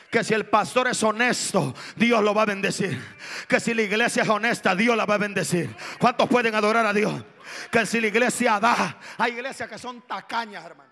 Que 0.09 0.22
si 0.22 0.33
el 0.33 0.47
pastor 0.47 0.87
es 0.87 1.03
honesto, 1.03 1.74
Dios 1.97 2.22
lo 2.22 2.33
va 2.33 2.43
a 2.43 2.47
bendecir. 2.47 3.01
Que 3.49 3.59
si 3.59 3.74
la 3.74 3.83
iglesia 3.83 4.22
es 4.22 4.28
honesta, 4.28 4.76
Dios 4.76 4.97
la 4.97 5.05
va 5.05 5.14
a 5.14 5.18
bendecir. 5.18 5.74
¿Cuántos 5.99 6.28
pueden 6.28 6.55
adorar 6.55 6.87
a 6.87 6.93
Dios? 6.93 7.24
Que 7.72 7.85
si 7.87 8.01
la 8.01 8.07
iglesia 8.07 8.61
da, 8.61 8.99
hay 9.18 9.33
iglesias 9.33 9.68
que 9.68 9.78
son 9.78 10.03
tacañas, 10.03 10.64
hermano 10.64 10.89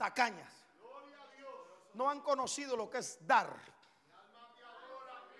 tacañas. 0.00 0.50
No 1.92 2.08
han 2.08 2.22
conocido 2.22 2.74
lo 2.74 2.88
que 2.88 2.98
es 2.98 3.18
dar. 3.26 3.54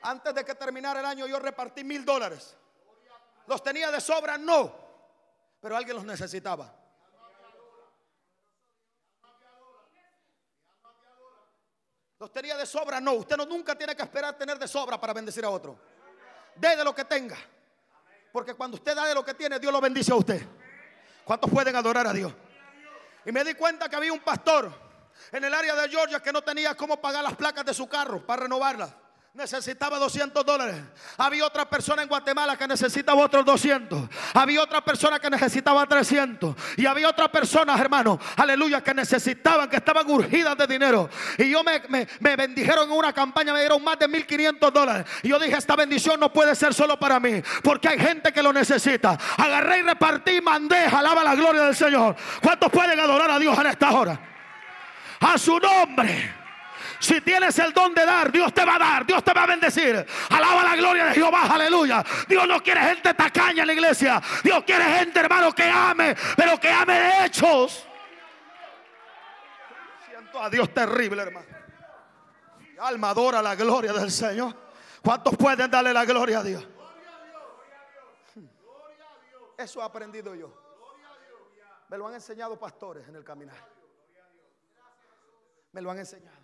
Antes 0.02 0.34
de 0.34 0.44
que 0.44 0.54
terminara 0.54 1.00
el 1.00 1.06
año 1.06 1.26
yo 1.26 1.38
repartí 1.38 1.82
mil 1.82 2.04
dólares. 2.04 2.54
¿Los 3.46 3.62
tenía 3.62 3.90
de 3.90 4.02
sobra? 4.02 4.36
No. 4.36 4.70
Pero 5.62 5.76
alguien 5.76 5.96
los 5.96 6.04
necesitaba. 6.04 6.74
¿Los 12.18 12.30
tenía 12.30 12.58
de 12.58 12.66
sobra? 12.66 13.00
No. 13.00 13.14
Usted 13.14 13.38
no, 13.38 13.46
nunca 13.46 13.74
tiene 13.74 13.96
que 13.96 14.02
esperar 14.02 14.36
tener 14.36 14.58
de 14.58 14.68
sobra 14.68 15.00
para 15.00 15.14
bendecir 15.14 15.42
a 15.42 15.48
otro. 15.48 15.78
Dé 16.54 16.76
de 16.76 16.84
lo 16.84 16.94
que 16.94 17.06
tenga. 17.06 17.38
Porque 18.30 18.52
cuando 18.52 18.76
usted 18.76 18.94
da 18.94 19.06
de 19.06 19.14
lo 19.14 19.24
que 19.24 19.32
tiene, 19.32 19.58
Dios 19.58 19.72
lo 19.72 19.80
bendice 19.80 20.12
a 20.12 20.16
usted. 20.16 20.46
¿Cuántos 21.24 21.50
pueden 21.50 21.74
adorar 21.76 22.06
a 22.06 22.12
Dios? 22.12 22.34
Y 23.25 23.33
me 23.33 23.45
di 23.45 23.55
cuenta 23.55 23.89
que 23.89 23.97
había 23.97 24.12
un 24.12 24.21
pastor 24.21 24.73
en 25.33 25.45
el 25.45 25.53
área 25.53 25.75
de 25.75 25.89
Georgia 25.89 26.21
que 26.21 26.33
no 26.33 26.43
tenía 26.43 26.75
cómo 26.75 27.01
pagar 27.01 27.23
las 27.23 27.35
placas 27.35 27.64
de 27.64 27.75
su 27.75 27.89
carro 27.89 28.25
para 28.25 28.43
renovarlas. 28.43 28.91
necesitaba 29.33 29.99
200 29.99 30.45
dólares. 30.45 30.77
Había 31.18 31.47
otra 31.47 31.68
persona 31.68 32.03
en 32.03 32.09
Guatemala 32.09 32.57
que 32.57 32.66
necesitaba 32.66 33.23
otros 33.23 33.45
200. 33.45 34.09
Había 34.35 34.62
otra 34.62 34.81
persona 34.81 35.18
que 35.18 35.31
necesitaba 35.31 35.87
300. 35.87 36.55
Y 36.76 36.87
había 36.87 37.09
otra 37.09 37.31
persona, 37.31 37.76
hermano, 37.78 38.18
aleluya, 38.37 38.83
que 38.83 38.95
necesitaban, 38.95 39.68
que 39.68 39.76
estaban 39.76 40.09
urgidas 40.11 40.57
de 40.57 40.66
dinero. 40.66 41.09
Y 41.39 41.51
yo 41.51 41.62
me, 41.62 42.07
me, 42.20 42.37
bendijeron 42.37 42.91
en 42.91 42.97
una 42.97 43.12
campaña, 43.12 43.53
me 43.53 43.61
dieron 43.61 43.83
más 43.83 43.99
de 43.99 44.09
1500 44.09 44.72
dólares. 44.72 45.07
Y 45.22 45.28
yo 45.28 45.39
dije, 45.39 45.57
esta 45.57 45.76
bendición 45.76 46.18
no 46.20 46.33
puede 46.33 46.55
ser 46.55 46.74
solo 46.74 46.99
para 46.99 47.20
mí, 47.20 47.43
porque 47.62 47.89
hay 47.89 47.99
gente 47.99 48.33
que 48.33 48.43
lo 48.43 48.53
necesita. 48.53 49.18
Agarré 49.37 49.78
y 49.78 49.83
repartí, 49.83 50.41
mandé, 50.41 50.87
alaba 50.87 51.24
la 51.24 51.35
gloria 51.35 51.62
del 51.62 51.76
Señor. 51.76 52.16
¿Cuántos 52.43 52.70
pueden 52.70 52.99
adorar 52.99 53.31
a 53.31 53.39
Dios 53.39 53.59
en 53.59 53.66
esta 53.66 53.91
hora? 53.91 54.18
A 55.20 55.37
su 55.37 55.59
nombre. 55.59 56.39
Si 57.01 57.18
tienes 57.22 57.59
el 57.59 57.72
don 57.72 57.94
de 57.94 58.05
dar, 58.05 58.30
Dios 58.30 58.53
te 58.53 58.62
va 58.62 58.76
a 58.76 58.78
dar, 58.78 59.07
Dios 59.07 59.24
te 59.24 59.32
va 59.32 59.44
a 59.44 59.46
bendecir. 59.46 60.07
Alaba 60.28 60.62
la 60.62 60.76
gloria 60.76 61.07
de 61.07 61.14
Jehová, 61.14 61.46
aleluya. 61.46 62.05
Dios 62.28 62.46
no 62.46 62.62
quiere 62.62 62.80
gente 62.82 63.14
tacaña 63.14 63.62
en 63.62 63.68
la 63.68 63.72
iglesia. 63.72 64.20
Dios 64.44 64.62
quiere 64.64 64.84
gente, 64.84 65.18
hermano, 65.18 65.51
que 65.55 65.64
ame, 65.64 66.14
pero 66.36 66.61
que 66.61 66.68
ame 66.68 67.01
de 67.01 67.24
hechos. 67.24 67.86
Siento 70.07 70.42
a 70.42 70.51
Dios 70.51 70.74
terrible, 70.74 71.22
hermano. 71.22 71.46
Mi 72.59 72.76
alma 72.78 73.11
adora 73.11 73.40
la 73.40 73.55
gloria 73.55 73.94
del 73.94 74.11
Señor. 74.11 74.55
¿Cuántos 75.03 75.34
pueden 75.38 75.70
darle 75.70 75.94
la 75.94 76.05
gloria 76.05 76.40
a 76.40 76.42
Dios? 76.42 76.68
Eso 79.57 79.80
he 79.80 79.84
aprendido 79.84 80.34
yo. 80.34 80.53
Me 81.88 81.96
lo 81.96 82.07
han 82.07 82.14
enseñado 82.14 82.59
pastores 82.59 83.09
en 83.09 83.16
el 83.16 83.24
caminar. 83.24 83.57
Me 85.72 85.80
lo 85.80 85.90
han 85.90 85.98
enseñado 85.98 86.39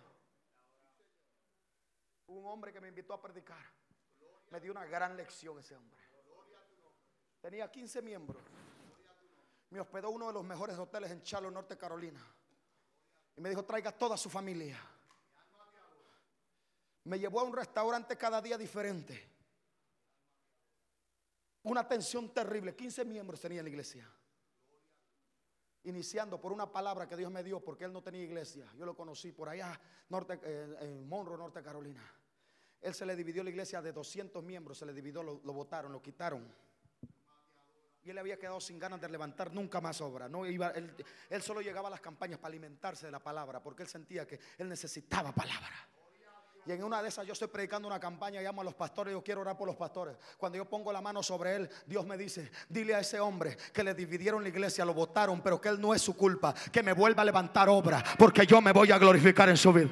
un 2.27 2.45
hombre 2.45 2.73
que 2.73 2.81
me 2.81 2.89
invitó 2.89 3.13
a 3.13 3.21
predicar. 3.21 3.63
Me 4.49 4.59
dio 4.59 4.71
una 4.71 4.85
gran 4.85 5.15
lección 5.15 5.59
ese 5.59 5.75
hombre. 5.75 5.99
Tenía 7.41 7.69
15 7.69 8.01
miembros. 8.01 8.41
Me 9.69 9.79
hospedó 9.79 10.09
uno 10.09 10.27
de 10.27 10.33
los 10.33 10.43
mejores 10.43 10.77
hoteles 10.77 11.11
en 11.11 11.21
Charlotte, 11.21 11.53
Norte 11.53 11.77
Carolina. 11.77 12.21
Y 13.35 13.41
me 13.41 13.49
dijo, 13.49 13.65
traiga 13.65 13.91
toda 13.91 14.17
su 14.17 14.29
familia. 14.29 14.79
Me 17.03 17.19
llevó 17.19 17.41
a 17.41 17.43
un 17.43 17.53
restaurante 17.53 18.17
cada 18.17 18.41
día 18.41 18.57
diferente. 18.57 19.35
Una 21.63 21.87
tensión 21.87 22.33
terrible. 22.33 22.75
15 22.75 23.05
miembros 23.05 23.41
tenía 23.41 23.59
en 23.59 23.65
la 23.65 23.69
iglesia 23.69 24.09
iniciando 25.87 26.39
por 26.39 26.51
una 26.51 26.69
palabra 26.69 27.07
que 27.07 27.15
Dios 27.15 27.31
me 27.31 27.43
dio 27.43 27.61
porque 27.61 27.85
él 27.85 27.93
no 27.93 28.01
tenía 28.01 28.21
iglesia. 28.21 28.69
Yo 28.77 28.85
lo 28.85 28.95
conocí 28.95 29.31
por 29.31 29.47
allá, 29.47 29.79
norte, 30.09 30.39
en 30.81 31.07
Monroe, 31.07 31.37
Norte 31.37 31.63
Carolina. 31.63 32.03
Él 32.81 32.93
se 32.93 33.05
le 33.05 33.15
dividió 33.15 33.43
la 33.43 33.49
iglesia 33.49 33.81
de 33.81 33.91
200 33.91 34.43
miembros, 34.43 34.77
se 34.77 34.85
le 34.85 34.93
dividió, 34.93 35.23
lo, 35.23 35.53
votaron, 35.53 35.91
lo 35.91 36.01
quitaron. 36.01 36.47
Y 38.03 38.09
él 38.09 38.17
había 38.17 38.37
quedado 38.39 38.61
sin 38.61 38.79
ganas 38.79 39.01
de 39.01 39.09
levantar 39.09 39.53
nunca 39.53 39.81
más 39.81 39.99
obra. 39.99 40.29
No 40.29 40.45
iba, 40.45 40.69
él, 40.69 40.93
él 41.29 41.41
solo 41.41 41.61
llegaba 41.61 41.89
a 41.89 41.91
las 41.91 42.01
campañas 42.01 42.39
para 42.39 42.49
alimentarse 42.49 43.05
de 43.07 43.11
la 43.11 43.19
palabra, 43.19 43.61
porque 43.61 43.83
él 43.83 43.89
sentía 43.89 44.25
que 44.25 44.39
él 44.57 44.69
necesitaba 44.69 45.33
palabra. 45.33 45.89
Y 46.67 46.71
en 46.73 46.83
una 46.83 47.01
de 47.01 47.07
esas 47.07 47.25
yo 47.25 47.31
estoy 47.31 47.47
predicando 47.47 47.87
una 47.87 47.99
campaña, 47.99 48.41
llamo 48.41 48.61
a 48.61 48.63
los 48.65 48.75
pastores, 48.75 49.13
yo 49.13 49.23
quiero 49.23 49.41
orar 49.41 49.57
por 49.57 49.67
los 49.67 49.77
pastores. 49.77 50.17
Cuando 50.37 50.57
yo 50.57 50.65
pongo 50.65 50.91
la 50.91 51.01
mano 51.01 51.23
sobre 51.23 51.55
él, 51.55 51.69
Dios 51.85 52.05
me 52.05 52.17
dice, 52.17 52.51
dile 52.67 52.93
a 52.93 52.99
ese 52.99 53.21
hombre 53.21 53.57
que 53.73 53.83
le 53.83 53.93
dividieron 53.93 54.43
la 54.43 54.49
iglesia, 54.49 54.83
lo 54.83 54.93
votaron, 54.93 55.41
pero 55.41 55.61
que 55.61 55.69
él 55.69 55.79
no 55.79 55.93
es 55.93 56.01
su 56.01 56.15
culpa, 56.17 56.53
que 56.71 56.83
me 56.83 56.91
vuelva 56.91 57.21
a 57.21 57.25
levantar 57.25 57.69
obra, 57.69 58.03
porque 58.19 58.45
yo 58.45 58.61
me 58.61 58.73
voy 58.73 58.91
a 58.91 58.97
glorificar 58.97 59.47
en 59.47 59.55
su 59.55 59.71
vida 59.71 59.89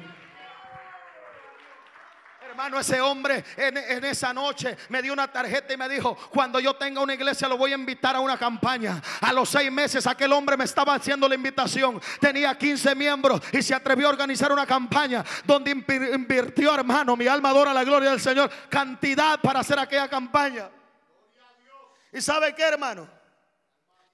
ese 2.74 3.00
hombre 3.00 3.44
en, 3.56 4.04
esa 4.04 4.32
noche 4.32 4.76
me 4.88 5.02
dio 5.02 5.12
una 5.12 5.30
tarjeta 5.30 5.72
y 5.72 5.76
me 5.76 5.88
dijo, 5.88 6.16
cuando 6.30 6.60
yo 6.60 6.74
tenga 6.74 7.00
una 7.00 7.14
iglesia 7.14 7.48
lo 7.48 7.56
voy 7.56 7.72
a 7.72 7.74
invitar 7.74 8.16
a 8.16 8.20
una 8.20 8.38
campaña. 8.38 9.02
A 9.20 9.32
los 9.32 9.48
seis 9.48 9.70
meses 9.70 10.06
aquel 10.06 10.32
hombre 10.32 10.56
me 10.56 10.64
estaba 10.64 10.94
haciendo 10.94 11.28
la 11.28 11.34
invitación. 11.34 12.00
Tenía 12.20 12.56
15 12.56 12.94
miembros 12.94 13.40
y 13.52 13.62
se 13.62 13.74
atrevió 13.74 14.06
a 14.06 14.10
organizar 14.10 14.52
una 14.52 14.66
campaña 14.66 15.24
donde 15.44 15.70
invirtió, 15.70 16.74
hermano, 16.74 17.16
mi 17.16 17.26
alma 17.26 17.50
adora 17.50 17.72
la 17.72 17.84
gloria 17.84 18.10
del 18.10 18.20
Señor, 18.20 18.50
cantidad 18.68 19.40
para 19.40 19.60
hacer 19.60 19.78
aquella 19.78 20.08
campaña. 20.08 20.68
¿Y 22.12 22.20
sabe 22.20 22.54
qué, 22.54 22.62
hermano? 22.62 23.08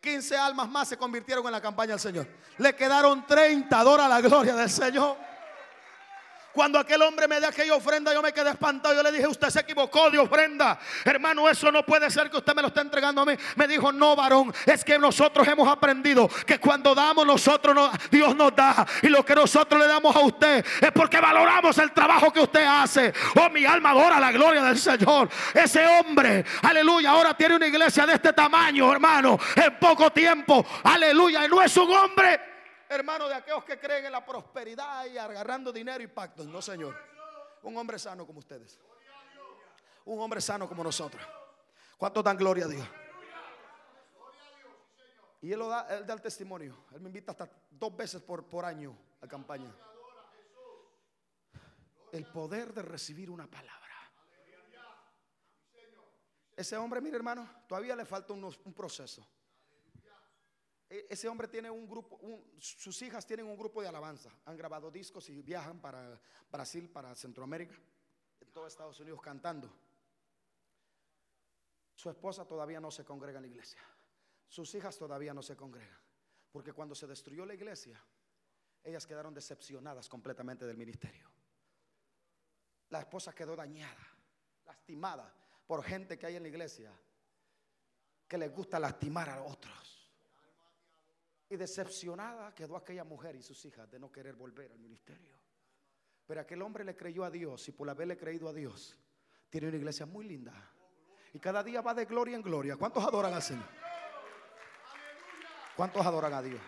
15 0.00 0.36
almas 0.36 0.68
más 0.68 0.88
se 0.88 0.96
convirtieron 0.96 1.46
en 1.46 1.52
la 1.52 1.60
campaña 1.60 1.90
del 1.90 2.00
Señor. 2.00 2.26
Le 2.58 2.74
quedaron 2.74 3.24
30, 3.24 3.78
adora 3.78 4.08
la 4.08 4.20
gloria 4.20 4.54
del 4.56 4.68
Señor. 4.68 5.16
Cuando 6.52 6.78
aquel 6.78 7.00
hombre 7.00 7.26
me 7.26 7.38
dio 7.38 7.48
aquella 7.48 7.74
ofrenda, 7.74 8.12
yo 8.12 8.20
me 8.20 8.32
quedé 8.32 8.50
espantado. 8.50 8.94
Yo 8.94 9.02
le 9.02 9.10
dije, 9.10 9.26
usted 9.26 9.48
se 9.48 9.60
equivocó 9.60 10.10
de 10.10 10.18
ofrenda. 10.18 10.78
Hermano, 11.04 11.48
eso 11.48 11.72
no 11.72 11.84
puede 11.84 12.10
ser 12.10 12.30
que 12.30 12.36
usted 12.36 12.54
me 12.54 12.60
lo 12.60 12.68
esté 12.68 12.80
entregando 12.80 13.22
a 13.22 13.24
mí. 13.26 13.32
Me 13.56 13.66
dijo, 13.66 13.90
no, 13.90 14.14
varón, 14.14 14.52
es 14.66 14.84
que 14.84 14.98
nosotros 14.98 15.48
hemos 15.48 15.66
aprendido 15.66 16.28
que 16.46 16.58
cuando 16.58 16.94
damos 16.94 17.26
nosotros, 17.26 17.90
Dios 18.10 18.36
nos 18.36 18.54
da. 18.54 18.86
Y 19.00 19.08
lo 19.08 19.24
que 19.24 19.34
nosotros 19.34 19.80
le 19.80 19.86
damos 19.86 20.14
a 20.14 20.20
usted 20.20 20.64
es 20.80 20.92
porque 20.92 21.20
valoramos 21.20 21.76
el 21.78 21.90
trabajo 21.92 22.30
que 22.30 22.40
usted 22.40 22.64
hace. 22.64 23.14
Oh, 23.40 23.48
mi 23.48 23.64
alma 23.64 23.90
adora 23.90 24.20
la 24.20 24.30
gloria 24.30 24.62
del 24.62 24.78
Señor. 24.78 25.30
Ese 25.54 25.86
hombre, 25.86 26.44
aleluya, 26.62 27.10
ahora 27.10 27.34
tiene 27.34 27.56
una 27.56 27.66
iglesia 27.66 28.04
de 28.04 28.14
este 28.14 28.32
tamaño, 28.34 28.92
hermano, 28.92 29.38
en 29.56 29.78
poco 29.78 30.10
tiempo. 30.10 30.66
Aleluya, 30.84 31.46
y 31.46 31.48
no 31.48 31.62
es 31.62 31.74
un 31.78 31.90
hombre 31.90 32.51
hermano, 32.94 33.28
de 33.28 33.34
aquellos 33.34 33.64
que 33.64 33.78
creen 33.78 34.06
en 34.06 34.12
la 34.12 34.24
prosperidad 34.24 35.06
y 35.06 35.18
agarrando 35.18 35.72
dinero 35.72 36.02
y 36.02 36.06
pactos. 36.06 36.46
No, 36.46 36.60
Señor. 36.62 36.96
Un 37.62 37.76
hombre 37.76 37.98
sano 37.98 38.26
como 38.26 38.40
ustedes. 38.40 38.78
Un 40.04 40.20
hombre 40.20 40.40
sano 40.40 40.68
como 40.68 40.82
nosotros. 40.82 41.22
¿Cuántos 41.96 42.24
dan 42.24 42.36
gloria 42.36 42.64
a 42.64 42.68
Dios? 42.68 42.88
Y 45.40 45.52
él, 45.52 45.58
lo 45.58 45.68
da, 45.68 45.86
él 45.96 46.06
da 46.06 46.14
el 46.14 46.20
testimonio. 46.20 46.84
Él 46.92 47.00
me 47.00 47.08
invita 47.08 47.32
hasta 47.32 47.48
dos 47.70 47.96
veces 47.96 48.22
por, 48.22 48.44
por 48.46 48.64
año 48.64 48.96
a 49.20 49.26
campaña. 49.26 49.72
El 52.12 52.26
poder 52.26 52.72
de 52.72 52.82
recibir 52.82 53.30
una 53.30 53.46
palabra. 53.46 53.80
Ese 56.54 56.76
hombre, 56.76 57.00
mire 57.00 57.16
hermano, 57.16 57.48
todavía 57.66 57.96
le 57.96 58.04
falta 58.04 58.32
un 58.32 58.74
proceso. 58.74 59.26
E, 60.92 61.06
ese 61.08 61.26
hombre 61.26 61.48
tiene 61.48 61.70
un 61.70 61.88
grupo, 61.88 62.20
sus 62.58 63.00
hijas 63.00 63.26
tienen 63.26 63.46
un 63.46 63.56
grupo 63.56 63.80
de 63.80 63.88
alabanza. 63.88 64.30
Han 64.44 64.58
grabado 64.58 64.90
discos 64.90 65.26
y 65.30 65.40
viajan 65.40 65.80
para 65.80 66.20
Brasil, 66.50 66.90
para 66.90 67.14
Centroamérica, 67.14 67.74
en 68.38 68.52
todo 68.52 68.66
Estados 68.66 69.00
Unidos 69.00 69.22
cantando. 69.22 69.72
Su 71.94 72.10
esposa 72.10 72.44
todavía 72.44 72.78
no 72.78 72.90
se 72.90 73.06
congrega 73.06 73.38
en 73.38 73.44
la 73.44 73.48
iglesia. 73.48 73.80
Sus 74.48 74.74
hijas 74.74 74.98
todavía 74.98 75.32
no 75.32 75.42
se 75.42 75.56
congregan. 75.56 75.98
Porque 76.50 76.74
cuando 76.74 76.94
se 76.94 77.06
destruyó 77.06 77.46
la 77.46 77.54
iglesia, 77.54 77.98
ellas 78.84 79.06
quedaron 79.06 79.32
decepcionadas 79.32 80.10
completamente 80.10 80.66
del 80.66 80.76
ministerio. 80.76 81.26
La 82.90 83.00
esposa 83.00 83.34
quedó 83.34 83.56
dañada, 83.56 84.06
lastimada 84.66 85.34
por 85.66 85.82
gente 85.82 86.18
que 86.18 86.26
hay 86.26 86.36
en 86.36 86.42
la 86.42 86.50
iglesia 86.50 86.92
que 88.28 88.36
les 88.36 88.52
gusta 88.52 88.78
lastimar 88.78 89.30
a 89.30 89.42
otros. 89.42 89.91
Y 91.52 91.56
decepcionada 91.58 92.54
quedó 92.54 92.78
aquella 92.78 93.04
mujer 93.04 93.36
y 93.36 93.42
sus 93.42 93.62
hijas 93.66 93.90
de 93.90 93.98
no 93.98 94.10
querer 94.10 94.34
volver 94.34 94.72
al 94.72 94.78
ministerio. 94.78 95.36
Pero 96.26 96.40
aquel 96.40 96.62
hombre 96.62 96.82
le 96.82 96.96
creyó 96.96 97.24
a 97.24 97.30
Dios 97.30 97.68
y 97.68 97.72
por 97.72 97.90
haberle 97.90 98.16
creído 98.16 98.48
a 98.48 98.54
Dios, 98.54 98.98
tiene 99.50 99.68
una 99.68 99.76
iglesia 99.76 100.06
muy 100.06 100.24
linda. 100.24 100.54
Y 101.34 101.38
cada 101.38 101.62
día 101.62 101.82
va 101.82 101.92
de 101.92 102.06
gloria 102.06 102.36
en 102.36 102.42
gloria. 102.42 102.78
¿Cuántos 102.78 103.04
adoran 103.04 103.34
al 103.34 103.42
Señor? 103.42 103.68
¿Cuántos 105.76 106.06
adoran 106.06 106.32
a 106.32 106.40
Dios? 106.40 106.62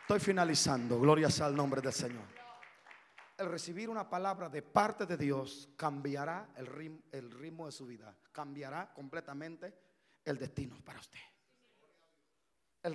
Estoy 0.00 0.20
finalizando. 0.20 0.98
Gloria 0.98 1.28
sea 1.28 1.44
al 1.44 1.54
nombre 1.54 1.82
del 1.82 1.92
Señor. 1.92 2.24
El 3.36 3.50
recibir 3.50 3.90
una 3.90 4.08
palabra 4.08 4.48
de 4.48 4.62
parte 4.62 5.04
de 5.04 5.18
Dios 5.18 5.68
cambiará 5.76 6.54
el 6.56 6.66
ritmo, 6.68 7.02
el 7.12 7.30
ritmo 7.30 7.66
de 7.66 7.72
su 7.72 7.84
vida. 7.84 8.16
Cambiará 8.32 8.94
completamente 8.94 9.74
el 10.24 10.38
destino 10.38 10.82
para 10.82 11.00
usted 11.00 11.20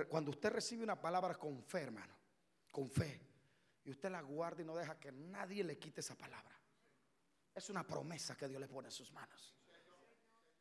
cuando 0.10 0.32
usted 0.32 0.52
recibe 0.52 0.84
una 0.84 1.00
palabra 1.00 1.36
con 1.36 1.62
fe, 1.64 1.82
hermano, 1.82 2.16
con 2.72 2.90
fe, 2.90 3.22
y 3.86 3.92
usted 3.92 4.10
la 4.10 4.22
guarda 4.22 4.62
y 4.62 4.66
no 4.66 4.76
deja 4.76 5.00
que 5.00 5.12
nadie 5.12 5.64
le 5.64 5.78
quite 5.78 6.02
esa 6.02 6.16
palabra, 6.16 6.56
es 7.54 7.70
una 7.70 7.86
promesa 7.86 8.36
que 8.36 8.48
Dios 8.48 8.60
le 8.60 8.68
pone 8.68 8.88
en 8.88 8.92
sus 8.92 9.12
manos. 9.12 9.56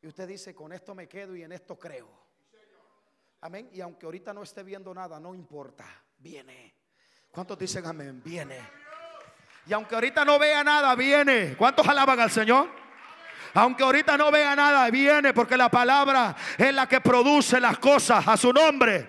Y 0.01 0.07
usted 0.07 0.27
dice, 0.27 0.53
con 0.53 0.73
esto 0.73 0.93
me 0.93 1.07
quedo 1.07 1.35
y 1.35 1.43
en 1.43 1.51
esto 1.53 1.79
creo. 1.79 2.09
Amén. 3.41 3.69
Y 3.73 3.81
aunque 3.81 4.05
ahorita 4.05 4.33
no 4.33 4.43
esté 4.43 4.63
viendo 4.63 4.93
nada, 4.93 5.19
no 5.19 5.33
importa, 5.33 5.85
viene. 6.17 6.75
¿Cuántos 7.31 7.57
dicen 7.57 7.85
amén? 7.85 8.21
Viene. 8.23 8.59
Y 9.65 9.73
aunque 9.73 9.95
ahorita 9.95 10.25
no 10.25 10.37
vea 10.37 10.63
nada, 10.63 10.93
viene. 10.95 11.55
¿Cuántos 11.57 11.87
alaban 11.87 12.19
al 12.19 12.29
Señor? 12.29 12.69
Aunque 13.53 13.83
ahorita 13.83 14.17
no 14.17 14.31
vea 14.31 14.55
nada, 14.55 14.89
viene 14.89 15.33
porque 15.33 15.55
la 15.55 15.69
palabra 15.69 16.35
es 16.57 16.73
la 16.73 16.87
que 16.87 17.01
produce 17.01 17.59
las 17.59 17.77
cosas 17.79 18.27
a 18.27 18.35
su 18.35 18.51
nombre. 18.51 19.07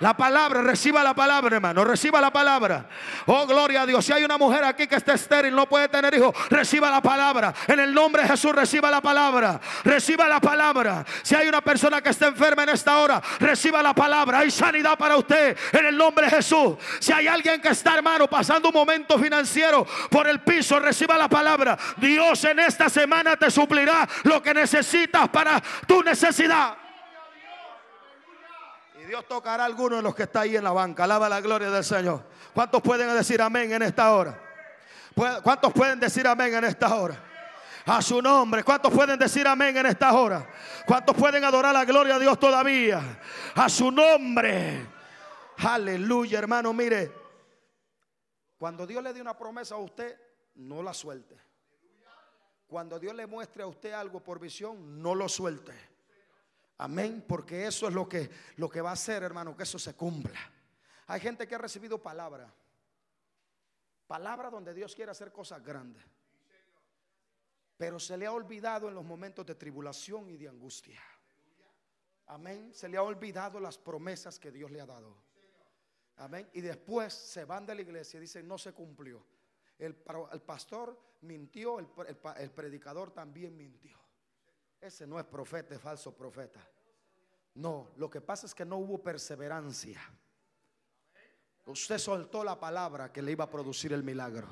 La 0.00 0.16
palabra, 0.16 0.62
reciba 0.62 1.02
la 1.02 1.14
palabra, 1.14 1.56
hermano. 1.56 1.84
Reciba 1.84 2.20
la 2.20 2.32
palabra. 2.32 2.86
Oh, 3.26 3.46
gloria 3.46 3.82
a 3.82 3.86
Dios. 3.86 4.04
Si 4.04 4.12
hay 4.12 4.24
una 4.24 4.38
mujer 4.38 4.64
aquí 4.64 4.86
que 4.86 4.96
está 4.96 5.12
estéril, 5.12 5.54
no 5.54 5.66
puede 5.68 5.88
tener 5.88 6.14
hijos, 6.14 6.34
reciba 6.48 6.90
la 6.90 7.02
palabra. 7.02 7.52
En 7.66 7.80
el 7.80 7.92
nombre 7.92 8.22
de 8.22 8.28
Jesús, 8.28 8.52
reciba 8.52 8.90
la 8.90 9.02
palabra. 9.02 9.60
Reciba 9.84 10.26
la 10.26 10.40
palabra. 10.40 11.04
Si 11.22 11.34
hay 11.34 11.48
una 11.48 11.60
persona 11.60 12.00
que 12.00 12.08
está 12.08 12.28
enferma 12.28 12.62
en 12.62 12.70
esta 12.70 12.98
hora, 12.98 13.22
reciba 13.38 13.82
la 13.82 13.94
palabra. 13.94 14.38
Hay 14.38 14.50
sanidad 14.50 14.96
para 14.96 15.16
usted. 15.18 15.56
En 15.72 15.84
el 15.84 15.96
nombre 15.96 16.24
de 16.24 16.30
Jesús. 16.30 16.76
Si 16.98 17.12
hay 17.12 17.28
alguien 17.28 17.60
que 17.60 17.68
está, 17.68 17.94
hermano, 17.94 18.26
pasando 18.26 18.68
un 18.68 18.74
momento 18.74 19.18
financiero 19.18 19.86
por 20.08 20.26
el 20.26 20.40
piso, 20.40 20.80
reciba 20.80 21.18
la 21.18 21.28
palabra. 21.28 21.78
Dios 21.98 22.42
en 22.44 22.58
esta 22.60 22.88
semana 22.88 23.36
te 23.36 23.50
suplirá 23.50 24.08
lo 24.22 24.42
que 24.42 24.54
necesitas 24.54 25.28
para 25.28 25.62
tu 25.86 26.02
necesidad. 26.02 26.89
Dios 29.10 29.26
tocará 29.26 29.64
a 29.64 29.66
alguno 29.66 29.96
de 29.96 30.02
los 30.02 30.14
que 30.14 30.22
está 30.22 30.42
ahí 30.42 30.54
en 30.54 30.62
la 30.62 30.70
banca. 30.70 31.02
Alaba 31.02 31.28
la 31.28 31.40
gloria 31.40 31.68
del 31.68 31.82
Señor. 31.82 32.22
¿Cuántos 32.54 32.80
pueden 32.80 33.12
decir 33.12 33.42
amén 33.42 33.72
en 33.72 33.82
esta 33.82 34.14
hora? 34.14 34.40
¿Cuántos 35.42 35.72
pueden 35.72 35.98
decir 35.98 36.28
amén 36.28 36.54
en 36.54 36.62
esta 36.62 36.94
hora? 36.94 37.20
A 37.86 38.00
su 38.02 38.22
nombre. 38.22 38.62
¿Cuántos 38.62 38.92
pueden 38.92 39.18
decir 39.18 39.48
amén 39.48 39.76
en 39.76 39.86
esta 39.86 40.12
hora? 40.12 40.48
¿Cuántos 40.86 41.16
pueden 41.16 41.42
adorar 41.42 41.74
la 41.74 41.84
gloria 41.84 42.14
de 42.14 42.20
Dios 42.20 42.38
todavía? 42.38 43.20
A 43.56 43.68
su 43.68 43.90
nombre. 43.90 44.86
Aleluya, 45.56 46.38
hermano. 46.38 46.72
Mire, 46.72 47.12
cuando 48.58 48.86
Dios 48.86 49.02
le 49.02 49.12
dé 49.12 49.20
una 49.20 49.36
promesa 49.36 49.74
a 49.74 49.78
usted, 49.78 50.16
no 50.54 50.84
la 50.84 50.94
suelte. 50.94 51.36
Cuando 52.68 52.96
Dios 53.00 53.16
le 53.16 53.26
muestre 53.26 53.64
a 53.64 53.66
usted 53.66 53.90
algo 53.90 54.22
por 54.22 54.38
visión, 54.38 55.02
no 55.02 55.16
lo 55.16 55.28
suelte. 55.28 55.89
Amén, 56.82 57.22
porque 57.28 57.66
eso 57.66 57.88
es 57.88 57.92
lo 57.92 58.08
que, 58.08 58.30
lo 58.56 58.66
que 58.70 58.80
va 58.80 58.88
a 58.88 58.94
hacer, 58.94 59.22
hermano, 59.22 59.54
que 59.54 59.64
eso 59.64 59.78
se 59.78 59.92
cumpla. 59.92 60.40
Hay 61.08 61.20
gente 61.20 61.46
que 61.46 61.54
ha 61.54 61.58
recibido 61.58 62.02
palabra. 62.02 62.50
Palabra 64.06 64.48
donde 64.48 64.72
Dios 64.72 64.94
quiere 64.94 65.10
hacer 65.10 65.30
cosas 65.30 65.62
grandes. 65.62 66.02
Pero 67.76 68.00
se 68.00 68.16
le 68.16 68.24
ha 68.24 68.32
olvidado 68.32 68.88
en 68.88 68.94
los 68.94 69.04
momentos 69.04 69.44
de 69.44 69.56
tribulación 69.56 70.30
y 70.30 70.38
de 70.38 70.48
angustia. 70.48 71.02
Amén. 72.28 72.72
Se 72.72 72.88
le 72.88 72.96
ha 72.96 73.02
olvidado 73.02 73.60
las 73.60 73.76
promesas 73.76 74.38
que 74.38 74.50
Dios 74.50 74.70
le 74.70 74.80
ha 74.80 74.86
dado. 74.86 75.14
Amén. 76.16 76.48
Y 76.54 76.62
después 76.62 77.12
se 77.12 77.44
van 77.44 77.66
de 77.66 77.74
la 77.74 77.82
iglesia 77.82 78.16
y 78.16 78.22
dicen, 78.22 78.48
no 78.48 78.56
se 78.56 78.72
cumplió. 78.72 79.22
El, 79.78 79.96
pastor 79.96 80.98
mintió, 81.20 81.78
el 81.78 82.50
predicador 82.52 83.10
también 83.12 83.54
mintió. 83.54 83.99
Ese 84.80 85.06
no 85.06 85.18
es 85.18 85.26
profeta, 85.26 85.74
es 85.74 85.80
falso 85.80 86.14
profeta. 86.14 86.60
No, 87.54 87.88
lo 87.96 88.08
que 88.08 88.20
pasa 88.20 88.46
es 88.46 88.54
que 88.54 88.64
no 88.64 88.76
hubo 88.76 89.02
perseverancia. 89.02 90.00
Usted 91.66 91.98
soltó 91.98 92.42
la 92.42 92.58
palabra 92.58 93.12
que 93.12 93.20
le 93.20 93.32
iba 93.32 93.44
a 93.44 93.50
producir 93.50 93.92
el 93.92 94.02
milagro. 94.02 94.48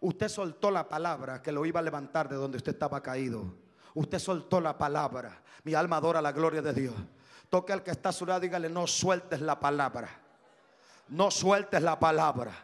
Usted 0.00 0.28
soltó 0.28 0.70
la 0.70 0.88
palabra 0.88 1.42
que 1.42 1.52
lo 1.52 1.64
iba 1.66 1.80
a 1.80 1.82
levantar 1.82 2.28
de 2.28 2.36
donde 2.36 2.56
usted 2.56 2.72
estaba 2.72 3.02
caído. 3.02 3.54
Usted 3.94 4.18
soltó 4.18 4.60
la 4.60 4.76
palabra. 4.76 5.42
Mi 5.62 5.74
alma 5.74 5.96
adora 5.96 6.22
la 6.22 6.32
gloria 6.32 6.62
de 6.62 6.72
Dios. 6.72 6.94
Toque 7.50 7.72
al 7.72 7.82
que 7.82 7.90
está 7.90 8.08
a 8.08 8.12
su 8.12 8.26
lado, 8.26 8.40
dígale, 8.40 8.68
no 8.68 8.86
sueltes 8.86 9.40
la 9.40 9.60
palabra. 9.60 10.08
No 11.08 11.30
sueltes 11.30 11.82
la 11.82 11.98
palabra. 11.98 12.63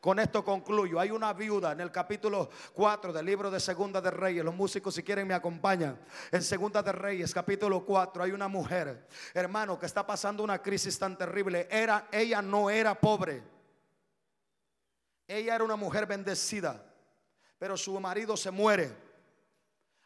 Con 0.00 0.18
esto 0.18 0.42
concluyo. 0.42 0.98
Hay 0.98 1.10
una 1.10 1.34
viuda 1.34 1.72
en 1.72 1.80
el 1.80 1.92
capítulo 1.92 2.48
4 2.72 3.12
del 3.12 3.26
libro 3.26 3.50
de 3.50 3.60
Segunda 3.60 4.00
de 4.00 4.10
Reyes. 4.10 4.42
Los 4.42 4.54
músicos 4.54 4.94
si 4.94 5.02
quieren 5.02 5.28
me 5.28 5.34
acompañan. 5.34 6.00
En 6.32 6.42
Segunda 6.42 6.82
de 6.82 6.90
Reyes, 6.90 7.34
capítulo 7.34 7.84
4, 7.84 8.22
hay 8.22 8.32
una 8.32 8.48
mujer, 8.48 9.06
hermano, 9.34 9.78
que 9.78 9.84
está 9.84 10.06
pasando 10.06 10.42
una 10.42 10.62
crisis 10.62 10.98
tan 10.98 11.18
terrible. 11.18 11.68
Era, 11.70 12.08
ella 12.10 12.40
no 12.40 12.70
era 12.70 12.98
pobre. 12.98 13.42
Ella 15.28 15.54
era 15.54 15.64
una 15.64 15.76
mujer 15.76 16.06
bendecida, 16.06 16.82
pero 17.58 17.76
su 17.76 18.00
marido 18.00 18.38
se 18.38 18.50
muere. 18.50 18.96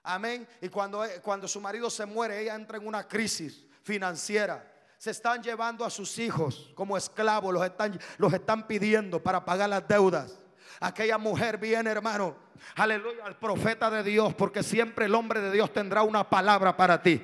Amén. 0.02 0.46
Y 0.60 0.70
cuando, 0.70 1.04
cuando 1.22 1.46
su 1.46 1.60
marido 1.60 1.88
se 1.88 2.04
muere, 2.04 2.40
ella 2.40 2.56
entra 2.56 2.78
en 2.78 2.86
una 2.86 3.06
crisis 3.06 3.64
financiera 3.84 4.73
se 4.98 5.10
están 5.10 5.42
llevando 5.42 5.84
a 5.84 5.90
sus 5.90 6.18
hijos 6.18 6.70
como 6.74 6.96
esclavos, 6.96 7.52
los 7.52 7.64
están, 7.64 7.98
los 8.18 8.32
están 8.32 8.66
pidiendo 8.66 9.22
para 9.22 9.44
pagar 9.44 9.68
las 9.68 9.86
deudas. 9.86 10.38
Aquella 10.80 11.18
mujer 11.18 11.58
viene, 11.58 11.90
hermano, 11.90 12.36
aleluya, 12.76 13.24
al 13.24 13.36
profeta 13.38 13.90
de 13.90 14.02
Dios, 14.02 14.34
porque 14.34 14.62
siempre 14.62 15.06
el 15.06 15.14
hombre 15.14 15.40
de 15.40 15.50
Dios 15.50 15.72
tendrá 15.72 16.02
una 16.02 16.28
palabra 16.28 16.76
para 16.76 17.02
ti. 17.02 17.22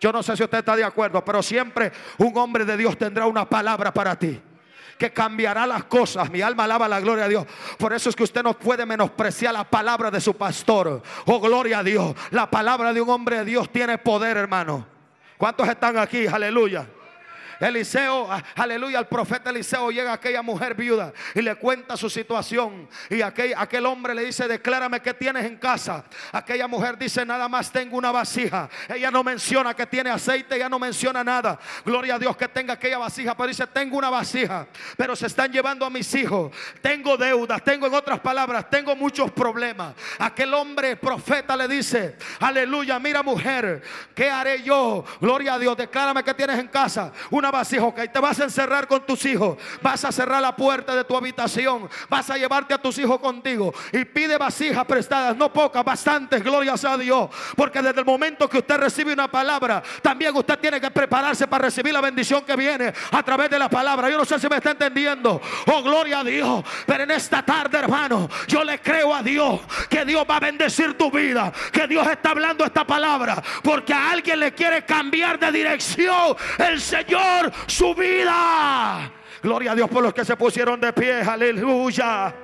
Yo 0.00 0.12
no 0.12 0.22
sé 0.22 0.36
si 0.36 0.42
usted 0.42 0.58
está 0.58 0.76
de 0.76 0.84
acuerdo, 0.84 1.24
pero 1.24 1.42
siempre 1.42 1.92
un 2.18 2.36
hombre 2.36 2.64
de 2.64 2.76
Dios 2.76 2.98
tendrá 2.98 3.26
una 3.26 3.48
palabra 3.48 3.92
para 3.92 4.18
ti 4.18 4.40
que 4.98 5.12
cambiará 5.12 5.66
las 5.66 5.84
cosas. 5.84 6.30
Mi 6.30 6.40
alma 6.40 6.64
alaba 6.64 6.88
la 6.88 7.00
gloria 7.00 7.24
a 7.24 7.28
Dios. 7.28 7.46
Por 7.78 7.92
eso 7.92 8.08
es 8.08 8.16
que 8.16 8.22
usted 8.22 8.42
no 8.42 8.58
puede 8.58 8.86
menospreciar 8.86 9.52
la 9.52 9.64
palabra 9.64 10.10
de 10.10 10.20
su 10.20 10.34
pastor. 10.34 11.02
Oh, 11.26 11.40
gloria 11.40 11.80
a 11.80 11.82
Dios. 11.82 12.14
La 12.30 12.50
palabra 12.50 12.92
de 12.92 13.00
un 13.00 13.10
hombre 13.10 13.38
de 13.38 13.44
Dios 13.44 13.70
tiene 13.70 13.98
poder, 13.98 14.36
hermano. 14.36 14.95
¿Cuántos 15.38 15.68
están 15.68 15.98
aquí? 15.98 16.26
Aleluya. 16.26 16.86
Eliseo, 17.60 18.28
aleluya, 18.54 18.98
el 18.98 19.06
profeta 19.06 19.50
Eliseo 19.50 19.90
llega 19.90 20.10
a 20.10 20.14
aquella 20.14 20.42
mujer 20.42 20.74
viuda 20.74 21.12
y 21.34 21.42
le 21.42 21.54
cuenta 21.54 21.96
su 21.96 22.10
situación. 22.10 22.88
Y 23.08 23.22
aquel, 23.22 23.54
aquel 23.56 23.86
hombre 23.86 24.14
le 24.14 24.24
dice, 24.24 24.46
declárame 24.46 25.00
qué 25.00 25.14
tienes 25.14 25.44
en 25.44 25.56
casa. 25.56 26.04
Aquella 26.32 26.68
mujer 26.68 26.98
dice, 26.98 27.24
nada 27.24 27.48
más 27.48 27.72
tengo 27.72 27.96
una 27.96 28.12
vasija. 28.12 28.68
Ella 28.88 29.10
no 29.10 29.24
menciona 29.24 29.74
que 29.74 29.86
tiene 29.86 30.10
aceite, 30.10 30.56
ella 30.56 30.68
no 30.68 30.78
menciona 30.78 31.24
nada. 31.24 31.58
Gloria 31.84 32.16
a 32.16 32.18
Dios 32.18 32.36
que 32.36 32.48
tenga 32.48 32.74
aquella 32.74 32.98
vasija, 32.98 33.36
pero 33.36 33.48
dice, 33.48 33.66
tengo 33.66 33.96
una 33.96 34.10
vasija, 34.10 34.66
pero 34.96 35.16
se 35.16 35.26
están 35.26 35.50
llevando 35.50 35.86
a 35.86 35.90
mis 35.90 36.14
hijos. 36.14 36.52
Tengo 36.82 37.16
deudas, 37.16 37.62
tengo 37.64 37.86
en 37.86 37.94
otras 37.94 38.20
palabras, 38.20 38.68
tengo 38.68 38.94
muchos 38.94 39.30
problemas. 39.30 39.94
Aquel 40.18 40.52
hombre 40.54 40.96
profeta 40.96 41.56
le 41.56 41.68
dice, 41.68 42.16
aleluya, 42.40 42.98
mira 42.98 43.22
mujer, 43.22 43.82
¿qué 44.14 44.30
haré 44.30 44.62
yo? 44.62 45.04
Gloria 45.20 45.54
a 45.54 45.58
Dios, 45.58 45.76
declárame 45.76 46.22
que 46.22 46.34
tienes 46.34 46.58
en 46.58 46.68
casa. 46.68 47.12
Vasija, 47.50 47.84
ok, 47.84 48.00
te 48.12 48.18
vas 48.20 48.40
a 48.40 48.44
encerrar 48.44 48.86
con 48.86 49.04
tus 49.04 49.24
hijos, 49.24 49.58
vas 49.82 50.04
a 50.04 50.12
cerrar 50.12 50.40
la 50.40 50.54
puerta 50.54 50.94
de 50.94 51.04
tu 51.04 51.16
habitación, 51.16 51.88
vas 52.08 52.30
a 52.30 52.36
llevarte 52.36 52.74
a 52.74 52.78
tus 52.78 52.98
hijos 52.98 53.18
contigo 53.20 53.72
y 53.92 54.04
pide 54.04 54.38
vasijas 54.38 54.84
prestadas, 54.84 55.36
no 55.36 55.52
pocas, 55.52 55.84
bastantes, 55.84 56.42
glorias 56.42 56.84
a 56.84 56.96
Dios, 56.96 57.28
porque 57.56 57.82
desde 57.82 58.00
el 58.00 58.06
momento 58.06 58.48
que 58.48 58.58
usted 58.58 58.76
recibe 58.78 59.12
una 59.12 59.30
palabra, 59.30 59.82
también 60.02 60.36
usted 60.36 60.58
tiene 60.58 60.80
que 60.80 60.90
prepararse 60.90 61.46
para 61.46 61.64
recibir 61.64 61.92
la 61.92 62.00
bendición 62.00 62.44
que 62.44 62.56
viene 62.56 62.92
a 63.10 63.22
través 63.22 63.50
de 63.50 63.58
la 63.58 63.68
palabra. 63.68 64.08
Yo 64.10 64.18
no 64.18 64.24
sé 64.24 64.38
si 64.38 64.48
me 64.48 64.56
está 64.56 64.70
entendiendo, 64.70 65.40
oh 65.66 65.82
gloria 65.82 66.20
a 66.20 66.24
Dios, 66.24 66.64
pero 66.86 67.04
en 67.04 67.10
esta 67.10 67.42
tarde, 67.42 67.78
hermano, 67.78 68.28
yo 68.46 68.64
le 68.64 68.80
creo 68.80 69.14
a 69.14 69.22
Dios 69.22 69.60
que 69.88 70.04
Dios 70.04 70.24
va 70.28 70.36
a 70.36 70.40
bendecir 70.40 70.96
tu 70.96 71.10
vida, 71.10 71.52
que 71.72 71.86
Dios 71.86 72.06
está 72.06 72.30
hablando 72.30 72.64
esta 72.64 72.86
palabra, 72.86 73.42
porque 73.62 73.92
a 73.92 74.10
alguien 74.10 74.40
le 74.40 74.52
quiere 74.52 74.84
cambiar 74.84 75.38
de 75.38 75.52
dirección. 75.52 76.36
El 76.58 76.80
Señor 76.80 77.35
su 77.66 77.94
vida. 77.94 79.12
Gloria 79.42 79.72
a 79.72 79.74
Dios 79.74 79.88
por 79.88 80.02
los 80.02 80.14
que 80.14 80.24
se 80.24 80.36
pusieron 80.36 80.80
de 80.80 80.92
pie. 80.92 81.20
Aleluya. 81.20 82.34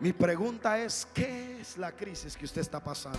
Mi 0.00 0.12
pregunta 0.12 0.78
es, 0.78 1.06
¿qué 1.14 1.58
es 1.60 1.78
la 1.78 1.92
crisis 1.92 2.36
que 2.36 2.44
usted 2.44 2.60
está 2.60 2.80
pasando? 2.80 3.18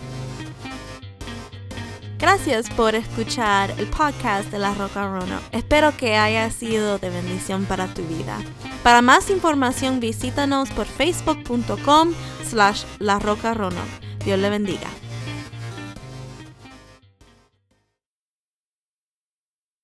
Gracias 2.18 2.68
por 2.70 2.94
escuchar 2.94 3.70
el 3.78 3.86
podcast 3.86 4.50
de 4.50 4.58
La 4.58 4.74
Roca 4.74 5.06
Rono. 5.06 5.40
Espero 5.52 5.96
que 5.96 6.16
haya 6.16 6.50
sido 6.50 6.98
de 6.98 7.10
bendición 7.10 7.64
para 7.64 7.86
tu 7.94 8.02
vida. 8.02 8.38
Para 8.82 9.02
más 9.02 9.30
información 9.30 10.00
visítanos 10.00 10.68
por 10.70 10.86
facebook.com 10.86 12.12
slash 12.44 12.84
La 12.98 13.18
Roca 13.18 13.54
Rono. 13.54 13.80
Dios 14.24 14.38
le 14.38 14.50
bendiga. 14.50 14.88